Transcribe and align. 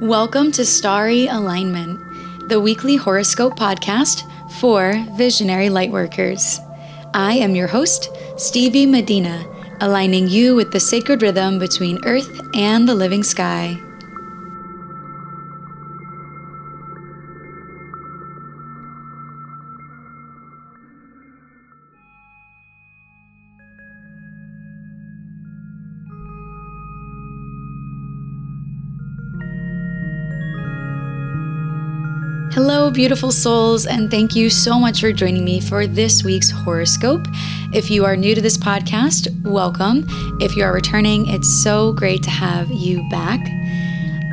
Welcome 0.00 0.50
to 0.52 0.64
Starry 0.64 1.28
Alignment, 1.28 2.48
the 2.48 2.58
weekly 2.58 2.96
horoscope 2.96 3.56
podcast 3.56 4.28
for 4.58 4.92
visionary 5.16 5.68
lightworkers. 5.68 6.58
I 7.14 7.34
am 7.34 7.54
your 7.54 7.68
host, 7.68 8.10
Stevie 8.36 8.86
Medina, 8.86 9.46
aligning 9.80 10.26
you 10.28 10.56
with 10.56 10.72
the 10.72 10.80
sacred 10.80 11.22
rhythm 11.22 11.60
between 11.60 12.04
earth 12.04 12.40
and 12.54 12.88
the 12.88 12.94
living 12.94 13.22
sky. 13.22 13.78
Beautiful 32.94 33.32
souls, 33.32 33.86
and 33.86 34.08
thank 34.08 34.36
you 34.36 34.48
so 34.48 34.78
much 34.78 35.00
for 35.00 35.12
joining 35.12 35.44
me 35.44 35.60
for 35.60 35.84
this 35.84 36.22
week's 36.22 36.48
horoscope. 36.48 37.26
If 37.72 37.90
you 37.90 38.04
are 38.04 38.14
new 38.16 38.36
to 38.36 38.40
this 38.40 38.56
podcast, 38.56 39.28
welcome. 39.42 40.06
If 40.40 40.54
you 40.54 40.62
are 40.62 40.72
returning, 40.72 41.26
it's 41.26 41.62
so 41.64 41.92
great 41.92 42.22
to 42.22 42.30
have 42.30 42.70
you 42.70 43.06
back. 43.10 43.40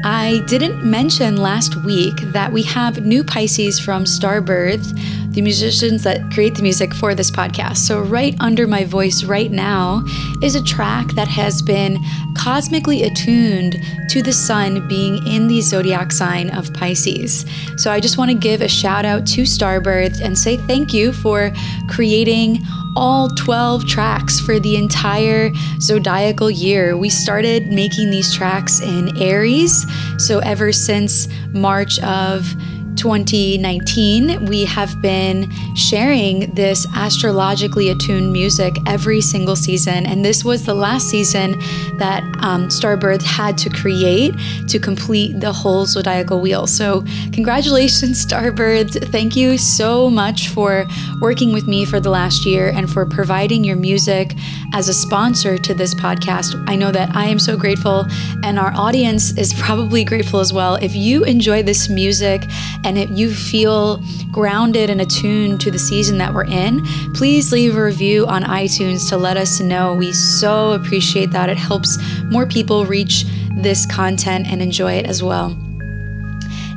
I 0.04 0.44
didn't 0.48 0.86
mention 0.86 1.38
last 1.38 1.76
week 1.84 2.14
that 2.34 2.54
we 2.54 2.62
have 2.64 3.04
new 3.04 3.24
Pisces 3.24 3.80
from 3.80 4.04
Starbirth, 4.04 4.86
the 5.32 5.42
musicians 5.42 6.04
that 6.04 6.30
create 6.32 6.56
the 6.56 6.62
music 6.62 6.94
for 6.94 7.16
this 7.16 7.32
podcast. 7.32 7.78
So, 7.78 8.02
right 8.02 8.36
under 8.40 8.68
my 8.68 8.84
voice 8.84 9.24
right 9.24 9.50
now 9.50 10.04
is 10.44 10.56
a 10.56 10.64
track 10.64 11.08
that 11.12 11.30
has 11.30 11.62
been 11.62 11.98
cosmically 12.36 13.04
attuned 13.04 13.78
to 14.10 14.22
the 14.22 14.34
sun 14.34 14.88
being 14.90 15.26
in 15.26 15.48
the 15.48 15.62
zodiac 15.62 16.12
sign 16.12 16.50
of 16.50 16.74
Pisces. 16.74 17.46
So, 17.78 17.92
I 17.92 18.02
just 18.02 18.18
want 18.18 18.30
to 18.32 18.38
give 18.38 18.62
a 18.62 18.68
shout 18.68 19.06
out 19.06 19.26
to 19.28 19.44
Starbirth 19.44 20.22
and 20.22 20.38
say 20.38 20.58
thank 20.58 20.94
you 20.94 21.14
for 21.14 21.52
creating 21.88 22.60
all 22.98 23.30
12 23.30 23.88
tracks 23.88 24.42
for 24.42 24.60
the 24.60 24.76
entire 24.76 25.52
zodiacal 25.80 26.52
year. 26.52 26.98
We 26.98 27.10
started 27.10 27.68
making 27.68 28.10
these 28.10 28.36
tracks 28.36 28.82
in 28.82 29.18
Aries. 29.18 29.86
So, 30.18 30.40
ever 30.40 30.74
since 30.74 31.30
March 31.54 32.00
of 32.04 32.54
2019, 33.02 34.46
we 34.46 34.64
have 34.64 35.02
been 35.02 35.52
sharing 35.76 36.54
this 36.54 36.86
astrologically 36.96 37.90
attuned 37.90 38.32
music 38.32 38.78
every 38.86 39.22
single 39.22 39.56
season. 39.56 40.06
And 40.06 40.24
this 40.24 40.46
was 40.46 40.68
the 40.68 40.76
last 40.76 41.10
season 41.10 41.60
that 41.98 42.22
um, 42.42 42.68
Starbirth 42.68 43.24
had 43.24 43.58
to 43.58 43.72
create 43.72 44.36
to 44.68 44.78
complete 44.78 45.40
the 45.40 45.52
whole 45.52 45.88
zodiacal 45.88 46.42
wheel. 46.42 46.68
So, 46.68 47.04
congratulations, 47.34 48.24
Starbirth. 48.26 49.12
Thank 49.12 49.36
you 49.36 49.58
so 49.58 50.08
much 50.08 50.50
for 50.50 50.86
working 51.22 51.54
with 51.54 51.68
me 51.68 51.86
for 51.86 52.00
the 52.00 52.12
last 52.12 52.46
year 52.46 52.70
and 52.70 52.88
for 52.88 53.08
providing 53.08 53.64
your 53.64 53.78
music 53.78 54.36
as 54.74 54.90
a 54.90 54.94
sponsor 54.94 55.58
to 55.58 55.74
this 55.74 55.96
podcast. 55.96 56.64
I 56.68 56.76
know 56.76 56.92
that 56.92 57.16
I 57.16 57.26
am 57.26 57.40
so 57.40 57.58
grateful, 57.58 58.06
and 58.44 58.60
our 58.60 58.72
audience 58.76 59.36
is 59.40 59.54
probably 59.58 60.04
grateful 60.04 60.40
as 60.40 60.54
well. 60.54 60.76
If 60.76 60.96
you 60.96 61.24
enjoy 61.24 61.64
this 61.64 61.90
music 61.90 62.44
and 62.84 62.91
if 62.98 63.10
you 63.12 63.34
feel 63.34 64.02
grounded 64.32 64.90
and 64.90 65.02
attuned 65.02 65.62
to 65.62 65.72
the 65.72 65.80
season 65.80 66.18
that 66.18 66.34
we're 66.34 66.46
in, 66.46 66.86
please 67.14 67.52
leave 67.52 67.76
a 67.76 67.84
review 67.84 68.26
on 68.28 68.44
iTunes 68.44 69.08
to 69.10 69.18
let 69.18 69.38
us 69.38 69.60
know. 69.60 69.94
We 69.94 70.12
so 70.14 70.72
appreciate 70.72 71.32
that. 71.32 71.50
It 71.50 71.58
helps 71.58 71.98
more 72.26 72.46
people 72.46 72.86
reach 72.86 73.26
this 73.58 73.86
content 73.86 74.48
and 74.48 74.62
enjoy 74.62 74.94
it 74.94 75.06
as 75.06 75.22
well. 75.22 75.58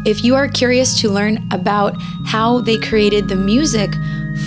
If 0.04 0.22
you 0.22 0.34
are 0.34 0.48
curious 0.48 1.00
to 1.00 1.08
learn 1.08 1.46
about 1.50 1.96
how 2.26 2.60
they 2.60 2.78
created 2.78 3.28
the 3.28 3.36
music 3.36 3.94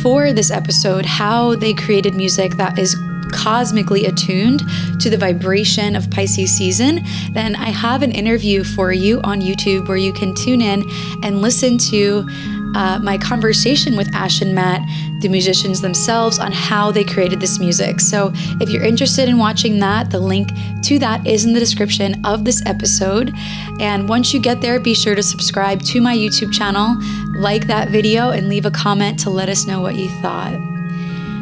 for 0.03 0.31
this 0.31 0.51
episode, 0.51 1.05
how 1.05 1.55
they 1.55 1.73
created 1.73 2.13
music 2.13 2.57
that 2.57 2.77
is 2.77 2.95
cosmically 3.31 4.05
attuned 4.05 4.61
to 4.99 5.09
the 5.09 5.17
vibration 5.17 5.95
of 5.95 6.09
Pisces 6.11 6.55
season, 6.55 7.03
then 7.33 7.55
I 7.55 7.69
have 7.69 8.01
an 8.01 8.11
interview 8.11 8.63
for 8.63 8.91
you 8.91 9.21
on 9.21 9.41
YouTube 9.41 9.87
where 9.87 9.97
you 9.97 10.13
can 10.13 10.33
tune 10.35 10.61
in 10.61 10.83
and 11.23 11.41
listen 11.41 11.77
to 11.89 12.27
uh, 12.75 12.99
my 13.01 13.17
conversation 13.17 13.95
with 13.95 14.13
Ash 14.13 14.41
and 14.41 14.53
Matt, 14.53 14.81
the 15.21 15.29
musicians 15.29 15.81
themselves, 15.81 16.37
on 16.37 16.51
how 16.51 16.91
they 16.91 17.03
created 17.03 17.39
this 17.39 17.59
music. 17.59 17.99
So, 17.99 18.31
if 18.59 18.69
you're 18.69 18.83
interested 18.83 19.27
in 19.27 19.37
watching 19.37 19.79
that, 19.79 20.11
the 20.11 20.19
link 20.19 20.49
to 20.83 20.99
that 20.99 21.25
is 21.25 21.45
in 21.45 21.53
the 21.53 21.59
description 21.59 22.23
of 22.25 22.45
this 22.45 22.63
episode. 22.65 23.33
And 23.79 24.07
once 24.07 24.33
you 24.33 24.39
get 24.39 24.61
there, 24.61 24.79
be 24.79 24.93
sure 24.93 25.15
to 25.15 25.23
subscribe 25.23 25.81
to 25.83 26.01
my 26.01 26.15
YouTube 26.15 26.53
channel, 26.53 26.97
like 27.35 27.67
that 27.67 27.89
video, 27.89 28.29
and 28.29 28.47
leave 28.47 28.65
a 28.65 28.71
comment 28.71 29.19
to 29.21 29.29
let 29.29 29.49
us 29.49 29.65
know 29.65 29.81
what 29.81 29.95
you 29.95 30.09
thought. 30.21 30.76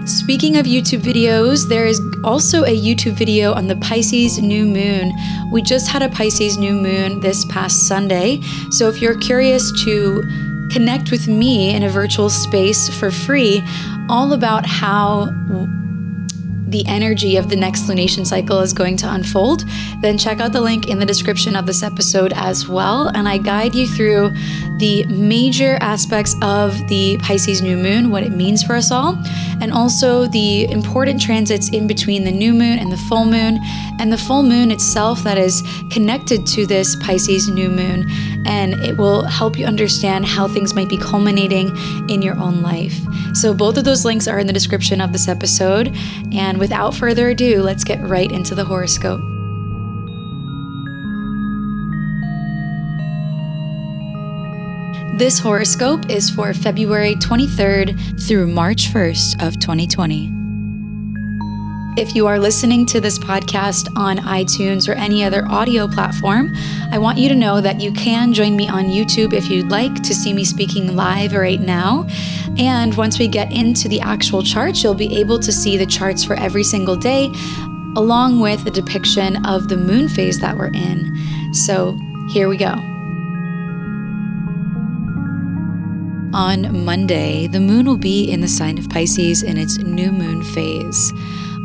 Speaking 0.06 0.58
of 0.58 0.68
YouTube 0.68 1.02
videos, 1.02 1.68
there 1.68 1.88
is 1.88 2.00
also 2.24 2.64
a 2.64 2.80
YouTube 2.80 3.14
video 3.14 3.54
on 3.54 3.66
the 3.66 3.76
Pisces 3.78 4.40
new 4.40 4.64
moon. 4.64 5.12
We 5.52 5.64
just 5.64 5.88
had 5.88 6.04
a 6.04 6.10
Pisces 6.10 6.58
new 6.60 6.74
moon 6.74 7.22
this 7.22 7.44
past 7.46 7.88
Sunday. 7.88 8.40
So 8.70 8.88
if 8.88 9.02
you're 9.02 9.18
curious 9.18 9.72
to 9.84 10.22
connect 10.70 11.10
with 11.10 11.28
me 11.28 11.74
in 11.74 11.82
a 11.82 11.90
virtual 11.90 12.30
space 12.30 12.88
for 12.88 13.10
free, 13.10 13.64
all 14.08 14.34
about 14.34 14.68
how 14.68 15.26
the 16.76 16.86
energy 16.88 17.38
of 17.38 17.48
the 17.48 17.56
next 17.56 17.84
lunation 17.84 18.28
cycle 18.28 18.60
is 18.60 18.74
going 18.74 18.98
to 18.98 19.10
unfold, 19.10 19.64
then 20.02 20.18
check 20.18 20.42
out 20.42 20.52
the 20.52 20.60
link 20.60 20.90
in 20.90 21.00
the 21.00 21.06
description 21.06 21.56
of 21.56 21.66
this 21.66 21.82
episode 21.82 22.34
as 22.36 22.68
well. 22.68 23.08
And 23.16 23.30
I 23.30 23.38
guide 23.38 23.74
you 23.74 23.88
through 23.88 24.32
the 24.80 25.06
major 25.06 25.78
aspects 25.80 26.36
of 26.42 26.76
the 26.90 27.18
Pisces 27.20 27.62
new 27.62 27.78
moon, 27.78 28.12
what 28.12 28.24
it 28.24 28.34
means 28.34 28.62
for 28.62 28.76
us 28.76 28.92
all, 28.92 29.18
and 29.62 29.72
also 29.72 30.26
the 30.28 30.70
important 30.70 31.22
transits 31.22 31.70
in 31.70 31.88
between 31.88 32.26
the 32.26 32.32
new 32.32 32.52
moon 32.52 32.78
and 32.78 32.92
the 32.92 32.98
full 33.08 33.24
moon, 33.24 33.58
and 34.02 34.12
the 34.12 34.18
full 34.18 34.44
moon 34.44 34.70
itself 34.70 35.24
that 35.24 35.38
is 35.38 35.64
connected 35.90 36.46
to 36.48 36.66
this 36.66 36.98
Pisces 36.98 37.48
new 37.48 37.70
moon. 37.70 38.06
And 38.46 38.74
it 38.86 38.98
will 38.98 39.24
help 39.24 39.58
you 39.58 39.66
understand 39.66 40.26
how 40.26 40.48
things 40.48 40.74
might 40.74 40.90
be 40.90 40.98
culminating 40.98 41.76
in 42.10 42.22
your 42.22 42.38
own 42.38 42.62
life. 42.62 42.98
So, 43.34 43.54
both 43.54 43.78
of 43.78 43.84
those 43.84 44.06
links 44.06 44.28
are 44.28 44.40
in 44.40 44.48
the 44.48 44.54
description 44.54 45.02
of 45.02 45.12
this 45.12 45.28
episode. 45.28 45.96
And 46.32 46.58
without 46.58 46.94
further 46.94 47.30
ado, 47.30 47.62
let's 47.62 47.84
get 47.84 48.02
right 48.02 48.32
into 48.32 48.56
the 48.56 48.66
horoscope. 48.66 49.22
This 55.18 55.40
horoscope 55.40 56.10
is 56.10 56.30
for 56.30 56.54
February 56.54 57.16
23rd 57.16 58.28
through 58.28 58.48
March 58.48 58.92
1st 58.92 59.48
of 59.48 59.58
2020. 59.60 60.45
If 61.98 62.14
you 62.14 62.28
are 62.28 62.38
listening 62.38 62.86
to 62.88 63.00
this 63.00 63.18
podcast 63.18 63.88
on 63.96 64.18
iTunes 64.18 64.90
or 64.90 64.94
any 64.96 65.24
other 65.24 65.48
audio 65.48 65.88
platform, 65.88 66.54
I 66.92 66.98
want 66.98 67.18
you 67.18 67.30
to 67.30 67.36
know 67.36 67.62
that 67.62 67.80
you 67.80 67.94
can 67.94 68.34
join 68.34 68.58
me 68.58 68.68
on 68.68 68.88
YouTube 68.88 69.32
if 69.32 69.50
you'd 69.50 69.70
like 69.70 70.04
to 70.04 70.14
see 70.14 70.34
me 70.34 70.44
speaking 70.44 70.98
live 70.98 71.32
right 71.32 71.62
now. 71.62 72.06
And 72.58 72.94
once 72.98 73.18
we 73.18 73.30
get 73.30 73.50
into 73.54 73.88
the 73.88 74.02
actual 74.02 74.44
charts, 74.44 74.84
you'll 74.84 74.94
be 74.94 75.18
able 75.22 75.40
to 75.40 75.54
see 75.54 75.78
the 75.78 75.86
charts 75.86 76.22
for 76.22 76.34
every 76.34 76.64
single 76.66 76.98
day, 76.98 77.32
along 77.96 78.42
with 78.42 78.68
a 78.68 78.72
depiction 78.72 79.46
of 79.46 79.70
the 79.70 79.78
moon 79.78 80.10
phase 80.10 80.42
that 80.42 80.58
we're 80.58 80.74
in. 80.74 81.54
So 81.54 81.98
here 82.30 82.50
we 82.50 82.58
go. 82.58 82.74
On 86.34 86.84
Monday, 86.84 87.48
the 87.48 87.62
moon 87.62 87.86
will 87.86 87.96
be 87.96 88.30
in 88.30 88.42
the 88.42 88.50
sign 88.50 88.78
of 88.78 88.90
Pisces 88.90 89.44
in 89.44 89.58
its 89.58 89.78
new 89.78 90.12
moon 90.12 90.44
phase. 90.44 91.14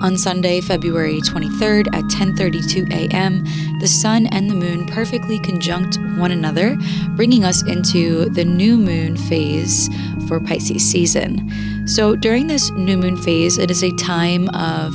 On 0.02 0.16
Sunday, 0.16 0.62
February 0.62 1.20
23rd 1.20 1.88
at 1.92 2.04
10:32 2.04 2.90
a.m., 2.90 3.44
the 3.80 3.86
sun 3.86 4.28
and 4.28 4.48
the 4.48 4.54
moon 4.54 4.86
perfectly 4.86 5.38
conjunct 5.38 5.98
one 6.16 6.30
another, 6.30 6.78
bringing 7.16 7.44
us 7.44 7.62
into 7.66 8.30
the 8.30 8.44
new 8.44 8.78
moon 8.78 9.18
phase 9.18 9.90
for 10.26 10.40
Pisces 10.40 10.88
season. 10.88 11.50
So, 11.86 12.16
during 12.16 12.46
this 12.46 12.70
new 12.70 12.96
moon 12.96 13.18
phase, 13.18 13.58
it 13.58 13.70
is 13.70 13.82
a 13.82 13.92
time 13.96 14.48
of 14.50 14.94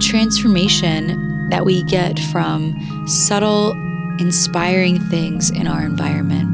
transformation 0.00 1.48
that 1.50 1.66
we 1.66 1.82
get 1.84 2.18
from 2.32 2.74
subtle, 3.06 3.72
inspiring 4.18 5.00
things 5.10 5.50
in 5.50 5.66
our 5.66 5.82
environment. 5.82 6.48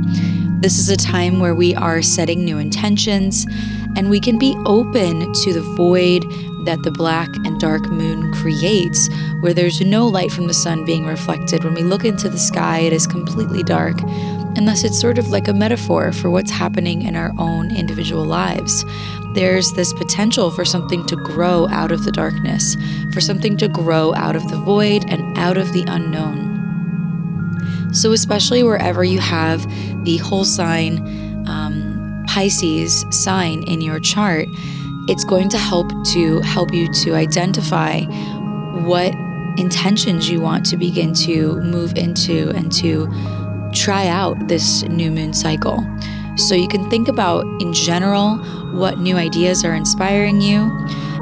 This 0.60 0.80
is 0.80 0.88
a 0.88 0.96
time 0.96 1.38
where 1.38 1.54
we 1.54 1.76
are 1.76 2.02
setting 2.02 2.44
new 2.44 2.58
intentions 2.58 3.46
and 3.94 4.10
we 4.10 4.18
can 4.18 4.38
be 4.38 4.56
open 4.66 5.32
to 5.32 5.52
the 5.52 5.62
void 5.76 6.24
that 6.66 6.82
the 6.82 6.90
black 6.90 7.34
and 7.44 7.58
dark 7.58 7.86
moon 7.86 8.32
creates, 8.32 9.08
where 9.40 9.54
there's 9.54 9.80
no 9.80 10.06
light 10.06 10.30
from 10.30 10.46
the 10.46 10.54
sun 10.54 10.84
being 10.84 11.06
reflected. 11.06 11.64
When 11.64 11.74
we 11.74 11.82
look 11.82 12.04
into 12.04 12.28
the 12.28 12.38
sky, 12.38 12.80
it 12.80 12.92
is 12.92 13.06
completely 13.06 13.62
dark. 13.62 14.00
And 14.56 14.68
thus, 14.68 14.84
it's 14.84 15.00
sort 15.00 15.18
of 15.18 15.28
like 15.28 15.48
a 15.48 15.54
metaphor 15.54 16.12
for 16.12 16.30
what's 16.30 16.50
happening 16.50 17.02
in 17.02 17.16
our 17.16 17.32
own 17.38 17.74
individual 17.74 18.24
lives. 18.24 18.84
There's 19.34 19.72
this 19.72 19.92
potential 19.92 20.50
for 20.50 20.64
something 20.64 21.06
to 21.06 21.16
grow 21.16 21.68
out 21.68 21.92
of 21.92 22.04
the 22.04 22.12
darkness, 22.12 22.76
for 23.12 23.20
something 23.20 23.56
to 23.58 23.68
grow 23.68 24.14
out 24.14 24.36
of 24.36 24.48
the 24.48 24.56
void 24.56 25.04
and 25.08 25.36
out 25.36 25.56
of 25.56 25.72
the 25.72 25.84
unknown. 25.86 26.46
So, 27.92 28.12
especially 28.12 28.62
wherever 28.62 29.04
you 29.04 29.20
have 29.20 29.62
the 30.04 30.16
whole 30.18 30.44
sign 30.44 30.98
um, 31.46 32.24
Pisces 32.26 33.04
sign 33.10 33.62
in 33.62 33.80
your 33.80 34.00
chart, 34.00 34.48
it's 35.08 35.24
going 35.24 35.48
to 35.50 35.58
help 35.58 35.90
to 36.12 36.40
help 36.40 36.72
you 36.72 36.92
to 36.92 37.14
identify 37.14 38.00
what 38.82 39.14
intentions 39.58 40.28
you 40.28 40.40
want 40.40 40.66
to 40.66 40.76
begin 40.76 41.14
to 41.14 41.60
move 41.60 41.96
into 41.96 42.50
and 42.50 42.72
to 42.72 43.08
try 43.72 44.06
out 44.08 44.48
this 44.48 44.82
new 44.84 45.10
moon 45.10 45.32
cycle. 45.32 45.84
So 46.36 46.54
you 46.54 46.68
can 46.68 46.88
think 46.90 47.08
about 47.08 47.44
in 47.62 47.72
general 47.72 48.36
what 48.72 48.98
new 48.98 49.16
ideas 49.16 49.64
are 49.64 49.74
inspiring 49.74 50.40
you 50.40 50.70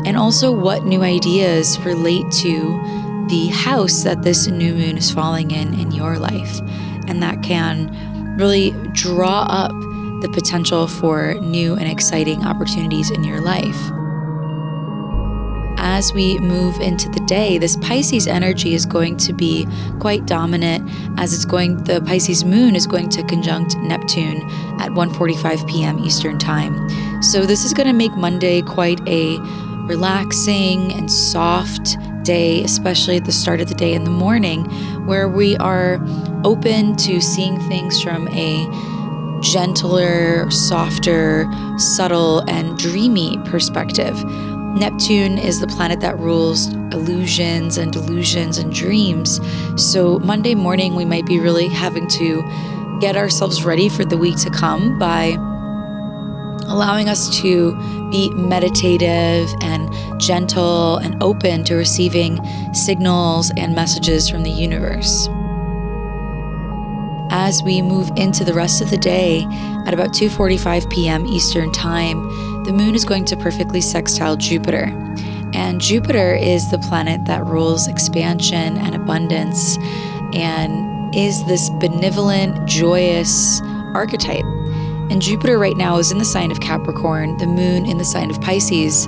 and 0.05 0.17
also 0.17 0.51
what 0.51 0.85
new 0.85 1.03
ideas 1.03 1.79
relate 1.81 2.31
to 2.43 3.27
the 3.29 3.47
house 3.49 4.03
that 4.03 4.23
this 4.23 4.49
new 4.49 4.75
moon 4.75 4.99
is 4.99 5.11
falling 5.11 5.51
in 5.51 5.79
in 5.79 5.93
your 5.93 6.19
life. 6.19 6.61
And 7.07 7.23
that 7.23 7.43
can 7.43 8.37
really 8.37 8.73
draw 8.93 9.47
up 9.49 9.73
the 10.25 10.31
potential 10.31 10.87
for 10.87 11.35
new 11.35 11.75
and 11.75 11.87
exciting 11.87 12.43
opportunities 12.45 13.11
in 13.11 13.23
your 13.23 13.41
life 13.41 13.79
as 15.85 16.13
we 16.15 16.39
move 16.39 16.81
into 16.81 17.09
the 17.11 17.21
day, 17.21 17.59
this 17.59 17.77
Pisces 17.77 18.27
energy 18.27 18.75
is 18.75 18.87
going 18.87 19.19
to 19.19 19.33
be 19.33 19.69
quite 20.01 20.27
dominant 20.27 20.91
as 21.19 21.35
it's 21.35 21.45
going 21.45 21.77
the 21.85 22.01
Pisces 22.01 22.43
moon 22.45 22.75
is 22.75 22.87
going 22.87 23.11
to 23.11 23.23
conjunct 23.23 23.77
Neptune 23.77 24.41
at 24.81 24.91
1:45 24.93 25.69
p.m. 25.69 25.99
Eastern 25.99 26.39
Time. 26.39 26.75
So 27.23 27.47
this 27.47 27.65
is 27.65 27.75
going 27.75 27.87
to 27.87 27.93
make 27.93 28.13
Monday 28.17 28.63
quite 28.63 29.07
a 29.07 29.39
relaxing 29.87 30.93
and 30.95 31.13
soft 31.13 31.97
day, 32.25 32.65
especially 32.65 33.19
at 33.19 33.27
the 33.27 33.33
start 33.33 33.61
of 33.61 33.69
the 33.69 33.75
day 33.75 33.93
in 33.93 34.05
the 34.05 34.11
morning, 34.11 34.65
where 35.07 35.29
we 35.29 35.57
are 35.59 36.01
open 36.45 36.97
to 36.97 37.21
seeing 37.21 37.61
things 37.69 38.03
from 38.03 38.27
a 38.29 38.67
gentler, 39.45 40.51
softer, 40.51 41.47
subtle, 41.77 42.41
and 42.49 42.77
dreamy 42.79 43.39
perspective. 43.45 44.25
Neptune 44.25 45.39
is 45.39 45.61
the 45.61 45.67
planet 45.69 46.01
that 46.01 46.19
rules 46.19 46.67
illusions 46.93 47.79
and 47.79 47.93
delusions 47.93 48.59
and 48.59 48.73
dreams. 48.73 49.39
So, 49.77 50.19
Monday 50.19 50.55
morning, 50.55 50.97
we 50.97 51.05
might 51.05 51.27
be 51.27 51.39
really 51.39 51.69
having 51.69 52.09
to 52.09 52.43
get 53.01 53.17
ourselves 53.17 53.65
ready 53.65 53.89
for 53.89 54.05
the 54.05 54.17
week 54.17 54.39
to 54.39 54.51
come 54.51 54.99
by 54.99 55.37
allowing 56.67 57.09
us 57.09 57.39
to 57.41 57.75
be 58.11 58.31
meditative 58.31 59.49
and 59.61 59.93
gentle 60.19 60.97
and 60.97 61.23
open 61.23 61.63
to 61.65 61.75
receiving 61.75 62.41
signals 62.73 63.53
and 63.57 63.75
messages 63.75 64.29
from 64.29 64.43
the 64.43 64.51
universe. 64.51 65.29
As 67.37 67.65
we 67.65 67.83
move 67.83 68.13
into 68.15 68.45
the 68.45 68.55
rest 68.55 68.81
of 68.81 68.91
the 68.91 68.97
day 68.97 69.45
at 69.87 69.93
about 69.93 70.11
2:45 70.11 70.89
p.m. 70.89 71.27
Eastern 71.27 71.73
Time, 71.73 72.23
the 72.63 72.73
moon 72.73 72.95
is 72.95 73.05
going 73.05 73.25
to 73.25 73.37
perfectly 73.37 73.81
sextile 73.81 74.37
Jupiter. 74.37 74.85
And 75.53 75.81
Jupiter 75.81 76.37
is 76.37 76.71
the 76.71 76.79
planet 76.79 77.25
that 77.25 77.45
rules 77.45 77.89
expansion 77.89 78.79
and 78.79 78.95
abundance 78.95 79.79
and 80.33 81.13
is 81.13 81.45
this 81.47 81.71
benevolent, 81.71 82.69
joyous 82.69 83.61
archetype. 83.95 84.45
And 85.11 85.21
Jupiter 85.21 85.59
right 85.59 85.77
now 85.77 85.99
is 85.99 86.13
in 86.13 86.19
the 86.19 86.25
sign 86.25 86.53
of 86.53 86.61
Capricorn, 86.61 87.37
the 87.39 87.49
moon 87.49 87.85
in 87.85 87.99
the 87.99 88.05
sign 88.05 88.31
of 88.31 88.41
Pisces. 88.41 89.07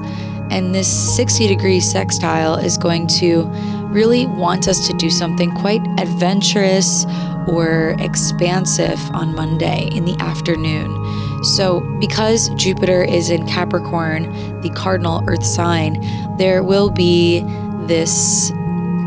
And 0.50 0.74
this 0.74 0.88
60 1.14 1.46
degree 1.46 1.78
sextile 1.78 2.56
is 2.56 2.76
going 2.76 3.06
to 3.20 3.48
really 3.92 4.26
want 4.26 4.68
us 4.68 4.86
to 4.86 4.92
do 4.94 5.10
something 5.10 5.50
quite 5.52 5.82
adventurous 5.98 7.06
or 7.48 7.94
expansive 7.98 8.98
on 9.14 9.34
Monday 9.34 9.88
in 9.92 10.04
the 10.04 10.16
afternoon. 10.20 11.44
So, 11.44 11.80
because 12.00 12.48
Jupiter 12.50 13.02
is 13.02 13.30
in 13.30 13.46
Capricorn, 13.46 14.60
the 14.60 14.70
cardinal 14.70 15.22
earth 15.28 15.44
sign, 15.44 16.00
there 16.36 16.62
will 16.62 16.90
be 16.90 17.40
this 17.86 18.50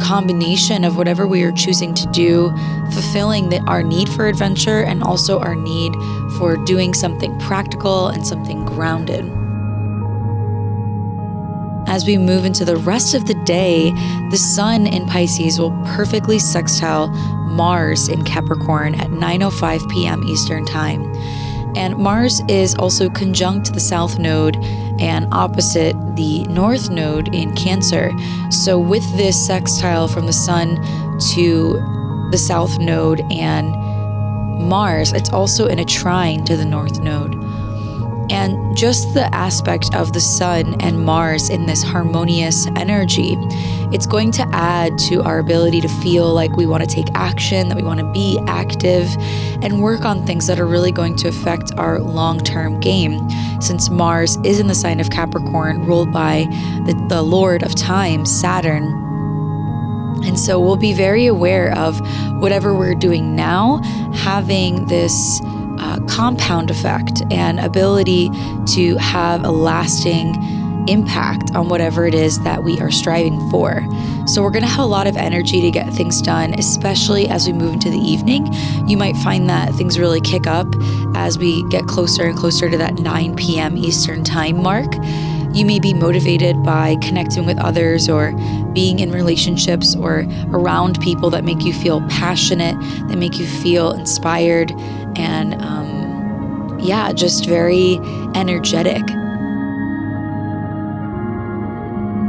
combination 0.02 0.84
of 0.86 0.96
whatever 0.96 1.28
we 1.28 1.44
are 1.44 1.52
choosing 1.52 1.94
to 1.94 2.08
do, 2.08 2.50
fulfilling 2.94 3.50
the, 3.50 3.60
our 3.68 3.84
need 3.84 4.08
for 4.10 4.28
adventure 4.28 4.84
and 4.84 5.04
also 5.04 5.40
our 5.40 5.56
need 5.56 5.94
for 6.38 6.56
doing 6.66 6.94
something 6.94 7.38
practical 7.40 8.08
and 8.08 8.25
something 8.25 8.64
grounded. 8.66 9.25
As 11.89 12.06
we 12.06 12.19
move 12.19 12.45
into 12.45 12.65
the 12.65 12.77
rest 12.77 13.15
of 13.15 13.25
the 13.25 13.33
day, 13.45 13.89
the 14.30 14.38
sun 14.38 14.86
in 14.86 15.07
Pisces 15.07 15.59
will 15.59 15.71
perfectly 15.86 16.38
sextile 16.38 17.07
Mars 17.50 18.07
in 18.07 18.24
Capricorn 18.24 18.94
at 18.94 19.07
9:05 19.07 19.89
p.m. 19.89 20.24
Eastern 20.25 20.65
Time. 20.65 21.12
And 21.75 21.97
Mars 21.97 22.44
is 22.47 22.75
also 22.75 23.09
conjunct 23.09 23.74
the 23.74 23.80
south 23.80 24.19
node 24.19 24.56
and 25.00 25.27
opposite 25.31 25.95
the 26.15 26.44
north 26.44 26.91
node 26.91 27.33
in 27.33 27.56
Cancer. 27.56 28.12
So, 28.51 28.77
with 28.77 29.03
this 29.18 29.44
sextile 29.44 30.07
from 30.07 30.27
the 30.27 30.33
sun 30.47 30.75
to 31.33 31.74
the 32.30 32.38
south 32.38 32.77
node 32.77 33.21
and 33.31 33.71
Mars, 34.63 35.12
it's 35.12 35.31
also 35.31 35.65
in 35.65 35.80
a 35.80 35.86
trine 35.86 36.45
to 36.45 36.56
the 36.56 36.65
north 36.65 37.00
node. 37.00 37.49
And 38.30 38.78
just 38.78 39.14
the 39.14 39.34
aspect 39.34 39.94
of 39.96 40.14
the 40.14 40.22
sun 40.22 40.80
and 40.80 41.04
Mars 41.04 41.50
in 41.50 41.66
this 41.66 41.81
harmonious 41.84 42.68
energy, 42.76 43.36
it's 43.92 44.06
going 44.06 44.31
to 44.34 44.48
add 44.52 44.98
to 45.00 45.24
our 45.24 45.40
ability 45.40 45.81
to 45.81 45.88
feel 45.88 46.31
like 46.34 46.56
we 46.56 46.68
want 46.68 46.88
to 46.88 46.90
take 46.90 47.08
action, 47.16 47.70
that 47.70 47.76
we 47.76 47.84
want 47.84 48.00
to 48.00 48.12
be 48.12 48.40
active, 48.48 49.08
and 49.64 49.81
work 49.81 50.06
on 50.06 50.26
things 50.26 50.46
that 50.48 50.60
are 50.60 50.68
really 50.68 50.92
going 50.92 51.16
to 51.18 51.28
affect 51.28 51.74
our 51.78 52.00
long 52.00 52.40
term 52.40 52.80
game. 52.80 53.28
Since 53.62 53.90
Mars 53.90 54.38
is 54.44 54.60
in 54.60 54.68
the 54.68 54.75
sign 54.75 55.00
of 55.00 55.10
Capricorn, 55.10 55.86
ruled 55.86 56.14
by 56.14 56.46
the, 56.86 56.94
the 57.10 57.22
Lord 57.22 57.64
of 57.64 57.75
Time, 57.75 58.25
Saturn. 58.25 58.84
And 60.25 60.38
so 60.38 60.60
we'll 60.60 60.75
be 60.75 60.94
very 60.94 61.25
aware 61.25 61.75
of 61.78 62.00
whatever 62.42 62.75
we're 62.75 62.96
doing 62.96 63.36
now, 63.36 63.78
having 64.14 64.86
this 64.86 65.42
compound 66.10 66.72
effect 66.72 67.22
and 67.32 67.60
ability 67.60 68.30
to 68.74 68.96
have 68.98 69.44
a 69.44 69.52
lasting 69.52 70.36
impact 70.88 71.54
on 71.56 71.70
whatever 71.70 72.08
it 72.08 72.16
is 72.16 72.40
that 72.42 72.64
we 72.64 72.80
are 72.80 72.90
striving 72.90 73.50
for. 73.50 73.86
So, 74.25 74.42
we're 74.42 74.51
going 74.51 74.63
to 74.63 74.70
have 74.70 74.80
a 74.80 74.88
lot 74.88 75.08
of 75.08 75.18
energy 75.18 75.62
to 75.62 75.72
get 75.72 75.92
things 75.94 76.22
done, 76.22 76.54
especially 76.58 77.28
as 77.30 77.48
we 77.48 77.54
move 77.54 77.74
into 77.74 77.89
the 77.89 77.98
evening. 77.98 78.48
You 78.88 78.98
might 78.98 79.16
find 79.18 79.50
that 79.50 79.74
things 79.75 80.00
really 80.00 80.22
kick 80.22 80.48
up 80.48 80.68
as 81.16 81.38
we 81.38 81.68
get 81.70 81.86
closer 81.86 82.25
and 82.25 82.38
closer 82.38 82.70
to 82.70 82.78
that 82.78 82.96
9 82.96 83.36
p.m. 83.36 83.78
Eastern 83.78 84.24
Time 84.24 84.62
mark. 84.62 84.96
You 85.51 85.66
may 85.66 85.80
be 85.80 85.96
motivated 85.96 86.62
by 86.63 86.96
connecting 86.98 87.46
with 87.46 87.58
others 87.58 88.08
or 88.08 88.34
being 88.74 89.00
in 89.00 89.12
relationships 89.12 89.96
or 89.96 90.28
around 90.51 91.01
people 91.01 91.32
that 91.32 91.44
make 91.44 91.63
you 91.63 91.74
feel 91.74 92.01
passionate, 92.08 92.80
that 93.08 93.18
make 93.18 93.39
you 93.39 93.48
feel 93.48 93.92
inspired, 93.94 94.72
and 95.16 95.56
um, 95.56 95.99
yeah, 96.81 97.12
just 97.13 97.45
very 97.45 97.98
energetic. 98.36 99.03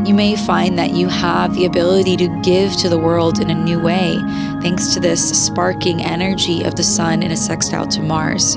You 0.07 0.15
may 0.15 0.35
find 0.35 0.79
that 0.79 0.93
you 0.93 1.09
have 1.09 1.55
the 1.55 1.67
ability 1.67 2.17
to 2.17 2.41
give 2.43 2.75
to 2.79 2.89
the 2.89 2.99
world 2.99 3.39
in 3.39 3.51
a 3.51 3.55
new 3.55 3.79
way, 3.79 4.19
thanks 4.63 4.95
to 4.95 5.01
this 5.01 5.31
sparking 5.45 6.03
energy 6.03 6.65
of 6.65 6.75
the 6.75 6.83
sun 6.83 7.23
in 7.23 7.31
a 7.31 7.37
sextile 7.37 7.87
to 7.89 8.03
Mars. 8.03 8.57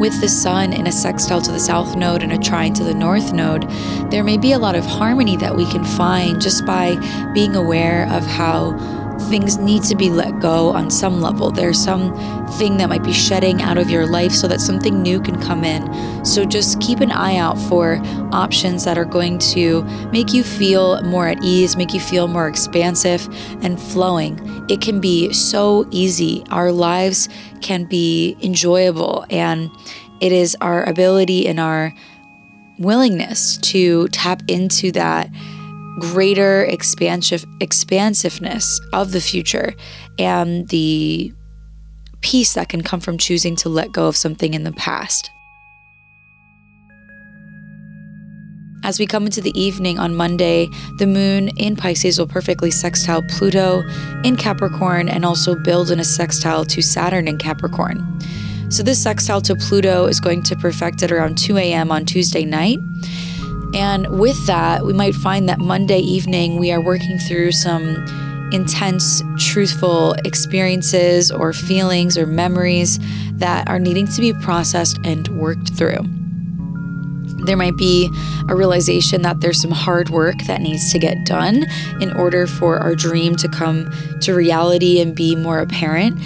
With 0.00 0.18
the 0.22 0.28
sun 0.30 0.72
in 0.72 0.86
a 0.86 0.92
sextile 0.92 1.42
to 1.42 1.52
the 1.52 1.60
south 1.60 1.94
node 1.94 2.22
and 2.22 2.32
a 2.32 2.38
trine 2.38 2.72
to 2.74 2.82
the 2.82 2.94
north 2.94 3.34
node, 3.34 3.68
there 4.10 4.24
may 4.24 4.38
be 4.38 4.52
a 4.52 4.58
lot 4.58 4.74
of 4.74 4.86
harmony 4.86 5.36
that 5.36 5.54
we 5.54 5.70
can 5.70 5.84
find 5.84 6.40
just 6.40 6.64
by 6.64 6.96
being 7.34 7.54
aware 7.54 8.08
of 8.10 8.24
how 8.24 8.70
things 9.28 9.58
need 9.58 9.82
to 9.84 9.94
be 9.94 10.10
let 10.10 10.40
go 10.40 10.70
on 10.70 10.90
some 10.90 11.20
level. 11.20 11.50
There's 11.50 11.78
some 11.78 12.14
thing 12.58 12.76
that 12.78 12.88
might 12.88 13.02
be 13.02 13.12
shedding 13.12 13.62
out 13.62 13.78
of 13.78 13.90
your 13.90 14.06
life 14.06 14.32
so 14.32 14.48
that 14.48 14.60
something 14.60 15.02
new 15.02 15.20
can 15.20 15.40
come 15.40 15.64
in. 15.64 16.24
So 16.24 16.44
just 16.44 16.80
keep 16.80 17.00
an 17.00 17.10
eye 17.10 17.36
out 17.36 17.58
for 17.58 18.00
options 18.32 18.84
that 18.84 18.98
are 18.98 19.04
going 19.04 19.38
to 19.38 19.82
make 20.10 20.32
you 20.32 20.42
feel 20.42 21.02
more 21.02 21.28
at 21.28 21.42
ease, 21.42 21.76
make 21.76 21.92
you 21.92 22.00
feel 22.00 22.28
more 22.28 22.48
expansive 22.48 23.28
and 23.62 23.80
flowing. 23.80 24.38
It 24.68 24.80
can 24.80 25.00
be 25.00 25.32
so 25.32 25.86
easy. 25.90 26.44
Our 26.50 26.72
lives 26.72 27.28
can 27.60 27.84
be 27.84 28.36
enjoyable, 28.42 29.26
and 29.30 29.70
it 30.20 30.32
is 30.32 30.56
our 30.60 30.84
ability 30.88 31.46
and 31.46 31.60
our 31.60 31.94
willingness 32.78 33.58
to 33.58 34.08
tap 34.08 34.42
into 34.48 34.90
that 34.92 35.28
greater 36.00 36.64
expansive 36.64 37.44
expansiveness 37.60 38.80
of 38.92 39.12
the 39.12 39.20
future 39.20 39.74
and 40.18 40.68
the 40.68 41.32
peace 42.22 42.54
that 42.54 42.68
can 42.68 42.82
come 42.82 43.00
from 43.00 43.18
choosing 43.18 43.54
to 43.56 43.68
let 43.68 43.92
go 43.92 44.08
of 44.08 44.16
something 44.16 44.54
in 44.54 44.64
the 44.64 44.72
past. 44.72 45.30
As 48.82 48.98
we 48.98 49.06
come 49.06 49.26
into 49.26 49.42
the 49.42 49.58
evening 49.60 49.98
on 49.98 50.14
Monday, 50.14 50.66
the 50.98 51.06
moon 51.06 51.48
in 51.58 51.76
Pisces 51.76 52.18
will 52.18 52.26
perfectly 52.26 52.70
sextile 52.70 53.22
Pluto 53.22 53.82
in 54.24 54.36
Capricorn 54.36 55.08
and 55.08 55.24
also 55.24 55.54
build 55.54 55.90
in 55.90 56.00
a 56.00 56.04
sextile 56.04 56.64
to 56.64 56.80
Saturn 56.80 57.28
in 57.28 57.36
Capricorn. 57.36 58.18
So, 58.70 58.82
this 58.82 59.02
sextile 59.02 59.42
to 59.42 59.54
Pluto 59.54 60.06
is 60.06 60.18
going 60.18 60.42
to 60.44 60.56
perfect 60.56 61.02
at 61.02 61.12
around 61.12 61.36
2 61.36 61.58
a.m. 61.58 61.90
on 61.90 62.06
Tuesday 62.06 62.44
night. 62.44 62.78
And 63.74 64.18
with 64.18 64.46
that, 64.46 64.84
we 64.84 64.92
might 64.92 65.14
find 65.14 65.48
that 65.48 65.60
Monday 65.60 66.00
evening 66.00 66.58
we 66.58 66.72
are 66.72 66.80
working 66.80 67.18
through 67.18 67.52
some 67.52 68.04
intense, 68.52 69.22
truthful 69.38 70.14
experiences 70.24 71.30
or 71.30 71.52
feelings 71.52 72.18
or 72.18 72.26
memories 72.26 72.98
that 73.34 73.68
are 73.68 73.78
needing 73.78 74.06
to 74.08 74.20
be 74.20 74.32
processed 74.42 74.98
and 75.04 75.28
worked 75.28 75.72
through. 75.74 76.00
There 77.44 77.56
might 77.56 77.76
be 77.76 78.10
a 78.48 78.56
realization 78.56 79.22
that 79.22 79.40
there's 79.40 79.60
some 79.60 79.70
hard 79.70 80.10
work 80.10 80.36
that 80.46 80.60
needs 80.60 80.92
to 80.92 80.98
get 80.98 81.24
done 81.24 81.64
in 82.00 82.12
order 82.16 82.46
for 82.46 82.78
our 82.78 82.94
dream 82.94 83.36
to 83.36 83.48
come 83.48 83.90
to 84.22 84.34
reality 84.34 85.00
and 85.00 85.14
be 85.14 85.36
more 85.36 85.60
apparent. 85.60 86.20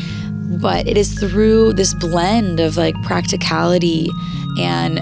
But 0.61 0.89
it 0.89 0.97
is 0.97 1.19
through 1.19 1.75
this 1.75 1.95
blend 1.95 2.59
of 2.59 2.77
like 2.77 3.01
practicality 3.03 4.09
and 4.59 4.99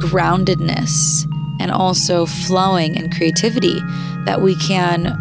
groundedness 0.00 1.28
and 1.62 1.70
also 1.70 2.26
flowing 2.26 2.98
and 2.98 3.14
creativity 3.14 3.80
that 4.24 4.42
we 4.42 4.56
can 4.56 5.16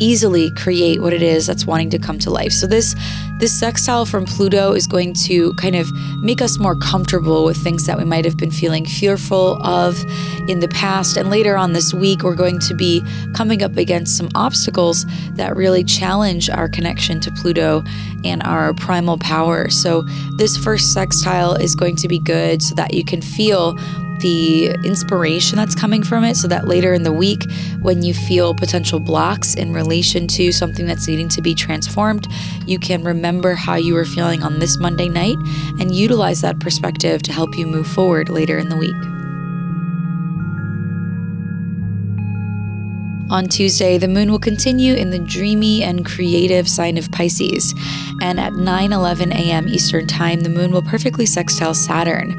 easily 0.00 0.50
create 0.52 1.00
what 1.00 1.12
it 1.12 1.22
is 1.22 1.46
that's 1.46 1.66
wanting 1.66 1.90
to 1.90 1.98
come 1.98 2.18
to 2.18 2.30
life. 2.30 2.52
So 2.52 2.66
this 2.66 2.94
this 3.40 3.52
sextile 3.58 4.06
from 4.06 4.26
Pluto 4.26 4.72
is 4.72 4.86
going 4.86 5.12
to 5.24 5.52
kind 5.54 5.74
of 5.74 5.90
make 6.22 6.40
us 6.40 6.56
more 6.58 6.76
comfortable 6.76 7.44
with 7.44 7.56
things 7.56 7.84
that 7.84 7.98
we 7.98 8.04
might 8.04 8.24
have 8.24 8.36
been 8.36 8.52
feeling 8.52 8.86
fearful 8.86 9.60
of 9.66 10.00
in 10.48 10.60
the 10.60 10.68
past. 10.68 11.16
And 11.16 11.30
later 11.30 11.56
on 11.56 11.72
this 11.72 11.92
week, 11.92 12.22
we're 12.22 12.36
going 12.36 12.60
to 12.60 12.74
be 12.74 13.02
coming 13.34 13.62
up 13.62 13.76
against 13.76 14.16
some 14.16 14.28
obstacles 14.36 15.04
that 15.32 15.56
really 15.56 15.82
challenge 15.82 16.48
our 16.48 16.68
connection 16.68 17.20
to 17.20 17.32
Pluto 17.32 17.82
and 18.24 18.40
our 18.44 18.72
primal 18.74 19.18
power. 19.18 19.68
So 19.68 20.02
this 20.36 20.56
first 20.56 20.92
sextile 20.92 21.54
is 21.54 21.74
going 21.74 21.96
to 21.96 22.08
be 22.08 22.20
good 22.20 22.62
so 22.62 22.76
that 22.76 22.94
you 22.94 23.04
can 23.04 23.20
feel 23.20 23.76
the 24.20 24.70
inspiration 24.84 25.56
that's 25.56 25.74
coming 25.74 26.02
from 26.02 26.24
it 26.24 26.36
so 26.36 26.48
that 26.48 26.66
later 26.66 26.94
in 26.94 27.02
the 27.02 27.12
week, 27.12 27.50
when 27.80 28.02
you 28.02 28.14
feel 28.14 28.54
potential 28.54 29.00
blocks 29.00 29.54
in 29.54 29.72
relation 29.72 30.26
to 30.28 30.52
something 30.52 30.86
that's 30.86 31.06
needing 31.06 31.28
to 31.30 31.42
be 31.42 31.54
transformed, 31.54 32.26
you 32.66 32.78
can 32.78 33.04
remember 33.04 33.54
how 33.54 33.74
you 33.74 33.94
were 33.94 34.04
feeling 34.04 34.42
on 34.42 34.58
this 34.58 34.78
Monday 34.78 35.08
night 35.08 35.36
and 35.80 35.94
utilize 35.94 36.40
that 36.40 36.58
perspective 36.60 37.22
to 37.22 37.32
help 37.32 37.56
you 37.56 37.66
move 37.66 37.86
forward 37.86 38.28
later 38.28 38.58
in 38.58 38.68
the 38.68 38.76
week. 38.76 39.13
On 43.30 43.46
Tuesday, 43.48 43.96
the 43.96 44.06
moon 44.06 44.30
will 44.30 44.38
continue 44.38 44.94
in 44.94 45.10
the 45.10 45.18
dreamy 45.18 45.82
and 45.82 46.04
creative 46.04 46.68
sign 46.68 46.98
of 46.98 47.10
Pisces, 47.10 47.74
and 48.20 48.38
at 48.38 48.52
9 48.52 48.92
11 48.92 49.32
a.m. 49.32 49.66
Eastern 49.68 50.06
Time, 50.06 50.40
the 50.40 50.50
moon 50.50 50.70
will 50.70 50.82
perfectly 50.82 51.24
sextile 51.24 51.74
Saturn. 51.74 52.38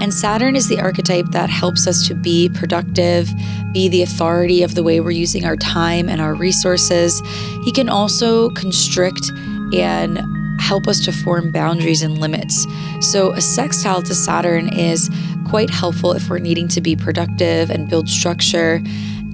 And 0.00 0.12
Saturn 0.12 0.56
is 0.56 0.68
the 0.68 0.80
archetype 0.80 1.26
that 1.30 1.50
helps 1.50 1.86
us 1.86 2.06
to 2.08 2.14
be 2.14 2.48
productive, 2.48 3.30
be 3.72 3.88
the 3.88 4.02
authority 4.02 4.62
of 4.64 4.74
the 4.74 4.82
way 4.82 4.98
we're 4.98 5.12
using 5.12 5.44
our 5.44 5.56
time 5.56 6.08
and 6.08 6.20
our 6.20 6.34
resources. 6.34 7.22
He 7.64 7.70
can 7.70 7.88
also 7.88 8.50
constrict 8.50 9.30
and 9.72 10.20
help 10.60 10.88
us 10.88 11.04
to 11.04 11.12
form 11.12 11.52
boundaries 11.52 12.02
and 12.02 12.18
limits. 12.18 12.66
So, 13.00 13.32
a 13.32 13.40
sextile 13.40 14.02
to 14.02 14.14
Saturn 14.14 14.68
is 14.68 15.08
quite 15.46 15.70
helpful 15.70 16.12
if 16.12 16.28
we're 16.28 16.38
needing 16.38 16.68
to 16.68 16.80
be 16.80 16.96
productive 16.96 17.70
and 17.70 17.88
build 17.88 18.08
structure. 18.08 18.82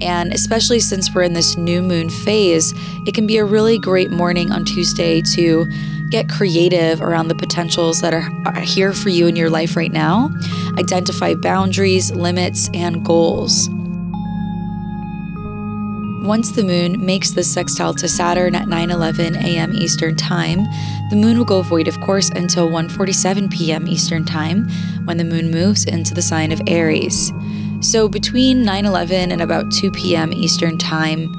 And 0.01 0.33
especially 0.33 0.79
since 0.79 1.13
we're 1.13 1.23
in 1.23 1.33
this 1.33 1.57
new 1.57 1.81
moon 1.81 2.09
phase, 2.09 2.73
it 3.05 3.13
can 3.13 3.27
be 3.27 3.37
a 3.37 3.45
really 3.45 3.77
great 3.77 4.11
morning 4.11 4.51
on 4.51 4.65
Tuesday 4.65 5.21
to 5.33 5.65
get 6.09 6.27
creative 6.27 7.01
around 7.01 7.29
the 7.29 7.35
potentials 7.35 8.01
that 8.01 8.13
are, 8.13 8.59
here 8.61 8.93
for 8.93 9.09
you 9.09 9.27
in 9.27 9.35
your 9.35 9.49
life 9.49 9.75
right 9.75 9.91
now. 9.91 10.29
Identify 10.77 11.35
boundaries, 11.35 12.11
limits, 12.11 12.69
and 12.73 13.03
goals. 13.05 13.69
Once 16.23 16.51
the 16.51 16.63
moon 16.63 17.03
makes 17.03 17.31
the 17.31 17.43
sextile 17.43 17.95
to 17.95 18.07
Saturn 18.07 18.53
at 18.53 18.67
9:11 18.67 19.35
a.m. 19.43 19.73
Eastern 19.73 20.15
Time, 20.15 20.65
the 21.09 21.15
moon 21.15 21.37
will 21.37 21.45
go 21.45 21.63
void 21.63 21.87
of 21.87 21.99
course 22.01 22.29
until 22.29 22.69
1:47 22.69 23.51
p.m. 23.51 23.87
Eastern 23.87 24.23
Time 24.23 24.69
when 25.05 25.17
the 25.17 25.23
moon 25.23 25.49
moves 25.49 25.83
into 25.85 26.13
the 26.13 26.21
sign 26.21 26.51
of 26.51 26.61
Aries. 26.67 27.33
So 27.81 28.07
between 28.07 28.63
9:11 28.63 29.31
and 29.31 29.41
about 29.41 29.71
2 29.71 29.91
p.m. 29.91 30.31
Eastern 30.31 30.77
Time, 30.77 31.31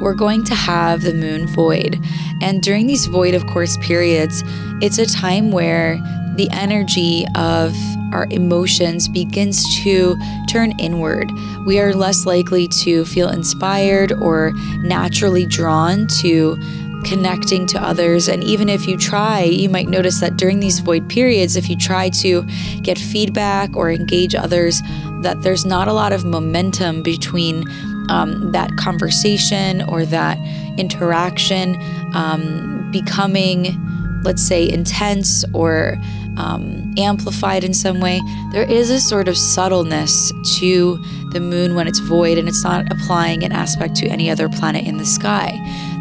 we're 0.00 0.14
going 0.14 0.44
to 0.44 0.54
have 0.54 1.02
the 1.02 1.12
moon 1.12 1.48
void. 1.48 1.98
And 2.40 2.62
during 2.62 2.86
these 2.86 3.06
void 3.06 3.34
of 3.34 3.46
course 3.46 3.76
periods, 3.78 4.44
it's 4.80 4.98
a 4.98 5.06
time 5.06 5.50
where 5.50 5.98
the 6.36 6.48
energy 6.52 7.26
of 7.34 7.76
our 8.12 8.26
emotions 8.30 9.08
begins 9.08 9.82
to 9.82 10.16
turn 10.48 10.72
inward. 10.78 11.30
We 11.66 11.80
are 11.80 11.94
less 11.94 12.26
likely 12.26 12.68
to 12.82 13.04
feel 13.04 13.28
inspired 13.28 14.12
or 14.12 14.52
naturally 14.82 15.46
drawn 15.46 16.06
to 16.20 16.56
connecting 17.04 17.66
to 17.66 17.82
others. 17.82 18.28
And 18.28 18.44
even 18.44 18.68
if 18.68 18.86
you 18.86 18.96
try, 18.96 19.42
you 19.42 19.68
might 19.68 19.88
notice 19.88 20.20
that 20.20 20.36
during 20.36 20.60
these 20.60 20.80
void 20.80 21.08
periods, 21.08 21.56
if 21.56 21.68
you 21.68 21.76
try 21.76 22.10
to 22.10 22.42
get 22.82 22.98
feedback 22.98 23.76
or 23.76 23.90
engage 23.90 24.34
others, 24.34 24.80
that 25.22 25.42
there's 25.42 25.64
not 25.64 25.88
a 25.88 25.92
lot 25.92 26.12
of 26.12 26.24
momentum 26.24 27.02
between 27.02 27.64
um, 28.08 28.52
that 28.52 28.76
conversation 28.76 29.82
or 29.82 30.04
that 30.06 30.38
interaction 30.78 31.76
um, 32.14 32.90
becoming, 32.90 33.76
let's 34.22 34.42
say, 34.42 34.68
intense 34.68 35.44
or 35.52 35.98
um, 36.36 36.94
amplified 36.96 37.64
in 37.64 37.74
some 37.74 38.00
way, 38.00 38.20
there 38.52 38.68
is 38.68 38.90
a 38.90 39.00
sort 39.00 39.28
of 39.28 39.36
subtleness 39.36 40.32
to 40.58 40.96
the 41.32 41.40
moon 41.40 41.74
when 41.74 41.86
it's 41.86 41.98
void 41.98 42.38
and 42.38 42.48
it's 42.48 42.64
not 42.64 42.90
applying 42.90 43.44
an 43.44 43.52
aspect 43.52 43.94
to 43.96 44.06
any 44.08 44.30
other 44.30 44.48
planet 44.48 44.86
in 44.86 44.96
the 44.96 45.06
sky. 45.06 45.52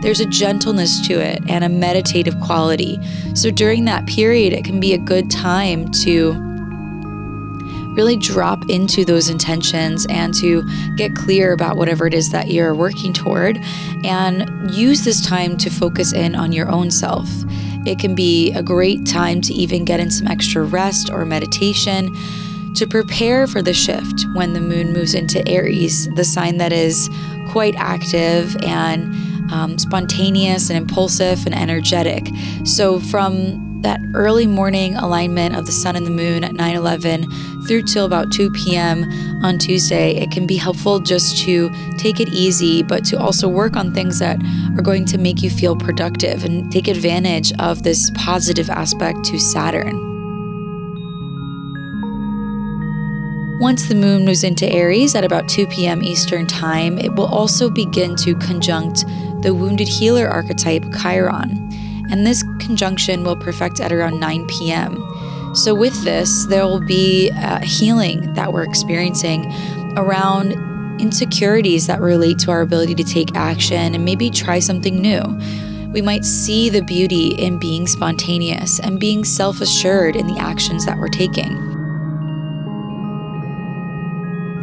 There's 0.02 0.20
a 0.20 0.26
gentleness 0.26 1.06
to 1.08 1.14
it 1.14 1.42
and 1.50 1.64
a 1.64 1.70
meditative 1.70 2.40
quality. 2.40 3.00
So 3.36 3.52
during 3.52 3.86
that 3.86 4.08
period, 4.08 4.54
it 4.54 4.64
can 4.64 4.80
be 4.80 4.94
a 4.94 4.98
good 4.98 5.30
time 5.30 5.92
to 6.04 6.49
really 7.96 8.16
drop 8.16 8.70
into 8.70 9.04
those 9.04 9.30
intentions 9.30 10.06
and 10.10 10.34
to 10.36 10.64
get 10.96 11.16
clear 11.16 11.54
about 11.54 11.78
whatever 11.78 12.08
it 12.08 12.14
is 12.14 12.32
that 12.32 12.50
you're 12.50 12.76
working 12.76 13.14
toward 13.14 13.58
and 14.04 14.72
use 14.72 15.04
this 15.04 15.26
time 15.26 15.58
to 15.58 15.70
focus 15.70 16.14
in 16.14 16.36
on 16.36 16.52
your 16.54 16.70
own 16.70 16.92
self. 16.92 17.28
It 17.86 18.00
can 18.00 18.16
be 18.16 18.52
a 18.54 18.62
great 18.62 19.06
time 19.06 19.42
to 19.42 19.54
even 19.54 19.86
get 19.86 20.00
in 20.00 20.12
some 20.12 20.28
extra 20.28 20.64
rest 20.64 21.10
or 21.10 21.26
meditation 21.26 22.16
to 22.76 22.86
prepare 22.88 23.48
for 23.48 23.62
the 23.62 23.74
shift 23.74 24.26
when 24.36 24.54
the 24.54 24.62
moon 24.62 24.94
moves 24.94 25.14
into 25.14 25.46
Aries, 25.48 26.08
the 26.16 26.24
sign 26.24 26.58
that 26.58 26.72
is 26.72 27.10
quite 27.50 27.76
active 27.76 28.56
and 28.64 29.14
um, 29.52 29.78
spontaneous 29.78 30.70
and 30.70 30.78
impulsive 30.78 31.46
and 31.46 31.56
energetic. 31.56 32.30
So, 32.64 33.00
from 33.00 33.69
that 33.82 34.00
early 34.14 34.46
morning 34.46 34.96
alignment 34.96 35.56
of 35.56 35.66
the 35.66 35.72
sun 35.72 35.96
and 35.96 36.06
the 36.06 36.12
moon 36.12 36.44
at 36.44 36.54
9 36.54 36.76
11 36.76 37.26
through 37.68 37.84
till 37.84 38.06
about 38.06 38.32
2 38.32 38.52
p.m. 38.52 39.04
on 39.44 39.58
Tuesday, 39.58 40.16
it 40.16 40.32
can 40.32 40.48
be 40.48 40.58
helpful 40.58 41.00
just 41.00 41.38
to 41.44 41.70
take 41.98 42.20
it 42.20 42.30
easy, 42.30 42.84
but 42.84 43.06
to 43.06 43.20
also 43.20 43.48
work 43.48 43.76
on 43.76 43.94
things 43.94 44.20
that 44.20 44.38
are 44.78 44.82
going 44.82 45.06
to 45.06 45.18
make 45.18 45.42
you 45.42 45.50
feel 45.50 45.76
productive 45.76 46.44
and 46.44 46.72
take 46.72 46.88
advantage 46.88 47.52
of 47.60 47.84
this 47.84 48.12
positive 48.16 48.70
aspect 48.70 49.24
to 49.26 49.40
Saturn. 49.40 50.06
Once 53.60 53.90
the 53.90 53.96
moon 53.96 54.24
moves 54.24 54.46
into 54.46 54.66
Aries 54.72 55.16
at 55.16 55.26
about 55.26 55.50
2 55.50 55.68
p.m. 55.68 56.02
Eastern 56.02 56.48
Time, 56.48 56.98
it 56.98 57.14
will 57.16 57.28
also 57.28 57.70
begin 57.70 58.16
to 58.16 58.34
conjunct 58.36 59.06
the 59.42 59.54
wounded 59.54 59.88
healer 59.88 60.28
archetype 60.30 60.84
Chiron 61.02 61.70
and 62.10 62.26
this 62.26 62.44
conjunction 62.70 63.24
will 63.24 63.36
perfect 63.36 63.80
at 63.80 63.92
around 63.92 64.20
9 64.20 64.46
p.m. 64.46 65.04
So, 65.56 65.74
with 65.74 66.04
this, 66.04 66.46
there 66.46 66.68
will 66.68 66.80
be 66.80 67.30
a 67.30 67.60
healing 67.66 68.36
that 68.36 68.54
we're 68.54 68.64
experiencing 68.64 69.52
around 69.98 70.52
insecurities 71.02 71.88
that 71.88 72.00
relate 72.00 72.38
to 72.40 72.52
our 72.52 72.62
ability 72.62 72.94
to 72.94 73.04
take 73.04 73.36
action 73.36 73.96
and 73.96 74.06
maybe 74.06 74.30
try 74.30 74.60
something 74.60 75.02
new. 75.02 75.24
We 75.92 76.04
might 76.04 76.24
see 76.24 76.70
the 76.70 76.84
beauty 76.84 77.30
in 77.30 77.58
being 77.58 77.88
spontaneous 77.88 78.80
and 78.80 79.00
being 79.00 79.24
self 79.24 79.62
assured 79.62 80.16
in 80.16 80.28
the 80.28 80.38
actions 80.38 80.86
that 80.86 81.00
we're 81.00 81.08
taking. 81.08 81.58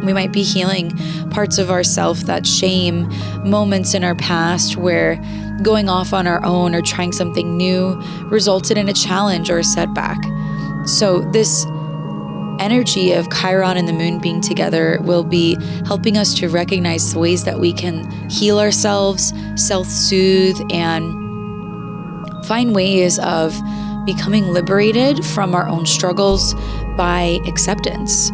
We 0.05 0.13
might 0.13 0.31
be 0.31 0.43
healing 0.43 0.97
parts 1.31 1.57
of 1.57 1.69
ourself 1.69 2.19
that 2.19 2.47
shame, 2.47 3.09
moments 3.43 3.93
in 3.93 4.05
our 4.05 4.15
past 4.15 4.77
where 4.77 5.19
going 5.63 5.89
off 5.89 6.13
on 6.13 6.27
our 6.27 6.43
own 6.43 6.75
or 6.75 6.81
trying 6.81 7.11
something 7.11 7.57
new 7.57 7.95
resulted 8.25 8.77
in 8.77 8.89
a 8.89 8.93
challenge 8.93 9.49
or 9.49 9.59
a 9.59 9.63
setback. 9.63 10.17
So, 10.85 11.21
this 11.31 11.65
energy 12.59 13.11
of 13.13 13.29
Chiron 13.31 13.77
and 13.77 13.87
the 13.87 13.93
moon 13.93 14.19
being 14.19 14.41
together 14.41 14.99
will 15.01 15.23
be 15.23 15.57
helping 15.85 16.17
us 16.17 16.33
to 16.35 16.49
recognize 16.49 17.13
the 17.13 17.19
ways 17.19 17.43
that 17.43 17.59
we 17.59 17.73
can 17.73 18.09
heal 18.29 18.59
ourselves, 18.59 19.33
self 19.55 19.87
soothe, 19.87 20.59
and 20.71 21.13
find 22.45 22.73
ways 22.73 23.19
of 23.19 23.55
becoming 24.05 24.47
liberated 24.47 25.23
from 25.25 25.53
our 25.53 25.67
own 25.67 25.85
struggles 25.85 26.53
by 26.95 27.39
acceptance. 27.45 28.31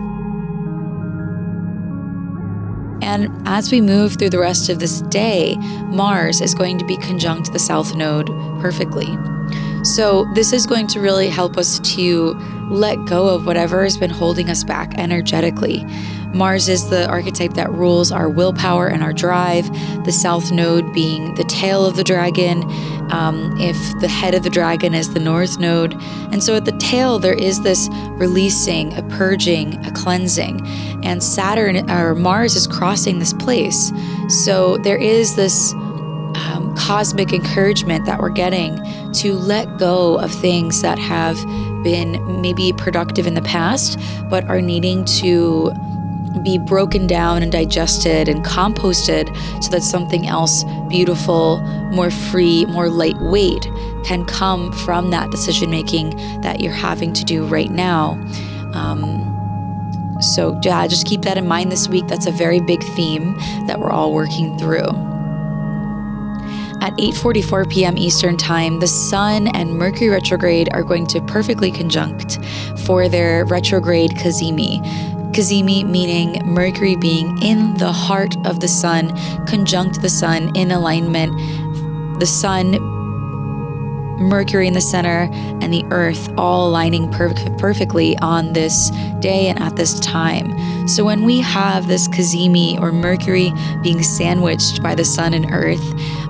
And 3.01 3.29
as 3.47 3.71
we 3.71 3.81
move 3.81 4.15
through 4.15 4.29
the 4.29 4.39
rest 4.39 4.69
of 4.69 4.79
this 4.79 5.01
day, 5.01 5.55
Mars 5.87 6.41
is 6.41 6.53
going 6.53 6.77
to 6.77 6.85
be 6.85 6.97
conjunct 6.97 7.51
the 7.51 7.59
South 7.59 7.95
Node 7.95 8.27
perfectly. 8.61 9.17
So, 9.83 10.25
this 10.33 10.53
is 10.53 10.65
going 10.65 10.87
to 10.87 11.01
really 11.01 11.27
help 11.27 11.57
us 11.57 11.79
to 11.95 12.33
let 12.69 12.95
go 13.05 13.27
of 13.27 13.45
whatever 13.45 13.83
has 13.83 13.97
been 13.97 14.09
holding 14.09 14.49
us 14.49 14.63
back 14.63 14.97
energetically. 14.97 15.85
Mars 16.33 16.67
is 16.67 16.89
the 16.89 17.07
archetype 17.07 17.53
that 17.53 17.71
rules 17.71 18.11
our 18.11 18.27
willpower 18.27 18.87
and 18.87 19.03
our 19.03 19.13
drive, 19.13 19.67
the 20.05 20.11
south 20.11 20.51
node 20.51 20.91
being 20.93 21.35
the 21.35 21.43
tail 21.43 21.85
of 21.85 21.95
the 21.95 22.03
dragon, 22.03 22.63
um, 23.11 23.55
if 23.59 23.77
the 24.01 24.07
head 24.07 24.33
of 24.33 24.43
the 24.43 24.49
dragon 24.49 24.95
is 24.95 25.13
the 25.13 25.19
north 25.19 25.59
node. 25.59 25.93
And 26.31 26.43
so 26.43 26.55
at 26.55 26.65
the 26.65 26.72
tail, 26.93 27.17
there 27.17 27.33
is 27.33 27.61
this 27.63 27.89
releasing, 28.21 28.93
a 28.93 29.01
purging, 29.03 29.83
a 29.85 29.91
cleansing. 29.91 30.61
And 31.03 31.23
Saturn 31.23 31.89
or 31.89 32.13
Mars 32.13 32.55
is 32.55 32.67
crossing 32.67 33.17
this 33.17 33.33
place. 33.33 33.91
So 34.43 34.77
there 34.77 34.97
is 34.97 35.35
this 35.35 35.73
um, 35.73 36.75
cosmic 36.77 37.33
encouragement 37.33 38.05
that 38.05 38.19
we're 38.19 38.29
getting 38.29 38.77
to 39.13 39.33
let 39.33 39.79
go 39.79 40.19
of 40.19 40.31
things 40.31 40.83
that 40.83 40.99
have 40.99 41.37
been 41.83 42.41
maybe 42.41 42.71
productive 42.73 43.25
in 43.25 43.33
the 43.33 43.41
past, 43.41 43.99
but 44.29 44.43
are 44.45 44.61
needing 44.61 45.03
to 45.05 45.73
be 46.43 46.59
broken 46.59 47.07
down 47.07 47.41
and 47.41 47.51
digested 47.51 48.27
and 48.27 48.45
composted 48.45 49.25
so 49.63 49.71
that 49.71 49.81
something 49.81 50.27
else 50.27 50.63
beautiful, 50.89 51.59
more 51.91 52.11
free, 52.11 52.65
more 52.65 52.89
lightweight 52.89 53.67
can 54.03 54.25
come 54.25 54.71
from 54.71 55.11
that 55.11 55.31
decision 55.31 55.69
making 55.69 56.11
that 56.41 56.59
you're 56.59 56.73
having 56.73 57.13
to 57.13 57.23
do 57.23 57.45
right 57.45 57.71
now. 57.71 58.11
Um, 58.73 59.29
so, 60.21 60.59
yeah, 60.63 60.87
just 60.87 61.05
keep 61.05 61.21
that 61.23 61.37
in 61.37 61.47
mind 61.47 61.71
this 61.71 61.87
week. 61.87 62.07
That's 62.07 62.27
a 62.27 62.31
very 62.31 62.59
big 62.59 62.83
theme 62.95 63.35
that 63.67 63.79
we're 63.79 63.91
all 63.91 64.13
working 64.13 64.57
through. 64.57 64.87
At 66.81 66.93
8:44 66.97 67.69
p.m. 67.69 67.97
Eastern 67.97 68.35
Time, 68.35 68.79
the 68.79 68.87
Sun 68.87 69.47
and 69.55 69.77
Mercury 69.77 70.09
retrograde 70.09 70.69
are 70.73 70.83
going 70.83 71.07
to 71.07 71.21
perfectly 71.21 71.71
conjunct 71.71 72.39
for 72.85 73.07
their 73.07 73.45
retrograde 73.45 74.11
cazimi. 74.11 74.81
Cazimi 75.33 75.83
meaning 75.85 76.45
Mercury 76.45 76.95
being 76.95 77.41
in 77.41 77.73
the 77.75 77.91
heart 77.91 78.35
of 78.45 78.59
the 78.59 78.67
sun, 78.67 79.15
conjunct 79.45 80.01
the 80.01 80.09
sun 80.09 80.55
in 80.55 80.71
alignment. 80.71 81.33
The 82.19 82.25
sun, 82.25 82.73
Mercury 84.23 84.67
in 84.67 84.73
the 84.73 84.81
center, 84.81 85.29
and 85.61 85.73
the 85.73 85.85
earth 85.91 86.31
all 86.37 86.69
aligning 86.69 87.11
per- 87.11 87.33
perfectly 87.57 88.17
on 88.19 88.53
this 88.53 88.89
day 89.19 89.47
and 89.47 89.61
at 89.61 89.75
this 89.75 89.99
time. 89.99 90.87
So 90.87 91.05
when 91.05 91.23
we 91.23 91.39
have 91.41 91.87
this 91.87 92.07
Cazimi 92.07 92.79
or 92.81 92.91
Mercury 92.91 93.53
being 93.81 94.03
sandwiched 94.03 94.81
by 94.81 94.95
the 94.95 95.05
sun 95.05 95.33
and 95.33 95.51
earth, 95.51 95.83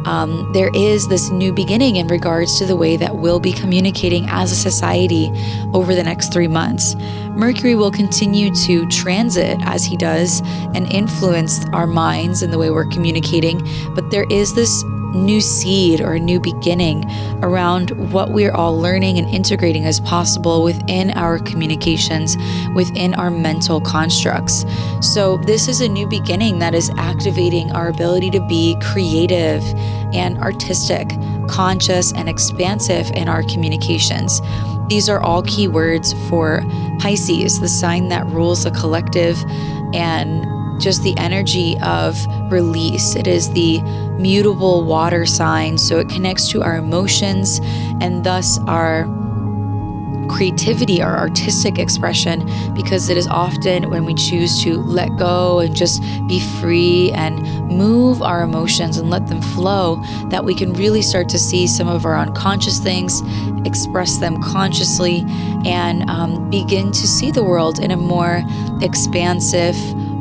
um, 0.05 0.51
there 0.53 0.69
is 0.75 1.07
this 1.07 1.29
new 1.29 1.53
beginning 1.53 1.95
in 1.95 2.07
regards 2.07 2.59
to 2.59 2.65
the 2.65 2.75
way 2.75 2.97
that 2.97 3.15
we'll 3.15 3.39
be 3.39 3.53
communicating 3.53 4.27
as 4.29 4.51
a 4.51 4.55
society 4.55 5.31
over 5.73 5.95
the 5.95 6.03
next 6.03 6.33
three 6.33 6.47
months. 6.47 6.95
Mercury 7.35 7.73
will 7.73 7.91
continue 7.91 8.53
to 8.53 8.85
transit 8.87 9.57
as 9.63 9.83
he 9.83 9.97
does 9.97 10.41
and 10.75 10.91
influence 10.91 11.65
our 11.73 11.87
minds 11.87 12.43
and 12.43 12.53
the 12.53 12.57
way 12.57 12.69
we're 12.69 12.85
communicating, 12.85 13.59
but 13.95 14.11
there 14.11 14.25
is 14.29 14.53
this 14.53 14.83
new 15.13 15.39
seed 15.41 16.01
or 16.01 16.13
a 16.13 16.19
new 16.19 16.39
beginning 16.39 17.05
around 17.41 17.91
what 18.11 18.31
we're 18.31 18.51
all 18.51 18.77
learning 18.77 19.17
and 19.17 19.29
integrating 19.29 19.85
as 19.85 19.99
possible 19.99 20.63
within 20.63 21.11
our 21.11 21.39
communications, 21.39 22.37
within 22.75 23.13
our 23.15 23.29
mental 23.29 23.79
constructs. 23.79 24.65
So, 25.01 25.37
this 25.37 25.67
is 25.67 25.81
a 25.81 25.87
new 25.87 26.07
beginning 26.07 26.59
that 26.59 26.73
is 26.73 26.89
activating 26.97 27.71
our 27.71 27.89
ability 27.89 28.31
to 28.31 28.45
be 28.47 28.77
creative 28.81 29.63
and 30.13 30.37
artistic, 30.39 31.09
conscious 31.47 32.13
and 32.13 32.29
expansive 32.29 33.09
in 33.11 33.27
our 33.27 33.43
communications. 33.43 34.41
These 34.87 35.09
are 35.09 35.21
all 35.21 35.43
key 35.43 35.67
words 35.67 36.13
for 36.29 36.63
Pisces, 36.99 37.59
the 37.59 37.67
sign 37.67 38.09
that 38.09 38.25
rules 38.27 38.65
a 38.65 38.71
collective 38.71 39.37
and 39.93 40.45
just 40.83 41.01
the 41.03 41.17
energy 41.17 41.77
of 41.81 42.25
release. 42.51 43.15
It 43.15 43.27
is 43.27 43.51
the 43.51 43.81
mutable 44.19 44.83
water 44.83 45.25
sign, 45.25 45.77
so 45.77 45.99
it 45.99 46.09
connects 46.09 46.49
to 46.49 46.61
our 46.61 46.75
emotions 46.75 47.59
and 48.01 48.23
thus 48.23 48.59
our 48.67 49.05
creativity, 50.27 51.01
our 51.01 51.17
artistic 51.17 51.77
expression, 51.77 52.49
because 52.73 53.09
it 53.09 53.17
is 53.17 53.27
often 53.27 53.89
when 53.89 54.05
we 54.05 54.13
choose 54.13 54.63
to 54.63 54.81
let 54.81 55.15
go 55.17 55.59
and 55.59 55.75
just 55.75 56.01
be 56.27 56.39
free 56.59 57.11
and 57.11 57.41
move 57.69 58.21
our 58.21 58.41
emotions 58.41 58.97
and 58.97 59.09
let 59.09 59.27
them 59.27 59.41
flow 59.41 60.01
that 60.29 60.43
we 60.43 60.55
can 60.55 60.73
really 60.73 61.01
start 61.01 61.29
to 61.29 61.37
see 61.37 61.67
some 61.67 61.87
of 61.87 62.05
our 62.05 62.17
unconscious 62.17 62.79
things, 62.79 63.21
express 63.65 64.17
them 64.17 64.41
consciously, 64.41 65.23
and 65.65 66.09
um, 66.09 66.49
begin 66.49 66.91
to 66.91 67.07
see 67.07 67.31
the 67.31 67.43
world 67.43 67.79
in 67.79 67.91
a 67.91 67.97
more 67.97 68.43
expansive, 68.81 69.75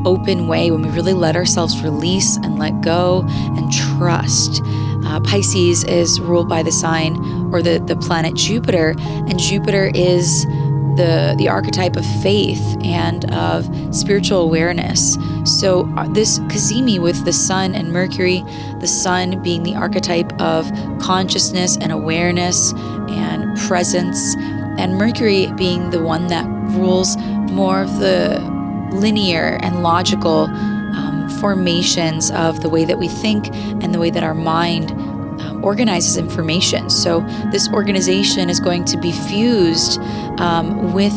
open 0.04 0.46
way 0.46 0.70
when 0.70 0.82
we 0.82 0.88
really 0.90 1.12
let 1.12 1.36
ourselves 1.36 1.82
release 1.82 2.36
and 2.36 2.58
let 2.58 2.80
go 2.80 3.24
and 3.28 3.72
trust. 3.72 4.62
Uh, 5.04 5.20
Pisces 5.20 5.84
is 5.84 6.20
ruled 6.20 6.48
by 6.48 6.62
the 6.62 6.72
sign 6.72 7.16
or 7.52 7.62
the, 7.62 7.78
the 7.80 7.96
planet 7.96 8.34
Jupiter, 8.34 8.94
and 8.98 9.38
Jupiter 9.38 9.90
is 9.94 10.46
the 10.96 11.34
the 11.38 11.48
archetype 11.48 11.96
of 11.96 12.04
faith 12.22 12.76
and 12.84 13.30
of 13.32 13.68
spiritual 13.94 14.40
awareness. 14.40 15.16
So 15.44 15.90
uh, 15.96 16.06
this 16.08 16.38
Cazimi 16.40 17.00
with 17.00 17.24
the 17.24 17.32
Sun 17.32 17.74
and 17.74 17.92
Mercury, 17.92 18.44
the 18.78 18.86
Sun 18.86 19.42
being 19.42 19.62
the 19.62 19.74
archetype 19.74 20.32
of 20.40 20.70
consciousness 21.00 21.76
and 21.78 21.92
awareness 21.92 22.72
and 23.08 23.56
presence, 23.58 24.36
and 24.78 24.96
Mercury 24.96 25.50
being 25.54 25.90
the 25.90 26.02
one 26.02 26.26
that 26.28 26.46
rules 26.72 27.16
more 27.50 27.82
of 27.82 27.98
the 27.98 28.40
linear 28.92 29.58
and 29.62 29.82
logical 29.82 30.44
um, 30.94 31.28
formations 31.40 32.30
of 32.30 32.60
the 32.60 32.68
way 32.68 32.84
that 32.84 32.98
we 32.98 33.08
think 33.08 33.48
and 33.54 33.94
the 33.94 33.98
way 33.98 34.10
that 34.10 34.22
our 34.22 34.34
mind 34.34 34.90
um, 34.92 35.64
organizes 35.64 36.16
information. 36.16 36.90
So, 36.90 37.20
this 37.50 37.68
organization 37.72 38.50
is 38.50 38.60
going 38.60 38.84
to 38.86 38.96
be 38.98 39.12
fused 39.12 40.00
um, 40.38 40.92
with 40.92 41.16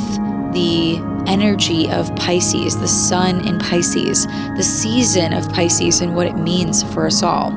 the 0.53 0.97
energy 1.27 1.89
of 1.89 2.15
Pisces, 2.15 2.79
the 2.79 2.87
sun 2.87 3.45
in 3.47 3.59
Pisces, 3.59 4.25
the 4.55 4.63
season 4.63 5.33
of 5.33 5.49
Pisces, 5.51 6.01
and 6.01 6.15
what 6.15 6.27
it 6.27 6.37
means 6.37 6.83
for 6.93 7.07
us 7.07 7.23
all. 7.23 7.51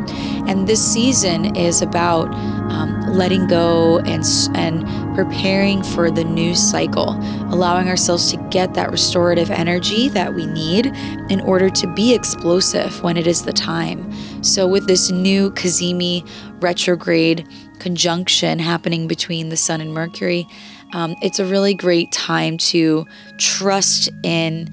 And 0.48 0.66
this 0.66 0.84
season 0.84 1.56
is 1.56 1.82
about 1.82 2.32
um, 2.34 3.00
letting 3.12 3.46
go 3.46 3.98
and, 4.00 4.24
and 4.54 5.07
preparing 5.24 5.82
for 5.82 6.12
the 6.12 6.22
new 6.22 6.54
cycle, 6.54 7.18
allowing 7.52 7.88
ourselves 7.88 8.30
to 8.30 8.36
get 8.50 8.74
that 8.74 8.88
restorative 8.92 9.50
energy 9.50 10.08
that 10.08 10.32
we 10.32 10.46
need 10.46 10.86
in 11.28 11.40
order 11.40 11.68
to 11.68 11.92
be 11.94 12.14
explosive 12.14 13.02
when 13.02 13.16
it 13.16 13.26
is 13.26 13.42
the 13.42 13.52
time. 13.52 14.12
So, 14.44 14.68
with 14.68 14.86
this 14.86 15.10
new 15.10 15.50
Cazimi 15.50 16.24
retrograde 16.60 17.48
conjunction 17.80 18.60
happening 18.60 19.08
between 19.08 19.48
the 19.48 19.56
Sun 19.56 19.80
and 19.80 19.92
Mercury, 19.92 20.46
um, 20.92 21.16
it's 21.20 21.40
a 21.40 21.44
really 21.44 21.74
great 21.74 22.12
time 22.12 22.56
to 22.58 23.04
trust 23.38 24.10
in 24.22 24.72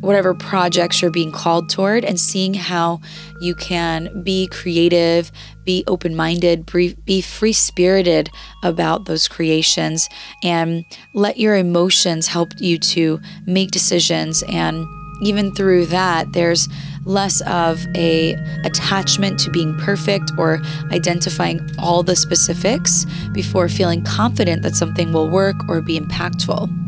whatever 0.00 0.34
projects 0.34 1.02
you're 1.02 1.10
being 1.10 1.32
called 1.32 1.68
toward 1.68 2.04
and 2.04 2.18
seeing 2.18 2.54
how 2.54 3.00
you 3.40 3.54
can 3.54 4.22
be 4.22 4.46
creative, 4.48 5.30
be 5.64 5.84
open 5.86 6.14
minded, 6.14 6.66
be 7.04 7.20
free 7.20 7.52
spirited 7.52 8.30
about 8.62 9.06
those 9.06 9.28
creations, 9.28 10.08
and 10.42 10.84
let 11.14 11.38
your 11.38 11.56
emotions 11.56 12.28
help 12.28 12.50
you 12.58 12.78
to 12.78 13.20
make 13.46 13.70
decisions 13.70 14.42
and 14.48 14.86
even 15.20 15.52
through 15.54 15.84
that 15.86 16.32
there's 16.32 16.68
less 17.04 17.40
of 17.42 17.84
a 17.96 18.34
attachment 18.64 19.38
to 19.40 19.50
being 19.50 19.76
perfect 19.78 20.30
or 20.38 20.60
identifying 20.92 21.60
all 21.78 22.02
the 22.02 22.14
specifics 22.14 23.04
before 23.32 23.68
feeling 23.68 24.04
confident 24.04 24.62
that 24.62 24.76
something 24.76 25.12
will 25.12 25.28
work 25.28 25.56
or 25.68 25.80
be 25.80 25.98
impactful. 25.98 26.87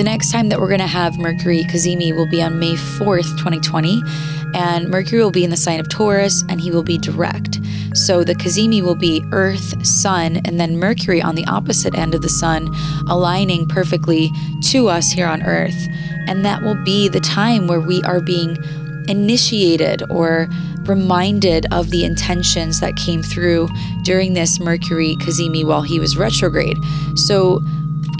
The 0.00 0.04
next 0.04 0.32
time 0.32 0.48
that 0.48 0.58
we're 0.58 0.68
going 0.68 0.80
to 0.80 0.86
have 0.86 1.18
Mercury 1.18 1.62
Cazimi 1.64 2.16
will 2.16 2.26
be 2.26 2.40
on 2.42 2.58
May 2.58 2.72
4th, 2.72 3.36
2020, 3.36 4.02
and 4.54 4.88
Mercury 4.88 5.22
will 5.22 5.30
be 5.30 5.44
in 5.44 5.50
the 5.50 5.58
sign 5.58 5.78
of 5.78 5.90
Taurus 5.90 6.42
and 6.48 6.58
he 6.58 6.70
will 6.70 6.82
be 6.82 6.96
direct. 6.96 7.60
So 7.92 8.24
the 8.24 8.34
cazimi 8.34 8.80
will 8.80 8.94
be 8.94 9.22
Earth, 9.30 9.86
Sun, 9.86 10.38
and 10.46 10.58
then 10.58 10.78
Mercury 10.78 11.20
on 11.20 11.34
the 11.34 11.44
opposite 11.44 11.94
end 11.98 12.14
of 12.14 12.22
the 12.22 12.30
Sun, 12.30 12.74
aligning 13.10 13.68
perfectly 13.68 14.30
to 14.70 14.88
us 14.88 15.12
here 15.12 15.26
on 15.26 15.42
Earth. 15.42 15.86
And 16.26 16.46
that 16.46 16.62
will 16.62 16.82
be 16.82 17.08
the 17.08 17.20
time 17.20 17.66
where 17.66 17.80
we 17.80 18.02
are 18.04 18.20
being 18.20 18.56
initiated 19.06 20.02
or 20.08 20.48
reminded 20.84 21.66
of 21.74 21.90
the 21.90 22.06
intentions 22.06 22.80
that 22.80 22.96
came 22.96 23.22
through 23.22 23.68
during 24.04 24.32
this 24.32 24.60
Mercury 24.60 25.16
cazimi 25.16 25.62
while 25.62 25.82
he 25.82 26.00
was 26.00 26.16
retrograde. 26.16 26.78
So 27.16 27.60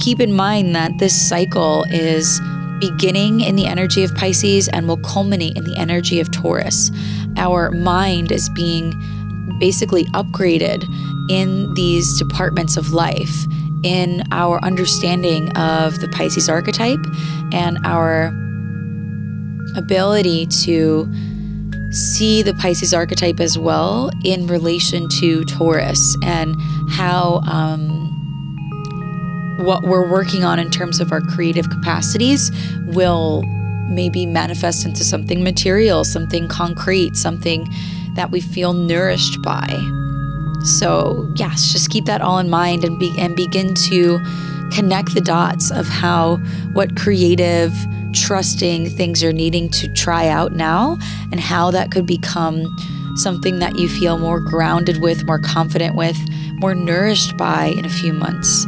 keep 0.00 0.18
in 0.20 0.32
mind 0.32 0.74
that 0.74 0.98
this 0.98 1.14
cycle 1.28 1.84
is 1.90 2.40
beginning 2.80 3.40
in 3.42 3.56
the 3.56 3.66
energy 3.66 4.02
of 4.02 4.14
Pisces 4.14 4.68
and 4.68 4.88
will 4.88 4.96
culminate 4.98 5.56
in 5.56 5.64
the 5.64 5.76
energy 5.76 6.18
of 6.18 6.30
Taurus. 6.30 6.90
Our 7.36 7.70
mind 7.70 8.32
is 8.32 8.48
being 8.50 8.92
basically 9.60 10.06
upgraded 10.06 10.84
in 11.30 11.72
these 11.74 12.18
departments 12.18 12.76
of 12.76 12.92
life, 12.92 13.44
in 13.84 14.22
our 14.32 14.62
understanding 14.64 15.54
of 15.56 16.00
the 16.00 16.08
Pisces 16.08 16.48
archetype 16.48 16.98
and 17.52 17.78
our 17.84 18.26
ability 19.76 20.46
to 20.46 21.08
see 21.92 22.42
the 22.42 22.54
Pisces 22.54 22.94
archetype 22.94 23.40
as 23.40 23.58
well 23.58 24.10
in 24.24 24.46
relation 24.46 25.08
to 25.20 25.44
Taurus 25.44 26.16
and 26.22 26.56
how 26.90 27.40
um, 27.46 27.99
what 29.60 29.82
we're 29.82 30.08
working 30.08 30.44
on 30.44 30.58
in 30.58 30.70
terms 30.70 31.00
of 31.00 31.12
our 31.12 31.20
creative 31.20 31.68
capacities 31.70 32.50
will 32.86 33.42
maybe 33.88 34.24
manifest 34.24 34.86
into 34.86 35.04
something 35.04 35.42
material, 35.42 36.04
something 36.04 36.48
concrete, 36.48 37.16
something 37.16 37.66
that 38.14 38.30
we 38.30 38.40
feel 38.40 38.72
nourished 38.72 39.40
by. 39.42 39.68
So, 40.64 41.30
yes, 41.36 41.72
just 41.72 41.90
keep 41.90 42.04
that 42.04 42.20
all 42.20 42.38
in 42.38 42.50
mind 42.50 42.84
and 42.84 42.98
be 42.98 43.14
and 43.18 43.34
begin 43.34 43.74
to 43.74 44.20
connect 44.72 45.14
the 45.14 45.20
dots 45.20 45.70
of 45.70 45.86
how 45.88 46.36
what 46.72 46.96
creative 46.96 47.74
trusting 48.12 48.90
things 48.90 49.22
you're 49.22 49.32
needing 49.32 49.68
to 49.70 49.88
try 49.94 50.28
out 50.28 50.52
now 50.52 50.96
and 51.32 51.40
how 51.40 51.70
that 51.70 51.90
could 51.90 52.06
become 52.06 52.64
something 53.16 53.58
that 53.58 53.78
you 53.78 53.88
feel 53.88 54.18
more 54.18 54.40
grounded 54.40 55.00
with, 55.00 55.24
more 55.24 55.38
confident 55.38 55.96
with, 55.96 56.16
more 56.54 56.74
nourished 56.74 57.36
by 57.36 57.66
in 57.66 57.84
a 57.84 57.90
few 57.90 58.12
months. 58.12 58.66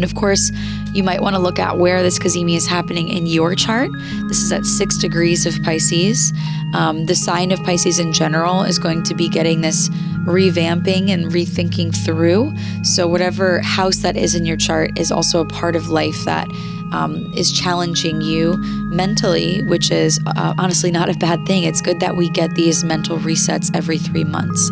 And 0.00 0.10
of 0.10 0.14
course, 0.14 0.50
you 0.94 1.02
might 1.02 1.20
want 1.20 1.36
to 1.36 1.38
look 1.38 1.58
at 1.58 1.76
where 1.76 2.02
this 2.02 2.18
cazimi 2.18 2.56
is 2.56 2.66
happening 2.66 3.10
in 3.10 3.26
your 3.26 3.54
chart. 3.54 3.90
This 4.28 4.42
is 4.42 4.50
at 4.50 4.64
six 4.64 4.96
degrees 4.96 5.44
of 5.44 5.62
Pisces. 5.62 6.32
Um, 6.72 7.04
the 7.04 7.14
sign 7.14 7.52
of 7.52 7.62
Pisces 7.64 7.98
in 7.98 8.14
general 8.14 8.62
is 8.62 8.78
going 8.78 9.02
to 9.02 9.14
be 9.14 9.28
getting 9.28 9.60
this 9.60 9.90
revamping 10.24 11.10
and 11.10 11.26
rethinking 11.26 11.94
through. 11.94 12.54
So, 12.82 13.06
whatever 13.06 13.60
house 13.60 13.98
that 13.98 14.16
is 14.16 14.34
in 14.34 14.46
your 14.46 14.56
chart 14.56 14.98
is 14.98 15.12
also 15.12 15.42
a 15.42 15.46
part 15.46 15.76
of 15.76 15.90
life 15.90 16.24
that 16.24 16.48
um, 16.92 17.30
is 17.36 17.52
challenging 17.52 18.22
you 18.22 18.56
mentally, 18.88 19.62
which 19.64 19.90
is 19.90 20.18
uh, 20.28 20.54
honestly 20.56 20.90
not 20.90 21.10
a 21.10 21.14
bad 21.18 21.44
thing. 21.44 21.64
It's 21.64 21.82
good 21.82 22.00
that 22.00 22.16
we 22.16 22.30
get 22.30 22.54
these 22.54 22.84
mental 22.84 23.18
resets 23.18 23.70
every 23.76 23.98
three 23.98 24.24
months 24.24 24.70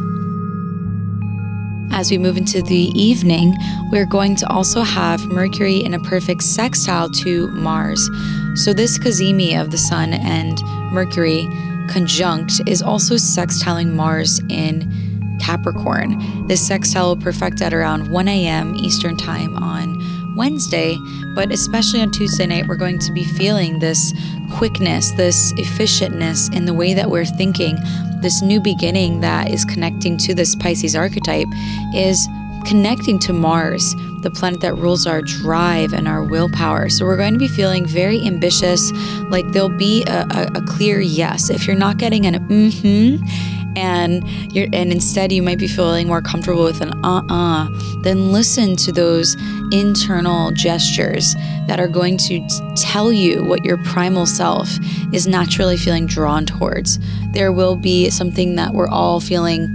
as 1.99 2.13
we 2.13 2.17
move 2.17 2.37
into 2.37 2.63
the 2.63 2.93
evening, 2.95 3.53
we're 3.91 4.07
going 4.07 4.37
to 4.37 4.49
also 4.49 4.83
have 4.83 5.21
Mercury 5.27 5.79
in 5.79 5.95
a 5.95 5.99
perfect 5.99 6.45
sextile 6.45 7.11
to 7.11 7.49
Mars. 7.49 8.09
So, 8.55 8.73
this 8.73 8.97
cazimi 9.01 9.61
of 9.61 9.73
the 9.73 9.79
Sun 9.79 10.13
and 10.13 10.63
Mercury 10.93 11.49
conjunct 11.91 12.61
is 12.69 12.83
also 12.83 13.17
sextiling 13.17 13.95
Mars 13.95 14.41
in 14.49 15.39
Capricorn. 15.41 16.47
This 16.47 16.65
sextile 16.65 17.09
will 17.09 17.23
perfect 17.23 17.61
at 17.63 17.75
around 17.75 18.13
1 18.13 18.29
a.m. 18.29 18.77
Eastern 18.77 19.17
Time 19.17 19.57
on 19.57 20.37
Wednesday, 20.37 20.97
but 21.35 21.51
especially 21.51 22.01
on 22.01 22.13
Tuesday 22.13 22.47
night, 22.47 22.69
we're 22.69 22.77
going 22.77 23.01
to 23.01 23.13
be 23.13 23.25
feeling 23.25 23.81
this 23.81 24.15
quickness, 24.53 25.11
this 25.13 25.53
efficientness 25.55 26.55
in 26.55 26.65
the 26.65 26.75
way 26.75 26.95
that 26.95 27.11
we're 27.11 27.25
thinking, 27.25 27.77
this 28.23 28.43
new 28.43 28.61
beginning 28.61 29.21
that 29.21 29.51
is 29.51 29.65
connecting 29.65 30.17
to 30.19 30.35
this 30.35 30.55
Pisces 30.55 30.95
archetype 30.97 31.49
is 31.95 32.29
connecting 32.67 33.19
to 33.21 33.33
Mars, 33.33 33.95
the 34.23 34.31
planet 34.31 34.61
that 34.61 34.75
rules 34.75 35.07
our 35.07 35.23
drive 35.23 35.93
and 35.93 36.07
our 36.09 36.23
willpower. 36.23 36.89
So 36.89 37.05
we're 37.05 37.17
going 37.17 37.33
to 37.33 37.39
be 37.39 37.49
feeling 37.49 37.87
very 37.87 38.21
ambitious, 38.27 38.91
like 39.31 39.47
there'll 39.53 39.69
be 39.69 40.05
a, 40.05 40.27
a, 40.31 40.51
a 40.57 40.63
clear 40.63 41.01
yes. 41.01 41.51
If 41.51 41.67
you're 41.67 41.77
not 41.77 41.99
getting 41.99 42.27
an 42.27 42.35
mm 42.49 43.19
hmm, 43.19 43.58
and 43.79 44.29
you're 44.53 44.69
and 44.73 44.91
instead 44.93 45.31
you 45.31 45.43
might 45.43 45.59
be 45.59 45.69
feeling 45.69 46.07
more 46.07 46.21
comfortable 46.21 46.65
with 46.65 46.81
an 46.81 46.93
uh-uh 47.05 47.69
then 48.03 48.33
listen 48.33 48.77
to 48.77 48.93
those 48.93 49.37
internal 49.73 50.51
gestures 50.53 51.35
that 51.67 51.79
are 51.79 51.89
going 51.89 52.17
to 52.17 52.47
tell 52.77 53.13
you 53.13 53.45
what 53.45 53.65
your 53.65 53.77
primal 53.85 54.27
self 54.27 54.69
is 55.13 55.27
naturally 55.27 55.77
feeling 55.77 56.07
drawn 56.07 56.47
towards. 56.47 56.99
There 57.33 57.53
will 57.53 57.77
be 57.77 58.11
something 58.11 58.57
that 58.57 58.73
we're 58.73 58.89
all 58.89 59.21
feeling 59.21 59.75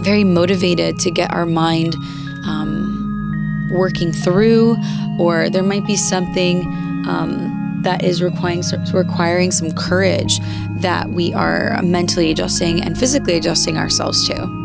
very 0.00 0.24
motivated 0.24 0.98
to 1.00 1.10
get 1.10 1.32
our 1.32 1.46
mind 1.46 1.94
um, 2.44 3.70
working 3.72 4.12
through 4.12 4.76
or 5.18 5.50
there 5.50 5.62
might 5.62 5.86
be 5.86 5.96
something 5.96 6.64
um, 7.06 7.80
that 7.82 8.02
is 8.02 8.22
requiring 8.22 8.62
requiring 8.92 9.50
some 9.50 9.72
courage 9.72 10.38
that 10.82 11.10
we 11.10 11.32
are 11.32 11.80
mentally 11.82 12.30
adjusting 12.30 12.82
and 12.82 12.98
physically 12.98 13.36
adjusting 13.36 13.78
ourselves 13.78 14.28
to. 14.28 14.62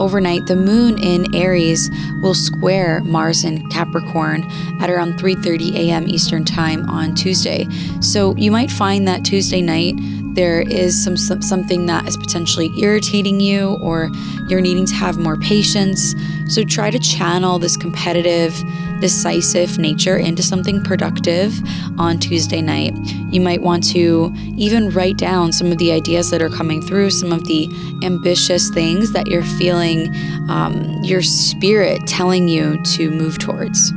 Overnight, 0.00 0.46
the 0.46 0.56
moon 0.56 0.98
in 1.02 1.34
Aries 1.34 1.90
will 2.22 2.34
square 2.34 3.02
Mars 3.04 3.44
in 3.44 3.68
Capricorn 3.68 4.42
at 4.80 4.88
around 4.90 5.14
3:30 5.14 5.76
a.m. 5.76 6.08
Eastern 6.08 6.44
Time 6.44 6.88
on 6.88 7.14
Tuesday. 7.14 7.68
So 8.00 8.34
you 8.36 8.50
might 8.50 8.70
find 8.70 9.06
that 9.06 9.24
Tuesday 9.24 9.60
night 9.60 9.94
there 10.34 10.62
is 10.62 11.02
some, 11.02 11.16
some, 11.16 11.42
something 11.42 11.86
that 11.86 12.08
is 12.08 12.16
potentially 12.16 12.70
irritating 12.78 13.40
you 13.40 13.76
or 13.82 14.10
you're 14.48 14.60
needing 14.60 14.86
to 14.86 14.94
have 14.94 15.18
more 15.18 15.36
patience. 15.36 16.14
So 16.48 16.64
try 16.64 16.90
to 16.90 16.98
channel 16.98 17.58
this 17.58 17.76
competitive 17.76 18.54
decisive 19.00 19.78
nature 19.78 20.16
into 20.16 20.42
something 20.42 20.82
productive 20.82 21.52
on 21.98 22.18
Tuesday 22.18 22.62
night. 22.62 22.94
You 23.30 23.40
might 23.40 23.60
want 23.60 23.84
to 23.90 24.32
even 24.56 24.90
write 24.90 25.18
down 25.18 25.52
some 25.52 25.72
of 25.72 25.78
the 25.78 25.92
ideas 25.92 26.30
that 26.30 26.40
are 26.40 26.48
coming 26.48 26.80
through, 26.80 27.10
some 27.10 27.32
of 27.32 27.44
the 27.44 27.68
ambitious 28.04 28.70
things 28.70 29.12
that 29.12 29.26
you're 29.26 29.42
feeling 29.42 30.08
um, 30.48 31.02
your 31.02 31.22
spirit 31.22 32.06
telling 32.06 32.48
you 32.48 32.80
to 32.94 33.10
move 33.10 33.38
towards. 33.38 33.92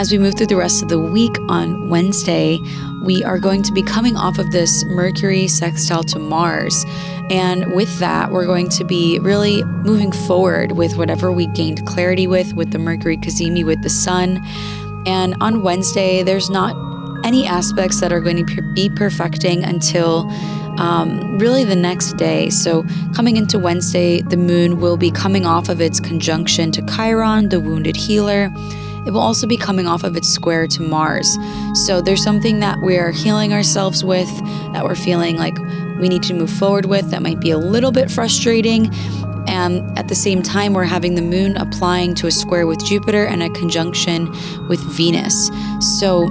As 0.00 0.10
we 0.10 0.16
move 0.16 0.34
through 0.34 0.46
the 0.46 0.56
rest 0.56 0.82
of 0.82 0.88
the 0.88 0.98
week 0.98 1.36
on 1.50 1.90
Wednesday, 1.90 2.58
we 3.02 3.22
are 3.22 3.38
going 3.38 3.62
to 3.64 3.70
be 3.70 3.82
coming 3.82 4.16
off 4.16 4.38
of 4.38 4.50
this 4.50 4.82
Mercury 4.86 5.46
sextile 5.46 6.02
to 6.04 6.18
Mars. 6.18 6.86
And 7.28 7.74
with 7.74 7.98
that, 7.98 8.30
we're 8.30 8.46
going 8.46 8.70
to 8.70 8.84
be 8.84 9.18
really 9.18 9.62
moving 9.62 10.10
forward 10.10 10.72
with 10.72 10.96
whatever 10.96 11.30
we 11.30 11.48
gained 11.48 11.84
clarity 11.84 12.26
with, 12.26 12.54
with 12.54 12.70
the 12.70 12.78
Mercury 12.78 13.18
cazimi 13.18 13.62
with 13.62 13.82
the 13.82 13.90
Sun. 13.90 14.42
And 15.06 15.36
on 15.42 15.62
Wednesday, 15.62 16.22
there's 16.22 16.48
not 16.48 16.74
any 17.22 17.46
aspects 17.46 18.00
that 18.00 18.10
are 18.10 18.20
going 18.20 18.46
to 18.46 18.72
be 18.72 18.88
perfecting 18.88 19.64
until 19.64 20.26
um, 20.78 21.38
really 21.38 21.62
the 21.62 21.76
next 21.76 22.16
day. 22.16 22.48
So, 22.48 22.86
coming 23.14 23.36
into 23.36 23.58
Wednesday, 23.58 24.22
the 24.22 24.38
moon 24.38 24.80
will 24.80 24.96
be 24.96 25.10
coming 25.10 25.44
off 25.44 25.68
of 25.68 25.78
its 25.78 26.00
conjunction 26.00 26.72
to 26.72 26.82
Chiron, 26.86 27.50
the 27.50 27.60
wounded 27.60 27.96
healer 27.96 28.50
it 29.06 29.12
will 29.12 29.20
also 29.20 29.46
be 29.46 29.56
coming 29.56 29.86
off 29.86 30.04
of 30.04 30.16
its 30.16 30.28
square 30.28 30.66
to 30.68 30.82
Mars. 30.82 31.36
So 31.74 32.00
there's 32.00 32.22
something 32.22 32.60
that 32.60 32.78
we're 32.80 33.12
healing 33.12 33.52
ourselves 33.52 34.04
with, 34.04 34.28
that 34.72 34.84
we're 34.84 34.94
feeling 34.94 35.36
like 35.36 35.58
we 36.00 36.08
need 36.08 36.22
to 36.24 36.34
move 36.34 36.50
forward 36.50 36.86
with, 36.86 37.10
that 37.10 37.22
might 37.22 37.40
be 37.40 37.50
a 37.50 37.58
little 37.58 37.92
bit 37.92 38.10
frustrating. 38.10 38.92
And 39.46 39.98
at 39.98 40.08
the 40.08 40.14
same 40.14 40.42
time, 40.42 40.74
we're 40.74 40.84
having 40.84 41.14
the 41.14 41.22
moon 41.22 41.56
applying 41.56 42.14
to 42.16 42.26
a 42.26 42.30
square 42.30 42.66
with 42.66 42.84
Jupiter 42.84 43.26
and 43.26 43.42
a 43.42 43.50
conjunction 43.50 44.30
with 44.68 44.80
Venus. 44.80 45.50
So 45.98 46.28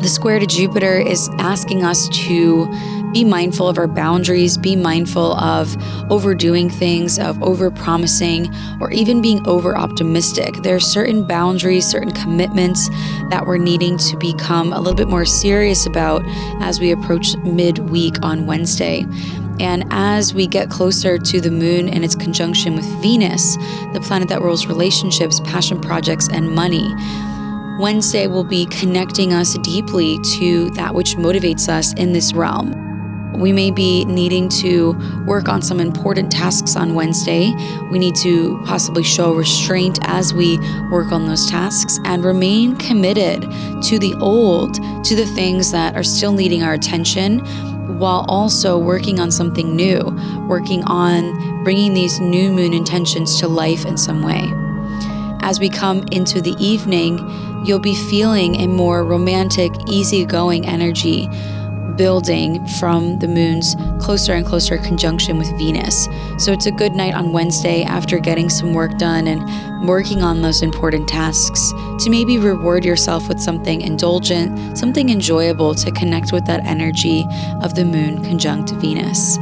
the 0.00 0.08
square 0.08 0.38
to 0.38 0.46
Jupiter 0.46 0.98
is 0.98 1.28
asking 1.38 1.84
us 1.84 2.08
to 2.10 2.66
be 3.12 3.24
mindful 3.24 3.68
of 3.68 3.78
our 3.78 3.86
boundaries, 3.86 4.58
be 4.58 4.76
mindful 4.76 5.34
of 5.34 5.76
overdoing 6.10 6.68
things, 6.68 7.18
of 7.18 7.42
over 7.42 7.70
promising, 7.70 8.52
or 8.80 8.90
even 8.90 9.22
being 9.22 9.46
over 9.46 9.76
optimistic. 9.76 10.54
There 10.62 10.76
are 10.76 10.80
certain 10.80 11.26
boundaries, 11.26 11.86
certain 11.86 12.12
commitments 12.12 12.88
that 13.30 13.44
we're 13.46 13.58
needing 13.58 13.98
to 13.98 14.16
become 14.16 14.72
a 14.72 14.78
little 14.78 14.94
bit 14.94 15.08
more 15.08 15.24
serious 15.24 15.86
about 15.86 16.22
as 16.60 16.80
we 16.80 16.92
approach 16.92 17.36
midweek 17.38 18.22
on 18.22 18.46
Wednesday. 18.46 19.06
And 19.60 19.84
as 19.90 20.34
we 20.34 20.46
get 20.46 20.70
closer 20.70 21.18
to 21.18 21.40
the 21.40 21.50
moon 21.50 21.88
and 21.88 22.04
its 22.04 22.14
conjunction 22.14 22.76
with 22.76 22.84
Venus, 23.02 23.56
the 23.92 24.00
planet 24.02 24.28
that 24.28 24.40
rules 24.40 24.66
relationships, 24.66 25.40
passion 25.40 25.80
projects, 25.80 26.28
and 26.28 26.50
money, 26.50 26.94
Wednesday 27.78 28.26
will 28.26 28.44
be 28.44 28.66
connecting 28.66 29.32
us 29.32 29.56
deeply 29.58 30.18
to 30.36 30.70
that 30.70 30.94
which 30.94 31.16
motivates 31.16 31.68
us 31.68 31.92
in 31.94 32.12
this 32.12 32.32
realm. 32.32 32.87
We 33.38 33.52
may 33.52 33.70
be 33.70 34.04
needing 34.04 34.48
to 34.60 34.92
work 35.24 35.48
on 35.48 35.62
some 35.62 35.78
important 35.78 36.32
tasks 36.32 36.74
on 36.74 36.94
Wednesday. 36.94 37.52
We 37.90 37.98
need 37.98 38.16
to 38.16 38.60
possibly 38.66 39.04
show 39.04 39.32
restraint 39.32 40.00
as 40.02 40.34
we 40.34 40.58
work 40.90 41.12
on 41.12 41.26
those 41.26 41.48
tasks 41.48 42.00
and 42.04 42.24
remain 42.24 42.76
committed 42.76 43.42
to 43.42 43.98
the 43.98 44.14
old, 44.20 44.74
to 45.04 45.14
the 45.14 45.26
things 45.26 45.70
that 45.70 45.94
are 45.94 46.02
still 46.02 46.32
needing 46.32 46.64
our 46.64 46.72
attention, 46.72 47.38
while 47.98 48.24
also 48.28 48.76
working 48.76 49.20
on 49.20 49.30
something 49.30 49.74
new, 49.74 50.00
working 50.48 50.82
on 50.84 51.62
bringing 51.62 51.94
these 51.94 52.20
new 52.20 52.50
moon 52.52 52.72
intentions 52.72 53.38
to 53.38 53.46
life 53.46 53.86
in 53.86 53.96
some 53.96 54.22
way. 54.22 54.52
As 55.40 55.60
we 55.60 55.68
come 55.68 56.04
into 56.10 56.40
the 56.40 56.54
evening, 56.58 57.18
you'll 57.64 57.78
be 57.78 57.94
feeling 57.94 58.56
a 58.56 58.66
more 58.66 59.04
romantic, 59.04 59.72
easygoing 59.88 60.66
energy 60.66 61.28
building 61.98 62.66
from 62.66 63.18
the 63.18 63.28
moon's 63.28 63.76
closer 64.00 64.32
and 64.32 64.46
closer 64.46 64.78
conjunction 64.78 65.36
with 65.36 65.50
Venus. 65.58 66.08
So 66.38 66.52
it's 66.52 66.66
a 66.66 66.70
good 66.70 66.94
night 66.94 67.14
on 67.14 67.32
Wednesday 67.32 67.82
after 67.82 68.18
getting 68.18 68.48
some 68.48 68.72
work 68.72 68.96
done 68.96 69.26
and 69.26 69.86
working 69.86 70.22
on 70.22 70.40
those 70.40 70.62
important 70.62 71.08
tasks 71.08 71.72
to 72.04 72.08
maybe 72.08 72.38
reward 72.38 72.84
yourself 72.84 73.28
with 73.28 73.40
something 73.40 73.80
indulgent, 73.80 74.78
something 74.78 75.10
enjoyable 75.10 75.74
to 75.74 75.90
connect 75.90 76.32
with 76.32 76.46
that 76.46 76.64
energy 76.64 77.26
of 77.60 77.74
the 77.74 77.84
moon 77.84 78.24
conjunct 78.24 78.70
Venus. 78.74 79.38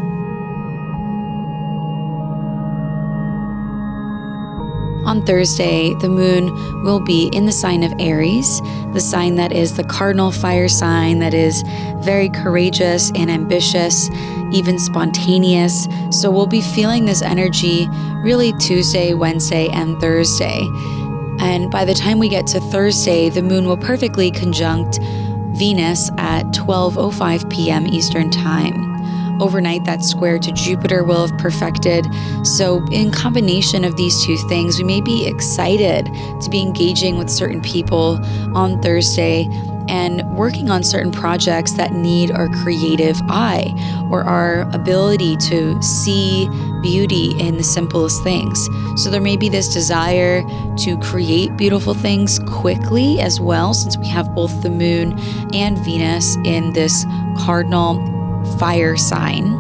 On 5.17 5.25
Thursday, 5.25 5.95
the 5.95 6.11
moon 6.11 6.53
will 6.83 7.01
be 7.01 7.29
in 7.29 7.47
the 7.47 7.53
sign 7.53 7.83
of 7.83 7.95
Aries, 7.99 8.61
the 8.93 9.01
sign 9.01 9.37
that 9.37 9.51
is 9.51 9.75
the 9.75 9.83
cardinal 9.83 10.31
fire 10.31 10.69
sign 10.69 11.21
that 11.21 11.33
is 11.33 11.63
very 12.01 12.29
courageous 12.29 13.11
and 13.15 13.31
ambitious, 13.31 14.11
even 14.53 14.79
spontaneous. 14.79 15.89
So 16.11 16.31
we'll 16.31 16.47
be 16.47 16.61
feeling 16.61 17.07
this 17.07 17.23
energy 17.23 17.89
really 18.23 18.53
Tuesday, 18.59 19.15
Wednesday, 19.15 19.69
and 19.69 19.99
Thursday. 20.03 20.69
And 21.41 21.71
by 21.71 21.87
the 21.87 21.95
time 21.95 22.19
we 22.19 22.29
get 22.29 22.47
to 22.49 22.61
Thursday, 22.61 23.31
the 23.31 23.43
moon 23.43 23.67
will 23.67 23.79
perfectly 23.79 24.31
conjunct 24.31 24.99
Venus 25.57 26.11
at 26.19 26.45
12:05 26.49 27.49
p.m. 27.49 27.87
Eastern 27.87 28.31
Time. 28.31 28.96
Overnight, 29.41 29.85
that 29.85 30.03
square 30.03 30.39
to 30.39 30.53
Jupiter 30.53 31.05
will 31.05 31.27
have 31.27 31.39
perfected. 31.39 32.07
So, 32.43 32.85
in 32.91 33.11
combination 33.11 33.85
of 33.85 33.97
these 33.97 34.25
two 34.25 34.37
things, 34.49 34.79
we 34.79 34.85
may 34.85 35.01
be 35.01 35.27
excited 35.27 36.07
to 36.41 36.51
be 36.51 36.61
engaging 36.61 37.19
with 37.19 37.29
certain 37.29 37.61
people 37.61 38.19
on 38.55 38.81
Thursday 38.81 39.49
and 39.89 40.29
working 40.37 40.71
on 40.71 40.83
certain 40.83 41.13
projects 41.13 41.73
that 41.75 41.93
need 41.93 42.31
our 42.31 42.49
creative 42.49 43.21
eye 43.29 43.73
or 44.11 44.25
our 44.25 44.63
ability 44.73 45.37
to 45.37 45.81
see 45.83 46.49
beauty 46.83 47.39
in 47.39 47.57
the 47.57 47.63
simplest 47.63 48.23
things. 48.23 48.69
So 48.97 49.11
there 49.11 49.21
may 49.21 49.37
be 49.37 49.49
this 49.49 49.73
desire 49.73 50.43
to 50.79 50.99
create 50.99 51.57
beautiful 51.57 51.95
things 51.95 52.39
quickly 52.41 53.21
as 53.21 53.41
well, 53.41 53.75
since 53.75 53.97
we 53.97 54.09
have 54.09 54.35
both 54.35 54.63
the 54.63 54.71
moon 54.71 55.19
and 55.55 55.79
Venus 55.79 56.37
in 56.45 56.73
this 56.73 57.05
cardinal 57.39 58.16
fire 58.59 58.97
sign 58.97 59.53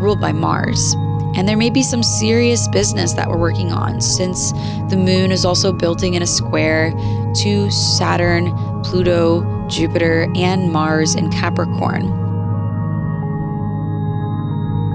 ruled 0.00 0.20
by 0.20 0.32
Mars. 0.32 0.94
And 1.36 1.46
there 1.46 1.56
may 1.56 1.68
be 1.68 1.82
some 1.82 2.02
serious 2.02 2.66
business 2.68 3.12
that 3.12 3.28
we're 3.28 3.36
working 3.36 3.70
on 3.70 4.00
since 4.00 4.52
the 4.88 4.96
moon 4.96 5.30
is 5.30 5.44
also 5.44 5.70
building 5.70 6.14
in 6.14 6.22
a 6.22 6.26
square 6.26 6.92
to 7.34 7.70
Saturn, 7.70 8.56
Pluto, 8.82 9.68
Jupiter, 9.68 10.32
and 10.34 10.72
Mars 10.72 11.14
in 11.14 11.30
Capricorn. 11.30 12.04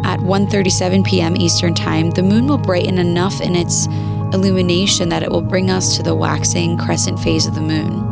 At 0.04 0.20
1:37 0.22 1.06
p.m. 1.06 1.38
Eastern 1.38 1.76
Time, 1.76 2.10
the 2.10 2.24
moon 2.24 2.48
will 2.48 2.58
brighten 2.58 2.98
enough 2.98 3.40
in 3.40 3.56
its 3.56 3.86
illumination 4.34 5.10
that 5.10 5.22
it 5.22 5.30
will 5.30 5.42
bring 5.42 5.70
us 5.70 5.96
to 5.98 6.04
the 6.04 6.16
waxing 6.16 6.76
crescent 6.78 7.20
phase 7.20 7.46
of 7.46 7.54
the 7.54 7.62
moon. 7.62 8.12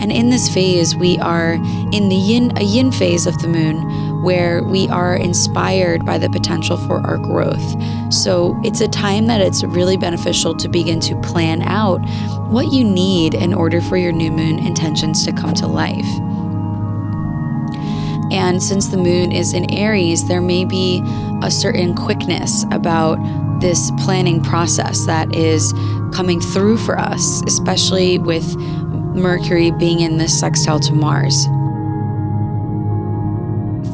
And 0.00 0.10
in 0.10 0.30
this 0.30 0.48
phase, 0.48 0.96
we 0.96 1.18
are 1.18 1.54
in 1.92 2.08
the 2.08 2.16
yin 2.16 2.56
a 2.56 2.62
yin 2.62 2.92
phase 2.92 3.26
of 3.26 3.36
the 3.42 3.48
moon 3.48 3.76
where 4.22 4.62
we 4.64 4.88
are 4.88 5.14
inspired 5.14 6.04
by 6.04 6.18
the 6.18 6.28
potential 6.28 6.76
for 6.76 7.00
our 7.06 7.18
growth. 7.18 8.12
So 8.12 8.58
it's 8.64 8.80
a 8.80 8.88
time 8.88 9.26
that 9.26 9.40
it's 9.40 9.62
really 9.62 9.96
beneficial 9.96 10.56
to 10.56 10.68
begin 10.68 11.00
to 11.00 11.20
plan 11.20 11.62
out 11.62 11.98
what 12.50 12.72
you 12.72 12.82
need 12.82 13.34
in 13.34 13.54
order 13.54 13.80
for 13.80 13.96
your 13.96 14.12
new 14.12 14.30
moon 14.30 14.58
intentions 14.58 15.24
to 15.24 15.32
come 15.32 15.54
to 15.54 15.66
life. 15.66 16.06
And 18.30 18.62
since 18.62 18.88
the 18.88 18.96
moon 18.96 19.32
is 19.32 19.54
in 19.54 19.70
Aries, 19.72 20.28
there 20.28 20.42
may 20.42 20.64
be 20.64 21.02
a 21.42 21.50
certain 21.50 21.94
quickness 21.94 22.64
about 22.72 23.16
this 23.60 23.90
planning 23.98 24.42
process 24.42 25.06
that 25.06 25.34
is 25.34 25.72
coming 26.12 26.40
through 26.40 26.78
for 26.78 26.98
us, 26.98 27.42
especially 27.46 28.18
with 28.18 28.56
Mercury 29.14 29.70
being 29.70 30.00
in 30.00 30.18
this 30.18 30.38
sextile 30.38 30.78
to 30.80 30.92
Mars 30.92 31.46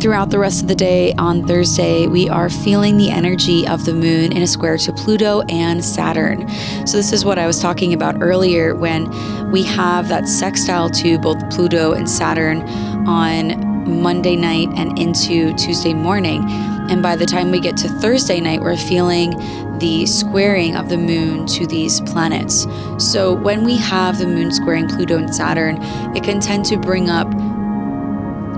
throughout 0.04 0.28
the 0.28 0.38
rest 0.38 0.60
of 0.60 0.68
the 0.68 0.74
day 0.74 1.14
on 1.14 1.46
Thursday, 1.46 2.06
we 2.06 2.28
are 2.28 2.50
feeling 2.50 2.98
the 2.98 3.08
energy 3.08 3.66
of 3.66 3.86
the 3.86 3.94
moon 3.94 4.32
in 4.32 4.42
a 4.42 4.46
square 4.46 4.76
to 4.76 4.92
Pluto 4.92 5.40
and 5.48 5.82
Saturn. 5.82 6.46
So, 6.86 6.98
this 6.98 7.10
is 7.10 7.24
what 7.24 7.38
I 7.38 7.46
was 7.46 7.58
talking 7.58 7.94
about 7.94 8.20
earlier 8.20 8.74
when 8.74 9.08
we 9.50 9.62
have 9.62 10.08
that 10.08 10.28
sextile 10.28 10.90
to 10.90 11.18
both 11.18 11.38
Pluto 11.48 11.94
and 11.94 12.06
Saturn 12.06 12.60
on 13.08 14.02
Monday 14.02 14.36
night 14.36 14.68
and 14.76 14.98
into 14.98 15.54
Tuesday 15.54 15.94
morning. 15.94 16.44
And 16.90 17.02
by 17.02 17.16
the 17.16 17.24
time 17.24 17.50
we 17.50 17.58
get 17.58 17.78
to 17.78 17.88
Thursday 17.88 18.40
night, 18.40 18.60
we're 18.60 18.76
feeling 18.76 19.30
the 19.78 20.04
squaring 20.04 20.76
of 20.76 20.90
the 20.90 20.98
moon 20.98 21.46
to 21.46 21.66
these 21.66 22.02
planets. 22.02 22.66
So, 22.98 23.32
when 23.32 23.64
we 23.64 23.78
have 23.78 24.18
the 24.18 24.26
moon 24.26 24.52
squaring 24.52 24.86
Pluto 24.86 25.16
and 25.16 25.34
Saturn, 25.34 25.78
it 26.14 26.22
can 26.22 26.40
tend 26.40 26.66
to 26.66 26.76
bring 26.76 27.08
up 27.08 27.32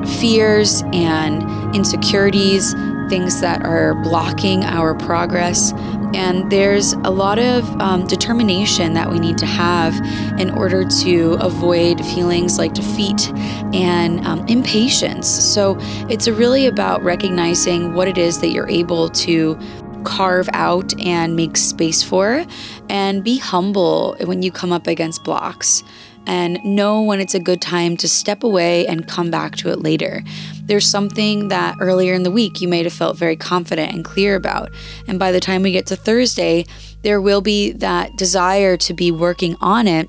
fears 0.06 0.82
and 0.92 1.42
insecurities, 1.74 2.74
things 3.08 3.40
that 3.40 3.64
are 3.64 3.94
blocking 4.02 4.64
our 4.64 4.94
progress. 4.94 5.72
And 6.14 6.50
there's 6.50 6.92
a 6.92 7.10
lot 7.10 7.38
of 7.38 7.68
um, 7.80 8.06
determination 8.06 8.94
that 8.94 9.10
we 9.10 9.18
need 9.18 9.38
to 9.38 9.46
have 9.46 9.94
in 10.40 10.50
order 10.50 10.84
to 10.84 11.36
avoid 11.40 12.04
feelings 12.04 12.58
like 12.58 12.74
defeat 12.74 13.30
and 13.74 14.24
um, 14.26 14.46
impatience. 14.48 15.28
So 15.28 15.76
it's 16.08 16.26
really 16.28 16.66
about 16.66 17.02
recognizing 17.02 17.94
what 17.94 18.08
it 18.08 18.18
is 18.18 18.40
that 18.40 18.48
you're 18.48 18.68
able 18.68 19.08
to 19.10 19.58
carve 20.04 20.48
out 20.52 20.98
and 21.00 21.34
make 21.34 21.56
space 21.56 22.02
for, 22.02 22.46
and 22.88 23.24
be 23.24 23.38
humble 23.38 24.16
when 24.24 24.40
you 24.40 24.52
come 24.52 24.72
up 24.72 24.86
against 24.86 25.24
blocks 25.24 25.82
and 26.26 26.62
know 26.64 27.02
when 27.02 27.20
it's 27.20 27.34
a 27.34 27.40
good 27.40 27.60
time 27.60 27.96
to 27.98 28.08
step 28.08 28.42
away 28.42 28.86
and 28.86 29.06
come 29.08 29.30
back 29.30 29.56
to 29.56 29.70
it 29.70 29.80
later. 29.80 30.22
There's 30.64 30.88
something 30.88 31.48
that 31.48 31.76
earlier 31.80 32.14
in 32.14 32.22
the 32.22 32.30
week 32.30 32.60
you 32.60 32.68
may 32.68 32.82
have 32.82 32.92
felt 32.92 33.16
very 33.16 33.36
confident 33.36 33.92
and 33.92 34.04
clear 34.04 34.34
about. 34.34 34.70
And 35.06 35.18
by 35.18 35.32
the 35.32 35.40
time 35.40 35.62
we 35.62 35.72
get 35.72 35.86
to 35.86 35.96
Thursday, 35.96 36.66
there 37.02 37.20
will 37.20 37.40
be 37.40 37.72
that 37.72 38.16
desire 38.16 38.76
to 38.78 38.94
be 38.94 39.10
working 39.10 39.56
on 39.60 39.86
it 39.86 40.08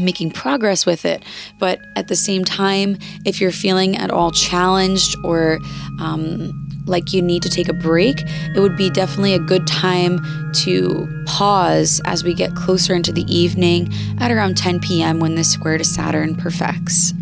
making 0.00 0.30
progress 0.30 0.84
with 0.84 1.04
it. 1.04 1.24
But 1.58 1.80
at 1.96 2.08
the 2.08 2.16
same 2.16 2.44
time, 2.44 2.98
if 3.24 3.40
you're 3.40 3.52
feeling 3.52 3.96
at 3.96 4.10
all 4.10 4.30
challenged 4.30 5.16
or 5.24 5.58
um, 6.00 6.65
like 6.86 7.12
you 7.12 7.20
need 7.20 7.42
to 7.42 7.48
take 7.48 7.68
a 7.68 7.72
break, 7.72 8.22
it 8.54 8.60
would 8.60 8.76
be 8.76 8.90
definitely 8.90 9.34
a 9.34 9.38
good 9.38 9.66
time 9.66 10.20
to 10.52 11.24
pause 11.26 12.00
as 12.04 12.24
we 12.24 12.32
get 12.32 12.54
closer 12.54 12.94
into 12.94 13.12
the 13.12 13.24
evening 13.32 13.92
at 14.18 14.30
around 14.30 14.56
10 14.56 14.80
p.m. 14.80 15.20
when 15.20 15.34
this 15.34 15.52
square 15.52 15.78
to 15.78 15.84
Saturn 15.84 16.34
perfects. 16.34 17.12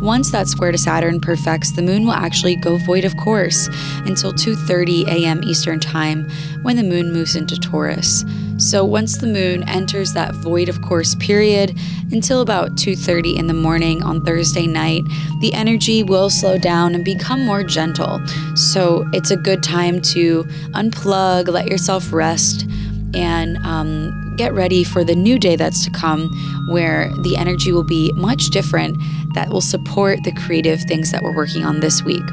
Once 0.00 0.30
that 0.30 0.46
square 0.46 0.72
to 0.72 0.78
Saturn 0.78 1.20
perfects, 1.20 1.72
the 1.72 1.80
moon 1.80 2.04
will 2.04 2.12
actually 2.12 2.54
go 2.54 2.76
void 2.76 3.04
of 3.04 3.16
course 3.16 3.68
until 4.04 4.32
2:30 4.32 5.06
a.m. 5.08 5.42
Eastern 5.42 5.80
Time 5.80 6.28
when 6.62 6.76
the 6.76 6.82
moon 6.82 7.12
moves 7.12 7.34
into 7.34 7.58
Taurus. 7.58 8.24
So 8.58 8.84
once 8.84 9.16
the 9.16 9.26
moon 9.26 9.66
enters 9.68 10.12
that 10.12 10.34
void 10.34 10.68
of 10.68 10.82
course 10.82 11.14
period 11.14 11.76
until 12.12 12.42
about 12.42 12.76
2:30 12.76 13.36
in 13.36 13.46
the 13.46 13.54
morning 13.54 14.02
on 14.02 14.22
Thursday 14.22 14.66
night, 14.66 15.02
the 15.40 15.54
energy 15.54 16.02
will 16.02 16.28
slow 16.28 16.58
down 16.58 16.94
and 16.94 17.02
become 17.02 17.46
more 17.46 17.62
gentle. 17.62 18.20
So 18.54 19.08
it's 19.14 19.30
a 19.30 19.36
good 19.36 19.62
time 19.62 20.02
to 20.12 20.44
unplug, 20.74 21.48
let 21.48 21.68
yourself 21.68 22.12
rest, 22.12 22.68
and 23.14 23.56
um, 23.64 24.34
get 24.36 24.52
ready 24.52 24.84
for 24.84 25.04
the 25.04 25.14
new 25.14 25.38
day 25.38 25.56
that's 25.56 25.84
to 25.86 25.90
come, 25.90 26.28
where 26.68 27.10
the 27.22 27.36
energy 27.36 27.72
will 27.72 27.84
be 27.84 28.12
much 28.12 28.50
different 28.50 28.96
that 29.36 29.50
will 29.50 29.60
support 29.60 30.24
the 30.24 30.32
creative 30.32 30.80
things 30.82 31.12
that 31.12 31.22
we're 31.22 31.36
working 31.36 31.64
on 31.64 31.78
this 31.78 32.02
week. 32.02 32.24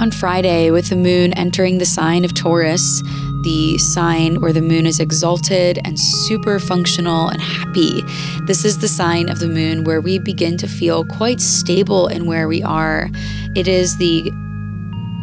On 0.00 0.10
Friday, 0.10 0.70
with 0.70 0.88
the 0.88 0.96
moon 0.96 1.32
entering 1.34 1.78
the 1.78 1.86
sign 1.86 2.24
of 2.24 2.34
Taurus, 2.34 3.02
the 3.44 3.78
sign 3.78 4.40
where 4.40 4.52
the 4.52 4.60
moon 4.60 4.86
is 4.86 4.98
exalted 4.98 5.78
and 5.84 5.98
super 5.98 6.58
functional 6.58 7.28
and 7.28 7.40
happy. 7.40 8.02
This 8.46 8.64
is 8.64 8.78
the 8.78 8.88
sign 8.88 9.28
of 9.28 9.38
the 9.38 9.46
moon 9.46 9.84
where 9.84 10.00
we 10.00 10.18
begin 10.18 10.56
to 10.58 10.66
feel 10.66 11.04
quite 11.04 11.40
stable 11.40 12.08
in 12.08 12.26
where 12.26 12.48
we 12.48 12.62
are. 12.62 13.08
It 13.54 13.68
is 13.68 13.96
the 13.98 14.32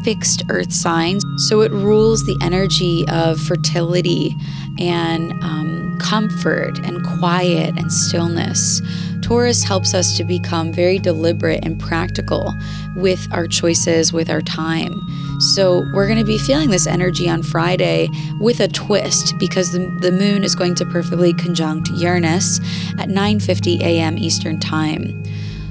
fixed 0.03 0.43
earth 0.49 0.71
sign, 0.71 1.19
so 1.37 1.61
it 1.61 1.71
rules 1.71 2.25
the 2.25 2.37
energy 2.41 3.05
of 3.09 3.39
fertility 3.39 4.35
and 4.79 5.31
um, 5.43 5.82
comfort 6.03 6.77
and 6.79 7.03
quiet 7.17 7.77
and 7.77 7.91
stillness. 7.91 8.81
Taurus 9.21 9.63
helps 9.63 9.93
us 9.93 10.17
to 10.17 10.23
become 10.23 10.71
very 10.71 10.99
deliberate 10.99 11.65
and 11.65 11.79
practical 11.79 12.53
with 12.95 13.25
our 13.31 13.47
choices, 13.47 14.11
with 14.11 14.29
our 14.29 14.41
time. 14.41 14.93
So, 15.39 15.83
we're 15.93 16.07
going 16.07 16.19
to 16.19 16.25
be 16.25 16.37
feeling 16.37 16.69
this 16.69 16.85
energy 16.85 17.27
on 17.27 17.41
Friday 17.41 18.09
with 18.39 18.59
a 18.59 18.67
twist 18.67 19.37
because 19.39 19.71
the, 19.71 19.79
the 20.01 20.11
moon 20.11 20.43
is 20.43 20.55
going 20.55 20.75
to 20.75 20.85
perfectly 20.85 21.33
conjunct 21.33 21.89
Uranus 21.89 22.59
at 22.99 23.09
9:50 23.09 23.79
a.m. 23.81 24.17
Eastern 24.17 24.59
Time. 24.59 25.23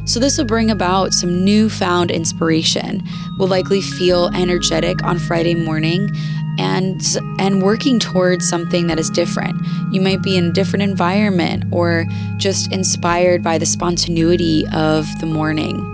So, 0.04 0.18
this 0.18 0.36
will 0.36 0.44
bring 0.44 0.70
about 0.70 1.12
some 1.12 1.44
newfound 1.44 2.10
inspiration. 2.10 3.02
We'll 3.38 3.48
likely 3.48 3.80
feel 3.80 4.28
energetic 4.34 5.02
on 5.04 5.18
Friday 5.18 5.54
morning 5.54 6.10
and 6.58 7.00
and 7.38 7.62
working 7.62 7.98
towards 7.98 8.48
something 8.48 8.86
that 8.88 8.98
is 8.98 9.08
different. 9.10 9.56
You 9.90 10.00
might 10.00 10.22
be 10.22 10.36
in 10.36 10.46
a 10.46 10.52
different 10.52 10.82
environment 10.82 11.64
or 11.70 12.06
just 12.36 12.72
inspired 12.72 13.42
by 13.42 13.58
the 13.58 13.66
spontaneity 13.66 14.66
of 14.72 15.06
the 15.20 15.26
morning. 15.26 15.88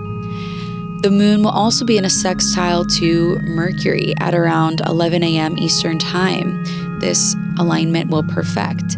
The 1.03 1.11
moon 1.11 1.45
will 1.45 1.51
also 1.51 1.85
be 1.85 1.97
in 1.97 2.05
a 2.05 2.11
sextile 2.11 2.85
to 2.85 3.39
Mercury 3.41 4.15
at 4.19 4.35
around 4.35 4.81
11 4.87 5.23
a.m. 5.23 5.57
Eastern 5.57 5.97
Time. 5.99 6.65
This 6.99 7.37
alignment 7.57 8.11
will 8.11 8.25
perfect. 8.25 8.97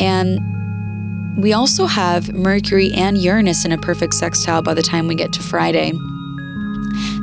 And 0.00 0.40
we 1.38 1.52
also 1.52 1.86
have 1.86 2.34
Mercury 2.34 2.92
and 2.92 3.16
Uranus 3.16 3.64
in 3.64 3.70
a 3.70 3.78
perfect 3.78 4.14
sextile 4.14 4.60
by 4.60 4.74
the 4.74 4.82
time 4.82 5.06
we 5.06 5.14
get 5.14 5.32
to 5.34 5.42
Friday. 5.42 5.92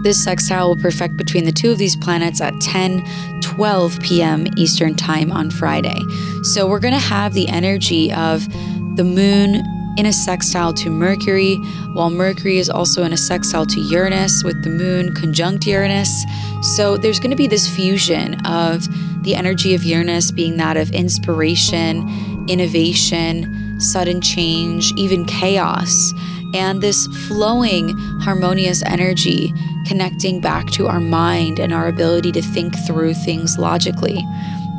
This 0.04 0.23
sextile 0.23 0.69
will 0.69 0.82
perfect 0.82 1.17
between 1.17 1.43
the 1.43 1.51
two 1.51 1.69
of 1.71 1.78
these 1.78 1.97
planets 1.97 2.39
at 2.39 2.60
10 2.62 3.04
12 3.41 3.99
p.m. 4.01 4.45
Eastern 4.58 4.95
Time 4.95 5.32
on 5.32 5.49
Friday. 5.49 5.99
So 6.43 6.67
we're 6.67 6.80
going 6.80 6.93
to 6.93 6.99
have 6.99 7.34
the 7.34 7.47
energy 7.47 8.12
of 8.12 8.47
the 8.95 9.04
moon 9.04 9.63
in 9.97 10.06
a 10.06 10.13
sextile 10.13 10.73
to 10.73 10.89
Mercury, 10.89 11.56
while 11.93 12.10
Mercury 12.10 12.58
is 12.58 12.69
also 12.69 13.04
in 13.04 13.13
a 13.13 13.17
sextile 13.17 13.65
to 13.65 13.80
Uranus 13.80 14.43
with 14.43 14.62
the 14.63 14.69
moon 14.69 15.13
conjunct 15.13 15.65
Uranus. 15.65 16.25
So 16.62 16.97
there's 16.97 17.19
going 17.19 17.32
to 17.32 17.38
be 17.38 17.47
this 17.47 17.73
fusion 17.73 18.45
of 18.45 18.86
the 19.23 19.36
energy 19.36 19.73
of 19.73 19.84
Uranus 19.84 20.32
being 20.32 20.58
that 20.58 20.75
of 20.75 20.91
inspiration, 20.91 22.45
innovation, 22.49 23.64
sudden 23.78 24.22
change, 24.22 24.92
even 24.98 25.26
chaos, 25.26 26.14
and 26.54 26.82
this 26.82 27.08
flowing, 27.28 27.90
harmonious 28.22 28.82
energy 28.84 29.54
connecting 29.88 30.42
back 30.42 30.72
to 30.72 30.88
our 30.88 31.00
mind 31.00 31.60
and 31.60 31.74
our 31.74 31.88
ability 31.88 32.32
to 32.32 32.42
think 32.42 32.74
through 32.88 33.14
things 33.14 33.58
logically. 33.58 34.24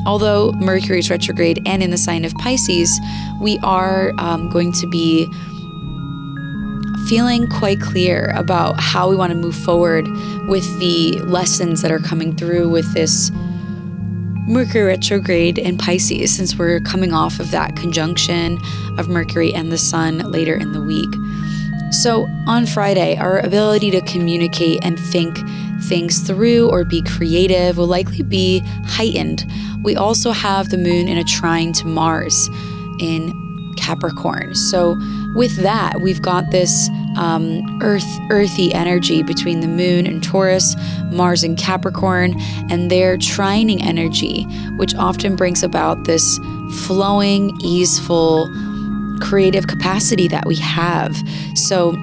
Although 0.07 0.53
Mercury 0.53 1.01
is 1.01 1.11
retrograde 1.11 1.61
and 1.67 1.83
in 1.83 1.91
the 1.91 1.99
sign 1.99 2.25
of 2.25 2.35
Pisces, 2.35 2.99
we 3.41 3.59
are 3.63 4.13
um, 4.19 4.49
going 4.51 4.73
to 4.73 4.87
be 4.87 5.27
feeling 7.09 7.49
quite 7.49 7.81
clear 7.81 8.33
about 8.37 8.81
how 8.81 9.09
we 9.09 9.17
want 9.17 9.31
to 9.31 9.37
move 9.37 9.55
forward 9.55 10.09
with 10.49 10.65
the 10.81 11.13
lessons 11.25 11.83
that 11.83 11.91
are 11.91 12.01
coming 12.01 12.35
through 12.35 12.69
with 12.69 12.93
this 12.95 13.31
Mercury 14.47 14.85
retrograde 14.85 15.59
in 15.59 15.77
Pisces, 15.77 16.35
since 16.35 16.57
we're 16.57 16.79
coming 16.81 17.13
off 17.13 17.41
of 17.41 17.51
that 17.51 17.75
conjunction 17.75 18.61
of 18.97 19.09
Mercury 19.09 19.53
and 19.53 19.73
the 19.73 19.79
Sun 19.79 20.19
later 20.31 20.55
in 20.55 20.73
the 20.73 20.81
week. 20.81 21.11
So, 21.91 22.27
on 22.47 22.67
Friday, 22.67 23.17
our 23.17 23.41
ability 23.41 23.91
to 23.91 24.01
communicate 24.03 24.81
and 24.83 24.99
think 24.99 25.39
things 25.83 26.21
through 26.21 26.71
or 26.71 26.85
be 26.85 27.03
creative 27.03 27.77
will 27.77 27.87
likely 27.87 28.23
be 28.23 28.61
heightened. 28.85 29.45
We 29.83 29.97
also 29.97 30.31
have 30.31 30.69
the 30.69 30.79
moon 30.79 31.09
in 31.09 31.19
a 31.19 31.25
trine 31.25 31.73
to 31.75 31.87
Mars 31.87 32.49
in 33.01 33.75
Capricorn. 33.77 34.55
So, 34.55 34.97
with 35.35 35.57
that, 35.57 36.01
we've 36.01 36.23
got 36.23 36.51
this 36.53 36.89
um, 37.17 37.81
earth, 37.83 38.07
earthy 38.31 38.73
energy 38.73 39.23
between 39.23 39.61
the 39.61 39.69
moon 39.69 40.07
and 40.07 40.23
Taurus, 40.23 40.77
Mars 41.11 41.43
and 41.43 41.59
Capricorn, 41.59 42.35
and 42.71 42.91
their 42.91 43.17
trining 43.17 43.83
energy, 43.83 44.45
which 44.77 44.95
often 44.95 45.37
brings 45.37 45.63
about 45.63 46.05
this 46.05 46.39
flowing, 46.87 47.57
easeful, 47.63 48.51
creative 49.21 49.67
capacity 49.67 50.29
that 50.29 50.47
we 50.47 50.57
have. 50.57 51.17
So, 51.55 51.97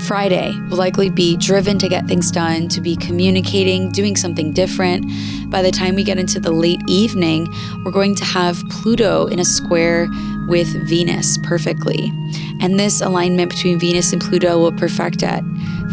Friday 0.00 0.52
will 0.68 0.76
likely 0.76 1.08
be 1.08 1.36
driven 1.36 1.78
to 1.78 1.88
get 1.88 2.06
things 2.06 2.30
done, 2.30 2.68
to 2.68 2.80
be 2.80 2.94
communicating, 2.96 3.90
doing 3.90 4.16
something 4.16 4.52
different. 4.52 5.06
By 5.50 5.62
the 5.62 5.70
time 5.70 5.94
we 5.94 6.04
get 6.04 6.18
into 6.18 6.40
the 6.40 6.50
late 6.50 6.80
evening, 6.86 7.48
we're 7.84 7.92
going 7.92 8.14
to 8.16 8.24
have 8.24 8.62
Pluto 8.68 9.26
in 9.26 9.38
a 9.38 9.44
square 9.44 10.08
with 10.48 10.68
Venus 10.88 11.38
perfectly. 11.38 12.12
And 12.60 12.78
this 12.78 13.00
alignment 13.00 13.50
between 13.50 13.78
Venus 13.78 14.12
and 14.12 14.22
Pluto 14.22 14.58
will 14.58 14.72
perfect 14.72 15.22
at 15.22 15.42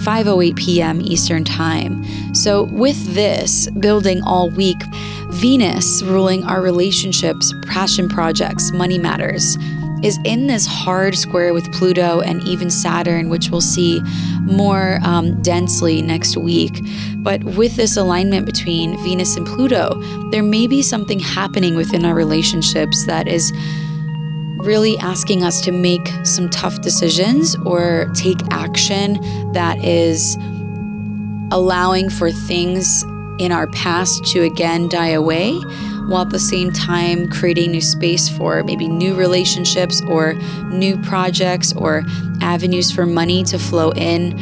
5:08 0.03 0.55
p.m. 0.55 1.01
Eastern 1.01 1.43
Time. 1.43 2.03
So 2.33 2.63
with 2.63 3.13
this 3.13 3.69
building 3.79 4.21
all 4.23 4.49
week, 4.49 4.81
Venus 5.29 6.01
ruling 6.03 6.43
our 6.43 6.61
relationships, 6.61 7.53
passion 7.67 8.09
projects, 8.09 8.71
money 8.71 8.97
matters, 8.97 9.57
is 10.03 10.19
in 10.25 10.47
this 10.47 10.65
hard 10.65 11.15
square 11.15 11.53
with 11.53 11.71
Pluto 11.73 12.21
and 12.21 12.41
even 12.43 12.69
Saturn, 12.69 13.29
which 13.29 13.49
we'll 13.49 13.61
see 13.61 14.01
more 14.41 14.99
um, 15.03 15.41
densely 15.41 16.01
next 16.01 16.35
week. 16.37 16.83
But 17.17 17.43
with 17.43 17.75
this 17.75 17.97
alignment 17.97 18.45
between 18.45 19.01
Venus 19.03 19.37
and 19.37 19.45
Pluto, 19.45 20.01
there 20.31 20.43
may 20.43 20.67
be 20.67 20.81
something 20.81 21.19
happening 21.19 21.75
within 21.75 22.05
our 22.05 22.15
relationships 22.15 23.05
that 23.05 23.27
is 23.27 23.53
really 24.61 24.97
asking 24.99 25.43
us 25.43 25.61
to 25.61 25.71
make 25.71 26.07
some 26.23 26.49
tough 26.49 26.81
decisions 26.81 27.55
or 27.65 28.09
take 28.13 28.37
action 28.51 29.19
that 29.53 29.77
is 29.83 30.37
allowing 31.51 32.09
for 32.09 32.31
things 32.31 33.03
in 33.39 33.51
our 33.51 33.67
past 33.67 34.23
to 34.25 34.43
again 34.43 34.87
die 34.87 35.09
away 35.09 35.53
while 36.07 36.21
at 36.21 36.29
the 36.29 36.39
same 36.39 36.71
time 36.71 37.29
creating 37.29 37.71
new 37.71 37.81
space 37.81 38.29
for 38.29 38.63
maybe 38.63 38.87
new 38.87 39.15
relationships 39.15 40.01
or 40.07 40.33
new 40.65 40.97
projects 40.97 41.73
or 41.73 42.03
avenues 42.41 42.91
for 42.91 43.05
money 43.05 43.43
to 43.43 43.57
flow 43.57 43.91
in. 43.91 44.37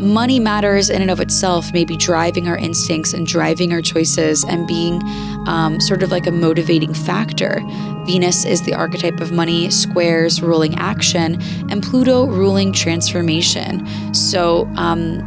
Money 0.00 0.40
matters 0.40 0.88
in 0.88 1.02
and 1.02 1.10
of 1.10 1.20
itself, 1.20 1.72
maybe 1.74 1.94
driving 1.94 2.48
our 2.48 2.56
instincts 2.56 3.12
and 3.12 3.26
driving 3.26 3.70
our 3.72 3.82
choices 3.82 4.44
and 4.44 4.66
being 4.66 5.02
um, 5.46 5.78
sort 5.78 6.02
of 6.02 6.10
like 6.10 6.26
a 6.26 6.30
motivating 6.30 6.94
factor. 6.94 7.60
Venus 8.06 8.46
is 8.46 8.62
the 8.62 8.72
archetype 8.72 9.20
of 9.20 9.30
money, 9.30 9.70
squares 9.70 10.40
ruling 10.40 10.74
action, 10.76 11.40
and 11.70 11.82
Pluto 11.82 12.26
ruling 12.26 12.72
transformation. 12.72 13.86
So, 14.14 14.66
um, 14.76 15.26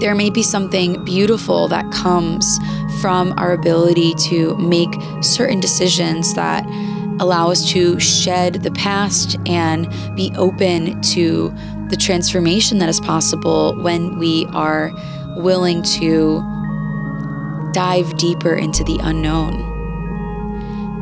there 0.00 0.14
may 0.14 0.28
be 0.28 0.42
something 0.42 1.02
beautiful 1.04 1.68
that 1.68 1.90
comes 1.92 2.58
from 3.00 3.32
our 3.38 3.52
ability 3.52 4.14
to 4.14 4.56
make 4.56 4.92
certain 5.22 5.60
decisions 5.60 6.34
that 6.34 6.66
allow 7.18 7.50
us 7.50 7.70
to 7.70 7.98
shed 7.98 8.54
the 8.62 8.70
past 8.72 9.38
and 9.46 9.88
be 10.14 10.32
open 10.36 11.00
to 11.00 11.54
the 11.88 11.96
transformation 11.96 12.78
that 12.78 12.88
is 12.88 13.00
possible 13.00 13.74
when 13.82 14.18
we 14.18 14.46
are 14.52 14.90
willing 15.36 15.82
to 15.82 16.42
dive 17.72 18.16
deeper 18.16 18.54
into 18.54 18.82
the 18.84 18.98
unknown. 19.02 19.74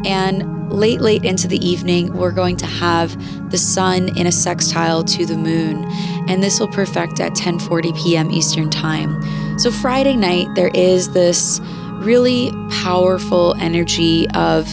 And 0.05 0.71
late, 0.71 1.01
late 1.01 1.25
into 1.25 1.49
the 1.49 1.65
evening, 1.65 2.13
we're 2.13 2.33
going 2.33 2.57
to 2.59 2.67
have 2.67 3.17
the 3.51 3.59
sun 3.59 4.17
in 4.19 4.27
a 4.27 4.33
sextile 4.33 5.05
to 5.05 5.25
the 5.25 5.37
moon, 5.37 5.85
and 6.29 6.43
this 6.43 6.61
will 6.61 6.69
perfect 6.69 7.21
at 7.21 7.33
10:40 7.33 7.97
p.m. 8.03 8.31
Eastern 8.31 8.71
Time. 8.71 9.23
So 9.59 9.71
Friday 9.71 10.17
night, 10.17 10.49
there 10.57 10.71
is 10.75 11.13
this 11.13 11.61
really 12.01 12.51
powerful 12.71 13.55
energy 13.61 14.29
of 14.31 14.67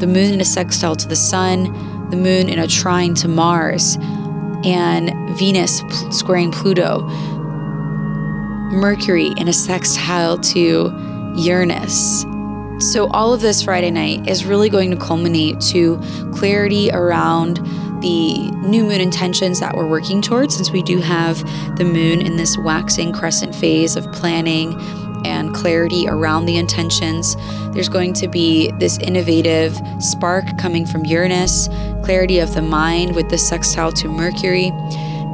the 0.00 0.06
moon 0.06 0.32
in 0.32 0.40
a 0.40 0.44
sextile 0.44 0.96
to 0.96 1.06
the 1.06 1.16
sun, 1.16 1.64
the 2.10 2.16
moon 2.16 2.48
in 2.48 2.58
a 2.58 2.66
trine 2.66 3.14
to 3.14 3.28
Mars, 3.28 3.98
and 4.64 5.36
Venus 5.36 5.82
squaring 6.10 6.50
Pluto, 6.50 7.02
Mercury 8.72 9.32
in 9.36 9.48
a 9.48 9.52
sextile 9.52 10.38
to 10.38 10.92
Uranus. 11.36 12.24
So, 12.78 13.06
all 13.08 13.32
of 13.32 13.40
this 13.40 13.62
Friday 13.62 13.90
night 13.90 14.28
is 14.28 14.44
really 14.44 14.68
going 14.68 14.90
to 14.90 14.96
culminate 14.96 15.60
to 15.60 16.00
clarity 16.34 16.90
around 16.90 17.56
the 18.02 18.50
new 18.50 18.82
moon 18.82 19.00
intentions 19.00 19.60
that 19.60 19.76
we're 19.76 19.86
working 19.86 20.20
towards, 20.20 20.56
since 20.56 20.70
we 20.70 20.82
do 20.82 20.98
have 20.98 21.38
the 21.76 21.84
moon 21.84 22.20
in 22.20 22.36
this 22.36 22.58
waxing 22.58 23.12
crescent 23.12 23.54
phase 23.54 23.94
of 23.94 24.10
planning 24.12 24.72
clarity 25.62 26.08
around 26.08 26.46
the 26.46 26.56
intentions. 26.56 27.36
There's 27.72 27.88
going 27.88 28.14
to 28.14 28.26
be 28.26 28.72
this 28.72 28.98
innovative 28.98 29.80
spark 30.00 30.58
coming 30.58 30.84
from 30.84 31.04
Uranus, 31.04 31.68
clarity 32.02 32.40
of 32.40 32.52
the 32.52 32.62
mind 32.62 33.14
with 33.14 33.30
the 33.30 33.38
sextile 33.38 33.92
to 33.92 34.08
Mercury, 34.08 34.72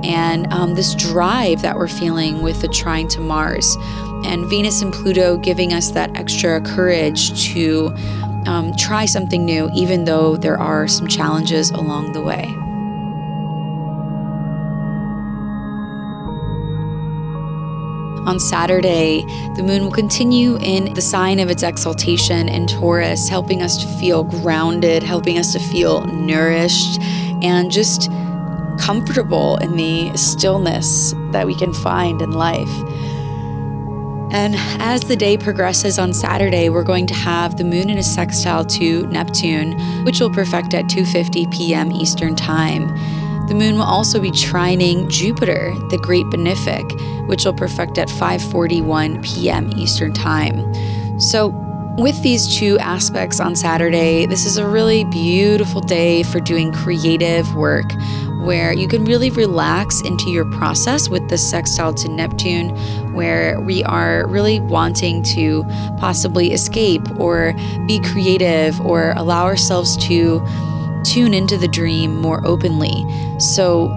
and 0.04 0.52
um, 0.52 0.74
this 0.74 0.94
drive 0.94 1.62
that 1.62 1.76
we're 1.76 1.88
feeling 1.88 2.42
with 2.42 2.60
the 2.60 2.68
trine 2.68 3.08
to 3.08 3.20
Mars. 3.20 3.74
And 4.26 4.44
Venus 4.50 4.82
and 4.82 4.92
Pluto 4.92 5.38
giving 5.38 5.72
us 5.72 5.92
that 5.92 6.14
extra 6.14 6.60
courage 6.60 7.52
to 7.54 7.94
um, 8.46 8.76
try 8.76 9.06
something 9.06 9.46
new, 9.46 9.70
even 9.74 10.04
though 10.04 10.36
there 10.36 10.58
are 10.58 10.86
some 10.86 11.08
challenges 11.08 11.70
along 11.70 12.12
the 12.12 12.20
way. 12.20 12.54
On 18.28 18.38
Saturday, 18.38 19.22
the 19.56 19.62
moon 19.62 19.84
will 19.84 19.90
continue 19.90 20.58
in 20.58 20.92
the 20.92 21.00
sign 21.00 21.38
of 21.38 21.48
its 21.48 21.62
exaltation 21.62 22.46
in 22.46 22.66
Taurus, 22.66 23.26
helping 23.26 23.62
us 23.62 23.78
to 23.78 23.86
feel 23.98 24.22
grounded, 24.22 25.02
helping 25.02 25.38
us 25.38 25.54
to 25.54 25.58
feel 25.58 26.04
nourished, 26.04 27.00
and 27.42 27.70
just 27.70 28.10
comfortable 28.78 29.56
in 29.56 29.76
the 29.76 30.14
stillness 30.14 31.14
that 31.32 31.46
we 31.46 31.54
can 31.54 31.72
find 31.72 32.20
in 32.20 32.32
life. 32.32 32.68
And 34.30 34.56
as 34.78 35.04
the 35.04 35.16
day 35.16 35.38
progresses 35.38 35.98
on 35.98 36.12
Saturday, 36.12 36.68
we're 36.68 36.84
going 36.84 37.06
to 37.06 37.14
have 37.14 37.56
the 37.56 37.64
moon 37.64 37.88
in 37.88 37.96
a 37.96 38.02
sextile 38.02 38.66
to 38.66 39.06
Neptune, 39.06 39.72
which 40.04 40.20
will 40.20 40.28
perfect 40.30 40.74
at 40.74 40.84
2:50 40.84 41.50
p.m. 41.50 41.90
Eastern 41.92 42.36
Time. 42.36 42.94
The 43.48 43.54
moon 43.54 43.76
will 43.76 43.84
also 43.84 44.20
be 44.20 44.30
trining 44.30 45.08
Jupiter, 45.08 45.72
the 45.88 45.96
great 45.96 46.26
benefic, 46.26 47.26
which 47.26 47.46
will 47.46 47.54
perfect 47.54 47.96
at 47.96 48.08
5:41 48.08 49.24
p.m. 49.24 49.70
Eastern 49.74 50.12
Time. 50.12 50.74
So, 51.18 51.48
with 51.96 52.22
these 52.22 52.58
two 52.58 52.78
aspects 52.78 53.40
on 53.40 53.56
Saturday, 53.56 54.26
this 54.26 54.44
is 54.44 54.58
a 54.58 54.68
really 54.68 55.04
beautiful 55.04 55.80
day 55.80 56.22
for 56.24 56.40
doing 56.40 56.72
creative 56.72 57.52
work 57.54 57.90
where 58.42 58.72
you 58.72 58.86
can 58.86 59.04
really 59.04 59.30
relax 59.30 60.00
into 60.02 60.30
your 60.30 60.44
process 60.52 61.08
with 61.08 61.28
the 61.28 61.38
sextile 61.38 61.92
to 61.94 62.08
Neptune, 62.08 62.68
where 63.14 63.60
we 63.60 63.82
are 63.82 64.28
really 64.28 64.60
wanting 64.60 65.22
to 65.22 65.64
possibly 65.98 66.52
escape 66.52 67.02
or 67.18 67.54
be 67.86 67.98
creative 68.00 68.80
or 68.82 69.12
allow 69.16 69.44
ourselves 69.44 69.96
to 70.06 70.40
tune 71.04 71.34
into 71.34 71.56
the 71.56 71.68
dream 71.68 72.16
more 72.16 72.44
openly. 72.46 73.04
So, 73.38 73.88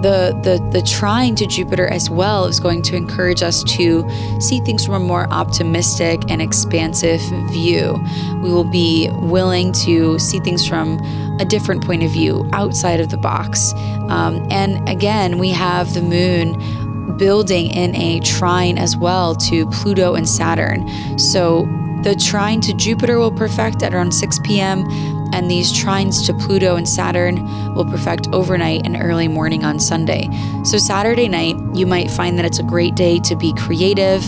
the, 0.00 0.38
the 0.42 0.62
the 0.70 0.82
trine 0.82 1.34
to 1.36 1.46
Jupiter 1.46 1.86
as 1.88 2.10
well 2.10 2.44
is 2.44 2.60
going 2.60 2.82
to 2.82 2.96
encourage 2.96 3.42
us 3.42 3.62
to 3.64 4.08
see 4.40 4.60
things 4.60 4.84
from 4.84 4.94
a 4.94 5.00
more 5.00 5.26
optimistic 5.30 6.30
and 6.30 6.42
expansive 6.42 7.20
view. 7.50 7.98
We 8.42 8.52
will 8.52 8.70
be 8.70 9.08
willing 9.12 9.72
to 9.84 10.18
see 10.18 10.38
things 10.40 10.66
from 10.66 10.98
a 11.40 11.44
different 11.44 11.84
point 11.84 12.02
of 12.02 12.10
view 12.10 12.48
outside 12.52 13.00
of 13.00 13.08
the 13.08 13.16
box. 13.16 13.72
Um, 14.08 14.46
and 14.50 14.86
again, 14.88 15.38
we 15.38 15.50
have 15.50 15.94
the 15.94 16.02
moon 16.02 17.16
building 17.16 17.70
in 17.70 17.94
a 17.96 18.20
trine 18.20 18.76
as 18.76 18.96
well 18.96 19.34
to 19.34 19.66
Pluto 19.70 20.14
and 20.14 20.28
Saturn. 20.28 20.86
So 21.18 21.62
the 22.02 22.14
trine 22.14 22.60
to 22.60 22.74
Jupiter 22.74 23.18
will 23.18 23.32
perfect 23.32 23.82
at 23.82 23.94
around 23.94 24.12
6 24.12 24.38
p.m 24.40 25.15
and 25.32 25.50
these 25.50 25.72
trines 25.72 26.24
to 26.26 26.34
Pluto 26.34 26.76
and 26.76 26.88
Saturn 26.88 27.44
will 27.74 27.84
perfect 27.84 28.28
overnight 28.32 28.82
and 28.84 28.96
early 29.00 29.28
morning 29.28 29.64
on 29.64 29.78
Sunday. 29.78 30.28
So, 30.64 30.78
Saturday 30.78 31.28
night, 31.28 31.56
you 31.74 31.86
might 31.86 32.10
find 32.10 32.38
that 32.38 32.44
it's 32.44 32.58
a 32.58 32.64
great 32.64 32.94
day 32.94 33.18
to 33.20 33.36
be 33.36 33.52
creative, 33.54 34.24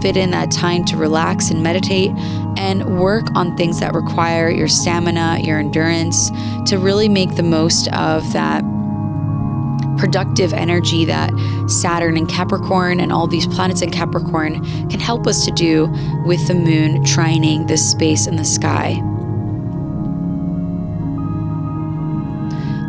fit 0.00 0.16
in 0.16 0.30
that 0.30 0.50
time 0.50 0.84
to 0.86 0.96
relax 0.96 1.50
and 1.50 1.62
meditate, 1.62 2.10
and 2.56 2.98
work 2.98 3.26
on 3.34 3.56
things 3.56 3.80
that 3.80 3.94
require 3.94 4.50
your 4.50 4.68
stamina, 4.68 5.38
your 5.40 5.58
endurance, 5.58 6.30
to 6.66 6.78
really 6.78 7.08
make 7.08 7.36
the 7.36 7.42
most 7.42 7.88
of 7.92 8.32
that 8.32 8.62
productive 9.96 10.52
energy 10.52 11.04
that 11.04 11.30
Saturn 11.68 12.16
and 12.16 12.28
Capricorn 12.28 13.00
and 13.00 13.12
all 13.12 13.26
these 13.26 13.46
planets 13.46 13.82
in 13.82 13.90
Capricorn 13.90 14.64
can 14.88 15.00
help 15.00 15.26
us 15.26 15.44
to 15.44 15.50
do 15.52 15.86
with 16.24 16.46
the 16.48 16.54
moon 16.54 17.02
trining 17.04 17.68
this 17.68 17.88
space 17.88 18.26
in 18.26 18.36
the 18.36 18.44
sky. 18.44 19.00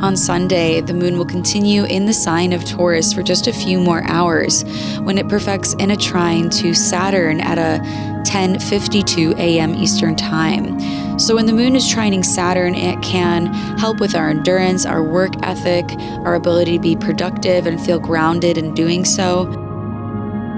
On 0.03 0.17
Sunday, 0.17 0.81
the 0.81 0.93
moon 0.93 1.17
will 1.17 1.25
continue 1.25 1.85
in 1.85 2.07
the 2.07 2.13
sign 2.13 2.51
of 2.51 2.65
Taurus 2.65 3.13
for 3.13 3.23
just 3.23 3.47
a 3.47 3.53
few 3.53 3.79
more 3.79 4.03
hours 4.03 4.65
when 5.03 5.17
it 5.17 5.29
perfects 5.29 5.75
in 5.75 5.91
a 5.91 5.95
trine 5.95 6.49
to 6.49 6.73
Saturn 6.73 7.39
at 7.39 7.57
a 7.57 7.81
10:52 8.25 9.31
a.m. 9.37 9.73
Eastern 9.75 10.17
Time. 10.17 10.77
So 11.17 11.35
when 11.35 11.45
the 11.45 11.53
moon 11.53 11.73
is 11.77 11.85
trining 11.85 12.25
Saturn, 12.25 12.75
it 12.75 13.01
can 13.01 13.45
help 13.79 14.01
with 14.01 14.13
our 14.13 14.29
endurance, 14.29 14.85
our 14.85 15.01
work 15.01 15.35
ethic, 15.41 15.85
our 16.25 16.35
ability 16.35 16.73
to 16.73 16.81
be 16.81 16.97
productive 16.97 17.65
and 17.65 17.79
feel 17.79 17.97
grounded 17.97 18.57
in 18.57 18.73
doing 18.73 19.05
so. 19.05 19.62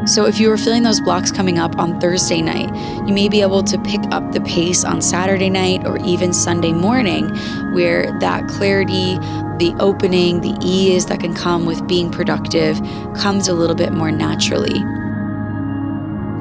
So, 0.06 0.28
if 0.28 0.40
you 0.40 0.52
are 0.52 0.58
feeling 0.58 0.84
those 0.84 1.02
blocks 1.02 1.32
coming 1.32 1.58
up 1.58 1.80
on 1.80 2.00
Thursday 2.00 2.40
night, 2.40 2.70
you 3.08 3.14
may 3.14 3.28
be 3.28 3.42
able 3.42 3.64
to 3.64 3.78
pick 3.80 4.02
up 4.12 4.34
the 4.34 4.42
pace 4.42 4.86
on 4.86 5.02
Saturday 5.02 5.50
night 5.50 5.88
or 5.88 5.98
even 6.06 6.32
Sunday 6.32 6.74
morning, 6.74 7.30
where 7.74 8.18
that 8.20 8.48
clarity, 8.48 9.18
the 9.58 9.76
opening, 9.80 10.42
the 10.42 10.56
ease 10.62 11.08
that 11.08 11.22
can 11.22 11.34
come 11.34 11.66
with 11.66 11.88
being 11.88 12.12
productive 12.12 12.80
comes 13.16 13.48
a 13.48 13.54
little 13.54 13.76
bit 13.76 13.94
more 13.94 14.12
naturally. 14.12 14.80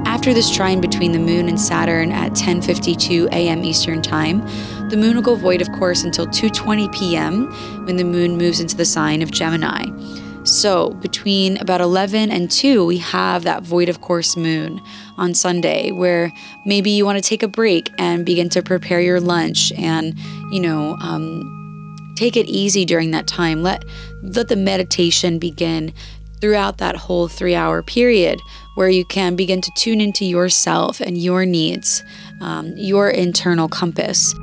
After 0.05 0.35
this 0.35 0.55
trine 0.55 0.83
between 0.83 1.13
the 1.13 1.19
moon 1.19 1.49
and 1.49 1.59
Saturn 1.59 2.13
at 2.13 2.33
10:52 2.33 3.29
a.m. 3.29 3.65
Eastern 3.65 4.03
Time, 4.03 4.47
the 4.91 4.97
moon 4.99 5.15
will 5.15 5.23
go 5.23 5.37
void 5.37 5.63
of 5.63 5.73
course 5.73 6.05
until 6.05 6.27
2:20 6.27 6.93
p.m. 6.93 7.47
when 7.87 7.97
the 7.97 8.05
moon 8.05 8.37
moves 8.37 8.61
into 8.61 8.77
the 8.77 8.85
sign 8.85 9.23
of 9.23 9.31
Gemini. 9.31 9.87
So, 10.45 10.91
between 10.91 11.57
about 11.57 11.81
11 11.81 12.31
and 12.31 12.51
2, 12.51 12.85
we 12.85 12.99
have 12.99 13.45
that 13.45 13.63
void 13.63 13.89
of 13.89 14.03
course 14.03 14.37
moon 14.37 14.79
on 15.17 15.33
Sunday 15.33 15.91
where 15.91 16.31
maybe 16.67 16.91
you 16.91 17.07
want 17.07 17.17
to 17.17 17.27
take 17.27 17.43
a 17.43 17.49
break 17.49 17.91
and 17.99 18.27
begin 18.27 18.51
to 18.51 18.63
prepare 18.63 19.01
your 19.01 19.21
lunch 19.21 19.73
and, 19.73 20.19
you 20.53 20.61
know, 20.61 20.97
um, 21.01 21.97
take 22.17 22.37
it 22.37 22.47
easy 22.47 22.85
during 22.85 23.11
that 23.13 23.27
time. 23.27 23.63
Let, 23.63 23.87
let 24.23 24.49
the 24.49 24.57
meditation 24.57 25.39
begin 25.39 25.95
throughout 26.43 26.77
that 26.77 26.95
whole 26.95 27.27
three 27.27 27.55
hour 27.55 27.83
period 27.83 28.39
where 28.75 28.91
you 28.91 29.07
can 29.07 29.37
begin 29.37 29.63
to 29.63 29.71
tune 29.79 30.03
into 30.03 30.27
yourself 30.27 31.01
and 31.01 31.17
your 31.17 31.47
needs, 31.47 32.05
um, 32.43 32.75
your 32.77 33.09
internal 33.09 33.67
compass 33.67 34.35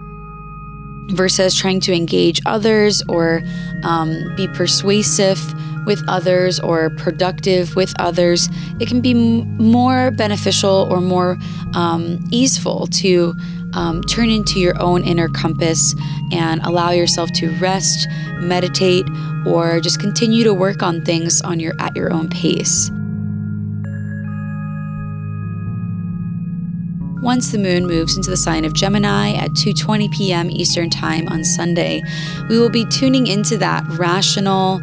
versus 1.11 1.55
trying 1.55 1.79
to 1.81 1.93
engage 1.93 2.41
others 2.45 3.03
or 3.07 3.41
um, 3.83 4.33
be 4.35 4.47
persuasive 4.49 5.39
with 5.85 6.03
others 6.07 6.59
or 6.59 6.89
productive 6.91 7.75
with 7.75 7.93
others, 7.99 8.49
it 8.79 8.87
can 8.87 9.01
be 9.01 9.11
m- 9.11 9.57
more 9.57 10.11
beneficial 10.11 10.87
or 10.91 11.01
more 11.01 11.37
um, 11.73 12.19
easeful 12.31 12.87
to 12.87 13.35
um, 13.73 14.03
turn 14.03 14.29
into 14.29 14.59
your 14.59 14.79
own 14.81 15.03
inner 15.03 15.29
compass 15.29 15.95
and 16.31 16.61
allow 16.63 16.91
yourself 16.91 17.31
to 17.33 17.49
rest, 17.57 18.07
meditate, 18.39 19.05
or 19.45 19.79
just 19.79 19.99
continue 19.99 20.43
to 20.43 20.53
work 20.53 20.83
on 20.83 21.03
things 21.03 21.41
on 21.41 21.59
your 21.59 21.73
at 21.79 21.95
your 21.95 22.11
own 22.11 22.29
pace. 22.29 22.91
Once 27.21 27.51
the 27.51 27.57
moon 27.57 27.85
moves 27.85 28.17
into 28.17 28.29
the 28.29 28.37
sign 28.37 28.65
of 28.65 28.73
Gemini 28.73 29.33
at 29.33 29.51
2:20 29.51 30.11
p.m. 30.11 30.49
Eastern 30.49 30.89
Time 30.89 31.27
on 31.29 31.43
Sunday, 31.43 32.01
we 32.49 32.57
will 32.57 32.69
be 32.69 32.85
tuning 32.85 33.27
into 33.27 33.57
that 33.57 33.85
rational 33.89 34.81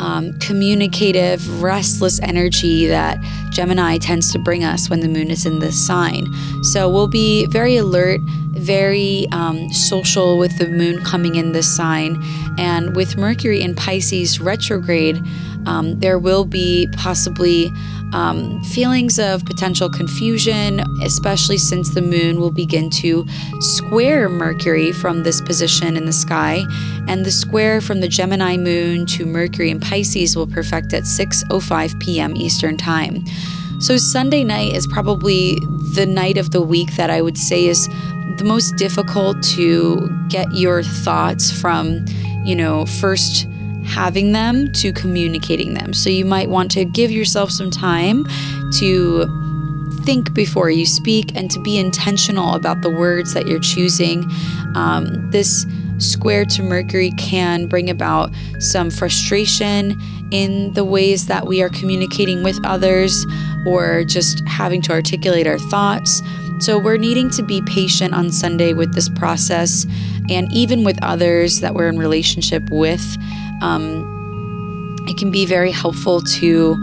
um, 0.00 0.32
communicative, 0.38 1.62
restless 1.62 2.20
energy 2.20 2.86
that 2.86 3.18
Gemini 3.50 3.98
tends 3.98 4.32
to 4.32 4.38
bring 4.38 4.64
us 4.64 4.88
when 4.88 5.00
the 5.00 5.08
moon 5.08 5.30
is 5.30 5.44
in 5.44 5.58
this 5.58 5.84
sign. 5.84 6.26
So 6.62 6.88
we'll 6.88 7.08
be 7.08 7.46
very 7.46 7.76
alert, 7.76 8.20
very 8.52 9.26
um, 9.32 9.70
social 9.70 10.38
with 10.38 10.56
the 10.58 10.68
moon 10.68 11.02
coming 11.04 11.34
in 11.34 11.52
this 11.52 11.74
sign. 11.74 12.22
And 12.58 12.96
with 12.96 13.16
Mercury 13.16 13.60
in 13.60 13.74
Pisces 13.74 14.40
retrograde, 14.40 15.22
um, 15.66 15.98
there 16.00 16.18
will 16.18 16.44
be 16.44 16.88
possibly 16.96 17.70
um, 18.12 18.62
feelings 18.64 19.18
of 19.18 19.44
potential 19.44 19.88
confusion, 19.88 20.80
especially 21.02 21.58
since 21.58 21.94
the 21.94 22.02
moon 22.02 22.40
will 22.40 22.50
begin 22.50 22.90
to 22.90 23.24
square 23.60 24.28
Mercury 24.28 24.92
from 24.92 25.22
this 25.22 25.40
position 25.40 25.96
in 25.96 26.06
the 26.06 26.12
sky, 26.12 26.64
and 27.06 27.24
the 27.24 27.30
square 27.30 27.80
from 27.80 28.00
the 28.00 28.08
Gemini 28.08 28.56
moon 28.56 29.06
to 29.06 29.26
Mercury 29.26 29.70
in 29.70 29.80
Pisces 29.80 30.36
will 30.36 30.46
perfect 30.46 30.92
at 30.92 31.04
6:05 31.04 32.00
p.m. 32.00 32.36
Eastern 32.36 32.76
Time. 32.76 33.24
So 33.80 33.96
Sunday 33.96 34.44
night 34.44 34.74
is 34.74 34.86
probably 34.86 35.58
the 35.94 36.06
night 36.06 36.36
of 36.36 36.50
the 36.50 36.60
week 36.60 36.96
that 36.96 37.10
I 37.10 37.22
would 37.22 37.38
say 37.38 37.66
is 37.66 37.88
the 38.36 38.44
most 38.44 38.76
difficult 38.76 39.42
to 39.54 40.10
get 40.28 40.52
your 40.52 40.82
thoughts 40.82 41.50
from 41.50 42.04
you 42.44 42.56
know, 42.56 42.86
first 42.86 43.46
having 43.90 44.32
them 44.32 44.72
to 44.72 44.92
communicating 44.92 45.74
them. 45.74 45.92
So 45.92 46.08
you 46.10 46.24
might 46.24 46.48
want 46.48 46.70
to 46.72 46.84
give 46.84 47.10
yourself 47.10 47.50
some 47.50 47.70
time 47.70 48.24
to 48.78 49.26
think 50.04 50.32
before 50.32 50.70
you 50.70 50.86
speak 50.86 51.36
and 51.36 51.50
to 51.50 51.60
be 51.60 51.78
intentional 51.78 52.54
about 52.54 52.82
the 52.82 52.90
words 52.90 53.34
that 53.34 53.46
you're 53.46 53.60
choosing. 53.60 54.30
Um, 54.74 55.30
this 55.30 55.66
square 55.98 56.44
to 56.46 56.62
Mercury 56.62 57.10
can 57.18 57.66
bring 57.66 57.90
about 57.90 58.30
some 58.58 58.90
frustration 58.90 60.00
in 60.30 60.72
the 60.74 60.84
ways 60.84 61.26
that 61.26 61.46
we 61.46 61.62
are 61.62 61.68
communicating 61.68 62.42
with 62.42 62.58
others 62.64 63.26
or 63.66 64.04
just 64.04 64.42
having 64.46 64.80
to 64.82 64.92
articulate 64.92 65.46
our 65.46 65.58
thoughts. 65.58 66.22
So, 66.60 66.78
we're 66.78 66.98
needing 66.98 67.30
to 67.30 67.42
be 67.42 67.62
patient 67.62 68.14
on 68.14 68.30
Sunday 68.30 68.74
with 68.74 68.94
this 68.94 69.08
process 69.08 69.86
and 70.28 70.52
even 70.52 70.84
with 70.84 71.02
others 71.02 71.60
that 71.60 71.74
we're 71.74 71.88
in 71.88 71.98
relationship 71.98 72.68
with. 72.70 73.02
Um, 73.60 74.96
it 75.06 75.16
can 75.16 75.30
be 75.30 75.46
very 75.46 75.70
helpful 75.70 76.20
to 76.22 76.76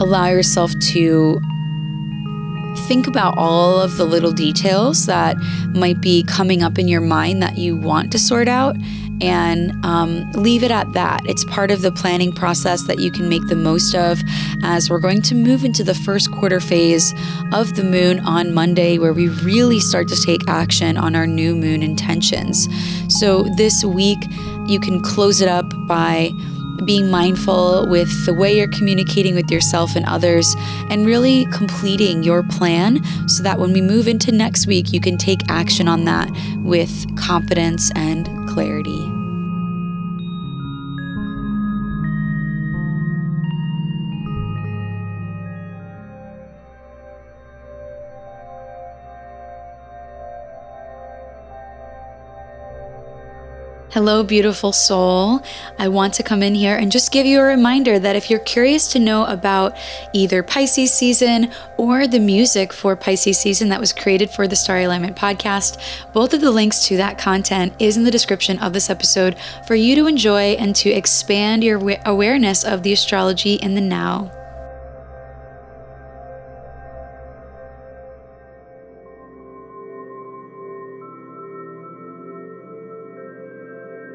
allow 0.00 0.26
yourself 0.26 0.72
to 0.92 1.40
think 2.88 3.06
about 3.06 3.36
all 3.36 3.78
of 3.78 3.96
the 3.96 4.04
little 4.04 4.32
details 4.32 5.06
that 5.06 5.36
might 5.74 6.00
be 6.00 6.24
coming 6.24 6.62
up 6.62 6.78
in 6.78 6.88
your 6.88 7.00
mind 7.00 7.42
that 7.42 7.58
you 7.58 7.76
want 7.76 8.10
to 8.12 8.18
sort 8.18 8.48
out 8.48 8.76
and 9.20 9.72
um, 9.84 10.28
leave 10.32 10.64
it 10.64 10.70
at 10.70 10.92
that. 10.94 11.20
It's 11.26 11.44
part 11.44 11.70
of 11.70 11.82
the 11.82 11.92
planning 11.92 12.32
process 12.32 12.82
that 12.88 12.98
you 12.98 13.10
can 13.12 13.28
make 13.28 13.46
the 13.46 13.54
most 13.54 13.94
of 13.94 14.20
as 14.64 14.90
we're 14.90 15.00
going 15.00 15.22
to 15.22 15.34
move 15.34 15.64
into 15.64 15.84
the 15.84 15.94
first 15.94 16.32
quarter 16.32 16.60
phase 16.60 17.14
of 17.52 17.76
the 17.76 17.84
moon 17.84 18.18
on 18.20 18.52
Monday, 18.52 18.98
where 18.98 19.12
we 19.12 19.28
really 19.28 19.78
start 19.78 20.08
to 20.08 20.16
take 20.16 20.40
action 20.48 20.96
on 20.96 21.14
our 21.14 21.26
new 21.26 21.54
moon 21.54 21.82
intentions. 21.82 22.68
So 23.08 23.44
this 23.56 23.84
week, 23.84 24.18
you 24.66 24.80
can 24.80 25.00
close 25.00 25.40
it 25.40 25.48
up 25.48 25.66
by 25.86 26.30
being 26.84 27.10
mindful 27.10 27.86
with 27.88 28.26
the 28.26 28.34
way 28.34 28.56
you're 28.56 28.68
communicating 28.68 29.34
with 29.34 29.50
yourself 29.50 29.94
and 29.94 30.04
others, 30.06 30.54
and 30.90 31.06
really 31.06 31.46
completing 31.52 32.22
your 32.22 32.42
plan 32.42 33.00
so 33.28 33.42
that 33.42 33.58
when 33.58 33.72
we 33.72 33.80
move 33.80 34.08
into 34.08 34.32
next 34.32 34.66
week, 34.66 34.92
you 34.92 35.00
can 35.00 35.16
take 35.16 35.40
action 35.48 35.88
on 35.88 36.04
that 36.04 36.30
with 36.58 37.06
confidence 37.16 37.92
and 37.94 38.26
clarity. 38.48 39.11
Hello, 53.92 54.22
beautiful 54.22 54.72
soul. 54.72 55.42
I 55.78 55.88
want 55.88 56.14
to 56.14 56.22
come 56.22 56.42
in 56.42 56.54
here 56.54 56.76
and 56.76 56.90
just 56.90 57.12
give 57.12 57.26
you 57.26 57.38
a 57.40 57.44
reminder 57.44 57.98
that 57.98 58.16
if 58.16 58.30
you're 58.30 58.40
curious 58.40 58.90
to 58.92 58.98
know 58.98 59.26
about 59.26 59.76
either 60.14 60.42
Pisces 60.42 60.94
season 60.94 61.52
or 61.76 62.06
the 62.06 62.18
music 62.18 62.72
for 62.72 62.96
Pisces 62.96 63.38
season 63.38 63.68
that 63.68 63.80
was 63.80 63.92
created 63.92 64.30
for 64.30 64.48
the 64.48 64.56
Star 64.56 64.78
Alignment 64.78 65.14
podcast, 65.14 65.78
both 66.14 66.32
of 66.32 66.40
the 66.40 66.50
links 66.50 66.86
to 66.86 66.96
that 66.96 67.18
content 67.18 67.74
is 67.78 67.98
in 67.98 68.04
the 68.04 68.10
description 68.10 68.58
of 68.60 68.72
this 68.72 68.88
episode 68.88 69.36
for 69.66 69.74
you 69.74 69.94
to 69.96 70.06
enjoy 70.06 70.52
and 70.52 70.74
to 70.76 70.88
expand 70.88 71.62
your 71.62 71.98
awareness 72.06 72.64
of 72.64 72.82
the 72.82 72.94
astrology 72.94 73.56
in 73.56 73.74
the 73.74 73.82
now. 73.82 74.32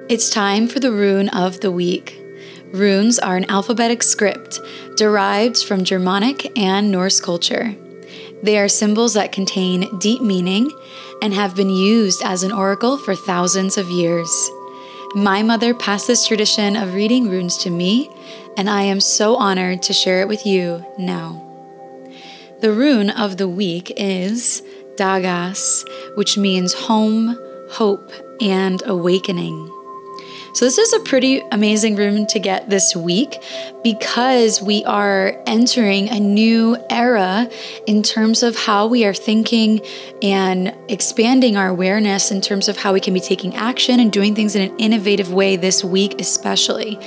It's 0.09 0.29
time 0.29 0.69
for 0.69 0.79
the 0.79 0.93
rune 0.93 1.27
of 1.29 1.59
the 1.59 1.69
week. 1.69 2.17
Runes 2.71 3.19
are 3.19 3.35
an 3.35 3.51
alphabetic 3.51 4.01
script 4.01 4.57
derived 4.95 5.61
from 5.65 5.83
Germanic 5.83 6.57
and 6.57 6.89
Norse 6.89 7.19
culture. 7.19 7.75
They 8.41 8.57
are 8.57 8.69
symbols 8.69 9.15
that 9.15 9.33
contain 9.33 9.99
deep 9.99 10.21
meaning 10.21 10.71
and 11.21 11.33
have 11.33 11.57
been 11.57 11.69
used 11.69 12.21
as 12.23 12.43
an 12.43 12.53
oracle 12.53 12.97
for 12.97 13.17
thousands 13.17 13.77
of 13.77 13.89
years. 13.89 14.29
My 15.13 15.43
mother 15.43 15.73
passed 15.73 16.07
this 16.07 16.25
tradition 16.25 16.77
of 16.77 16.93
reading 16.93 17.29
runes 17.29 17.57
to 17.57 17.69
me, 17.69 18.09
and 18.55 18.69
I 18.69 18.83
am 18.83 19.01
so 19.01 19.35
honored 19.35 19.83
to 19.83 19.93
share 19.93 20.21
it 20.21 20.29
with 20.29 20.45
you 20.45 20.85
now. 20.97 21.43
The 22.61 22.71
rune 22.71 23.09
of 23.09 23.35
the 23.35 23.49
week 23.49 23.91
is 23.97 24.63
Dagaz, 24.95 25.83
which 26.15 26.37
means 26.37 26.73
home, 26.73 27.37
hope, 27.71 28.09
and 28.39 28.81
awakening. 28.85 29.73
So, 30.57 30.65
this 30.65 30.79
is 30.79 30.91
a 30.91 30.99
pretty 31.01 31.43
amazing 31.51 31.97
rune 31.97 32.25
to 32.25 32.39
get 32.39 32.67
this 32.67 32.95
week 32.95 33.43
because 33.83 34.59
we 34.59 34.83
are 34.85 35.39
entering 35.45 36.09
a 36.09 36.19
new 36.19 36.75
era 36.89 37.47
in 37.85 38.01
terms 38.01 38.41
of 38.41 38.57
how 38.57 38.87
we 38.87 39.05
are 39.05 39.13
thinking 39.13 39.81
and 40.23 40.75
expanding 40.87 41.57
our 41.57 41.67
awareness 41.67 42.31
in 42.31 42.41
terms 42.41 42.69
of 42.69 42.77
how 42.77 42.91
we 42.91 42.99
can 42.99 43.13
be 43.13 43.19
taking 43.19 43.55
action 43.55 43.99
and 43.99 44.11
doing 44.11 44.33
things 44.33 44.55
in 44.55 44.71
an 44.71 44.75
innovative 44.79 45.31
way 45.31 45.57
this 45.57 45.83
week, 45.83 46.19
especially. 46.19 46.99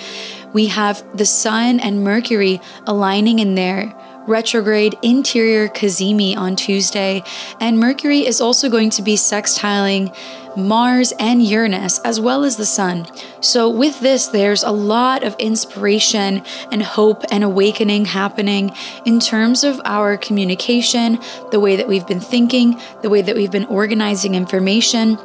We 0.53 0.67
have 0.67 1.05
the 1.17 1.27
Sun 1.27 1.81
and 1.81 2.05
Mercury 2.05 2.61
aligning 2.87 3.41
in 3.41 3.57
their 3.57 3.93
retrograde 4.27 4.97
inferior 5.03 5.69
Cazimi 5.69 6.37
on 6.37 6.57
Tuesday, 6.57 7.23
and 7.61 7.79
Mercury 7.79 8.27
is 8.27 8.41
also 8.41 8.69
going 8.69 8.91
to 8.91 9.03
be 9.03 9.17
sextiling 9.17 10.15
Mars 10.57 11.13
and 11.19 11.43
Uranus, 11.43 12.01
as 12.01 12.21
well 12.21 12.45
as 12.45 12.57
the 12.57 12.67
Sun. 12.67 13.07
So, 13.41 13.69
with 13.71 14.01
this, 14.01 14.27
there's 14.27 14.65
a 14.65 14.73
lot 14.73 15.23
of 15.23 15.37
inspiration 15.39 16.43
and 16.73 16.83
hope 16.83 17.25
and 17.31 17.45
awakening 17.45 18.07
happening 18.07 18.75
in 19.05 19.21
terms 19.21 19.63
of 19.63 19.81
our 19.85 20.17
communication, 20.17 21.19
the 21.53 21.61
way 21.61 21.77
that 21.77 21.87
we've 21.87 22.07
been 22.07 22.21
thinking, 22.21 22.81
the 23.03 23.11
way 23.11 23.23
that 23.23 23.37
we've 23.37 23.51
been 23.51 23.67
organizing 23.67 24.35
information 24.35 25.19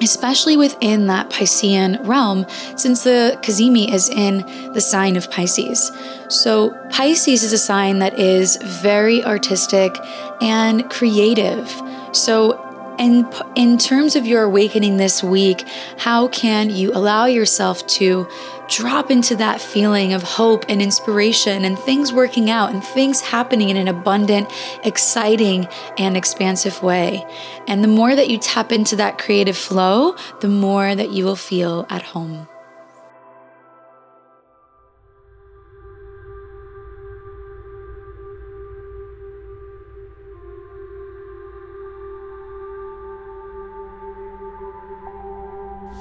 especially 0.00 0.56
within 0.56 1.06
that 1.06 1.30
Piscean 1.30 2.04
realm, 2.06 2.46
since 2.76 3.04
the 3.04 3.38
Cazimi 3.42 3.92
is 3.92 4.08
in 4.08 4.38
the 4.72 4.80
sign 4.80 5.16
of 5.16 5.30
Pisces. 5.30 5.92
So, 6.28 6.70
Pisces 6.90 7.42
is 7.42 7.52
a 7.52 7.58
sign 7.58 7.98
that 8.00 8.18
is 8.18 8.56
very 8.62 9.24
artistic 9.24 9.96
and 10.40 10.88
creative. 10.90 11.70
So, 12.12 12.65
in, 12.98 13.28
in 13.54 13.78
terms 13.78 14.16
of 14.16 14.26
your 14.26 14.42
awakening 14.42 14.96
this 14.96 15.22
week, 15.22 15.66
how 15.98 16.28
can 16.28 16.70
you 16.70 16.92
allow 16.92 17.26
yourself 17.26 17.86
to 17.88 18.28
drop 18.68 19.10
into 19.10 19.36
that 19.36 19.60
feeling 19.60 20.12
of 20.12 20.22
hope 20.22 20.64
and 20.68 20.82
inspiration 20.82 21.64
and 21.64 21.78
things 21.78 22.12
working 22.12 22.50
out 22.50 22.72
and 22.72 22.82
things 22.82 23.20
happening 23.20 23.70
in 23.70 23.76
an 23.76 23.88
abundant, 23.88 24.50
exciting, 24.84 25.68
and 25.98 26.16
expansive 26.16 26.82
way? 26.82 27.26
And 27.66 27.84
the 27.84 27.88
more 27.88 28.14
that 28.14 28.28
you 28.28 28.38
tap 28.38 28.72
into 28.72 28.96
that 28.96 29.18
creative 29.18 29.56
flow, 29.56 30.16
the 30.40 30.48
more 30.48 30.94
that 30.94 31.10
you 31.10 31.24
will 31.24 31.36
feel 31.36 31.86
at 31.90 32.02
home. 32.02 32.48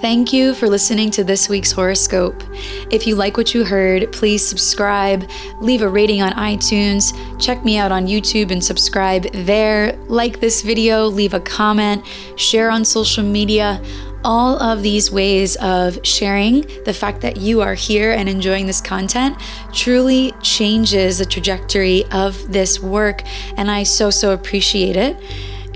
Thank 0.05 0.31
you 0.31 0.53
for 0.53 0.69
listening 0.69 1.09
to 1.11 1.23
this 1.23 1.49
week's 1.49 1.71
horoscope. 1.71 2.43
If 2.91 3.07
you 3.07 3.15
like 3.15 3.37
what 3.37 3.55
you 3.55 3.65
heard, 3.65 4.11
please 4.11 4.47
subscribe, 4.47 5.27
leave 5.61 5.81
a 5.81 5.89
rating 5.89 6.21
on 6.21 6.31
iTunes, 6.33 7.11
check 7.43 7.65
me 7.65 7.79
out 7.79 7.91
on 7.91 8.05
YouTube 8.05 8.51
and 8.51 8.63
subscribe 8.63 9.23
there, 9.33 9.97
like 10.05 10.41
this 10.41 10.61
video, 10.61 11.07
leave 11.07 11.33
a 11.33 11.39
comment, 11.39 12.05
share 12.35 12.69
on 12.69 12.85
social 12.85 13.23
media. 13.23 13.83
All 14.23 14.61
of 14.61 14.83
these 14.83 15.09
ways 15.09 15.55
of 15.55 15.97
sharing 16.03 16.67
the 16.83 16.93
fact 16.93 17.21
that 17.21 17.37
you 17.37 17.61
are 17.61 17.73
here 17.73 18.11
and 18.11 18.29
enjoying 18.29 18.67
this 18.67 18.81
content 18.81 19.35
truly 19.73 20.33
changes 20.43 21.17
the 21.17 21.25
trajectory 21.25 22.05
of 22.11 22.51
this 22.53 22.79
work, 22.79 23.23
and 23.57 23.71
I 23.71 23.81
so, 23.81 24.11
so 24.11 24.33
appreciate 24.33 24.97
it. 24.97 25.17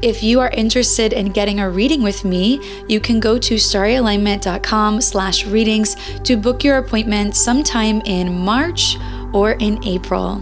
If 0.02 0.24
you 0.24 0.40
are 0.40 0.50
interested 0.52 1.12
in 1.12 1.34
getting 1.34 1.60
a 1.60 1.70
reading 1.70 2.02
with 2.02 2.24
me, 2.24 2.62
you 2.88 3.02
can 3.02 3.20
go 3.20 3.38
to 3.38 3.56
starryalignment.com 3.56 5.02
slash 5.02 5.46
readings 5.46 5.96
to 6.24 6.38
book 6.38 6.64
your 6.64 6.78
appointment 6.78 7.36
sometime 7.36 8.02
in 8.06 8.34
March 8.34 8.96
or 9.34 9.52
in 9.54 9.84
April. 9.86 10.38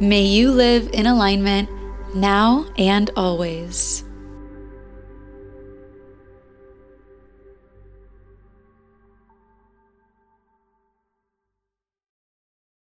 May 0.00 0.22
you 0.22 0.50
live 0.50 0.90
in 0.92 1.06
alignment 1.06 1.70
now 2.14 2.66
and 2.76 3.10
always. 3.16 4.03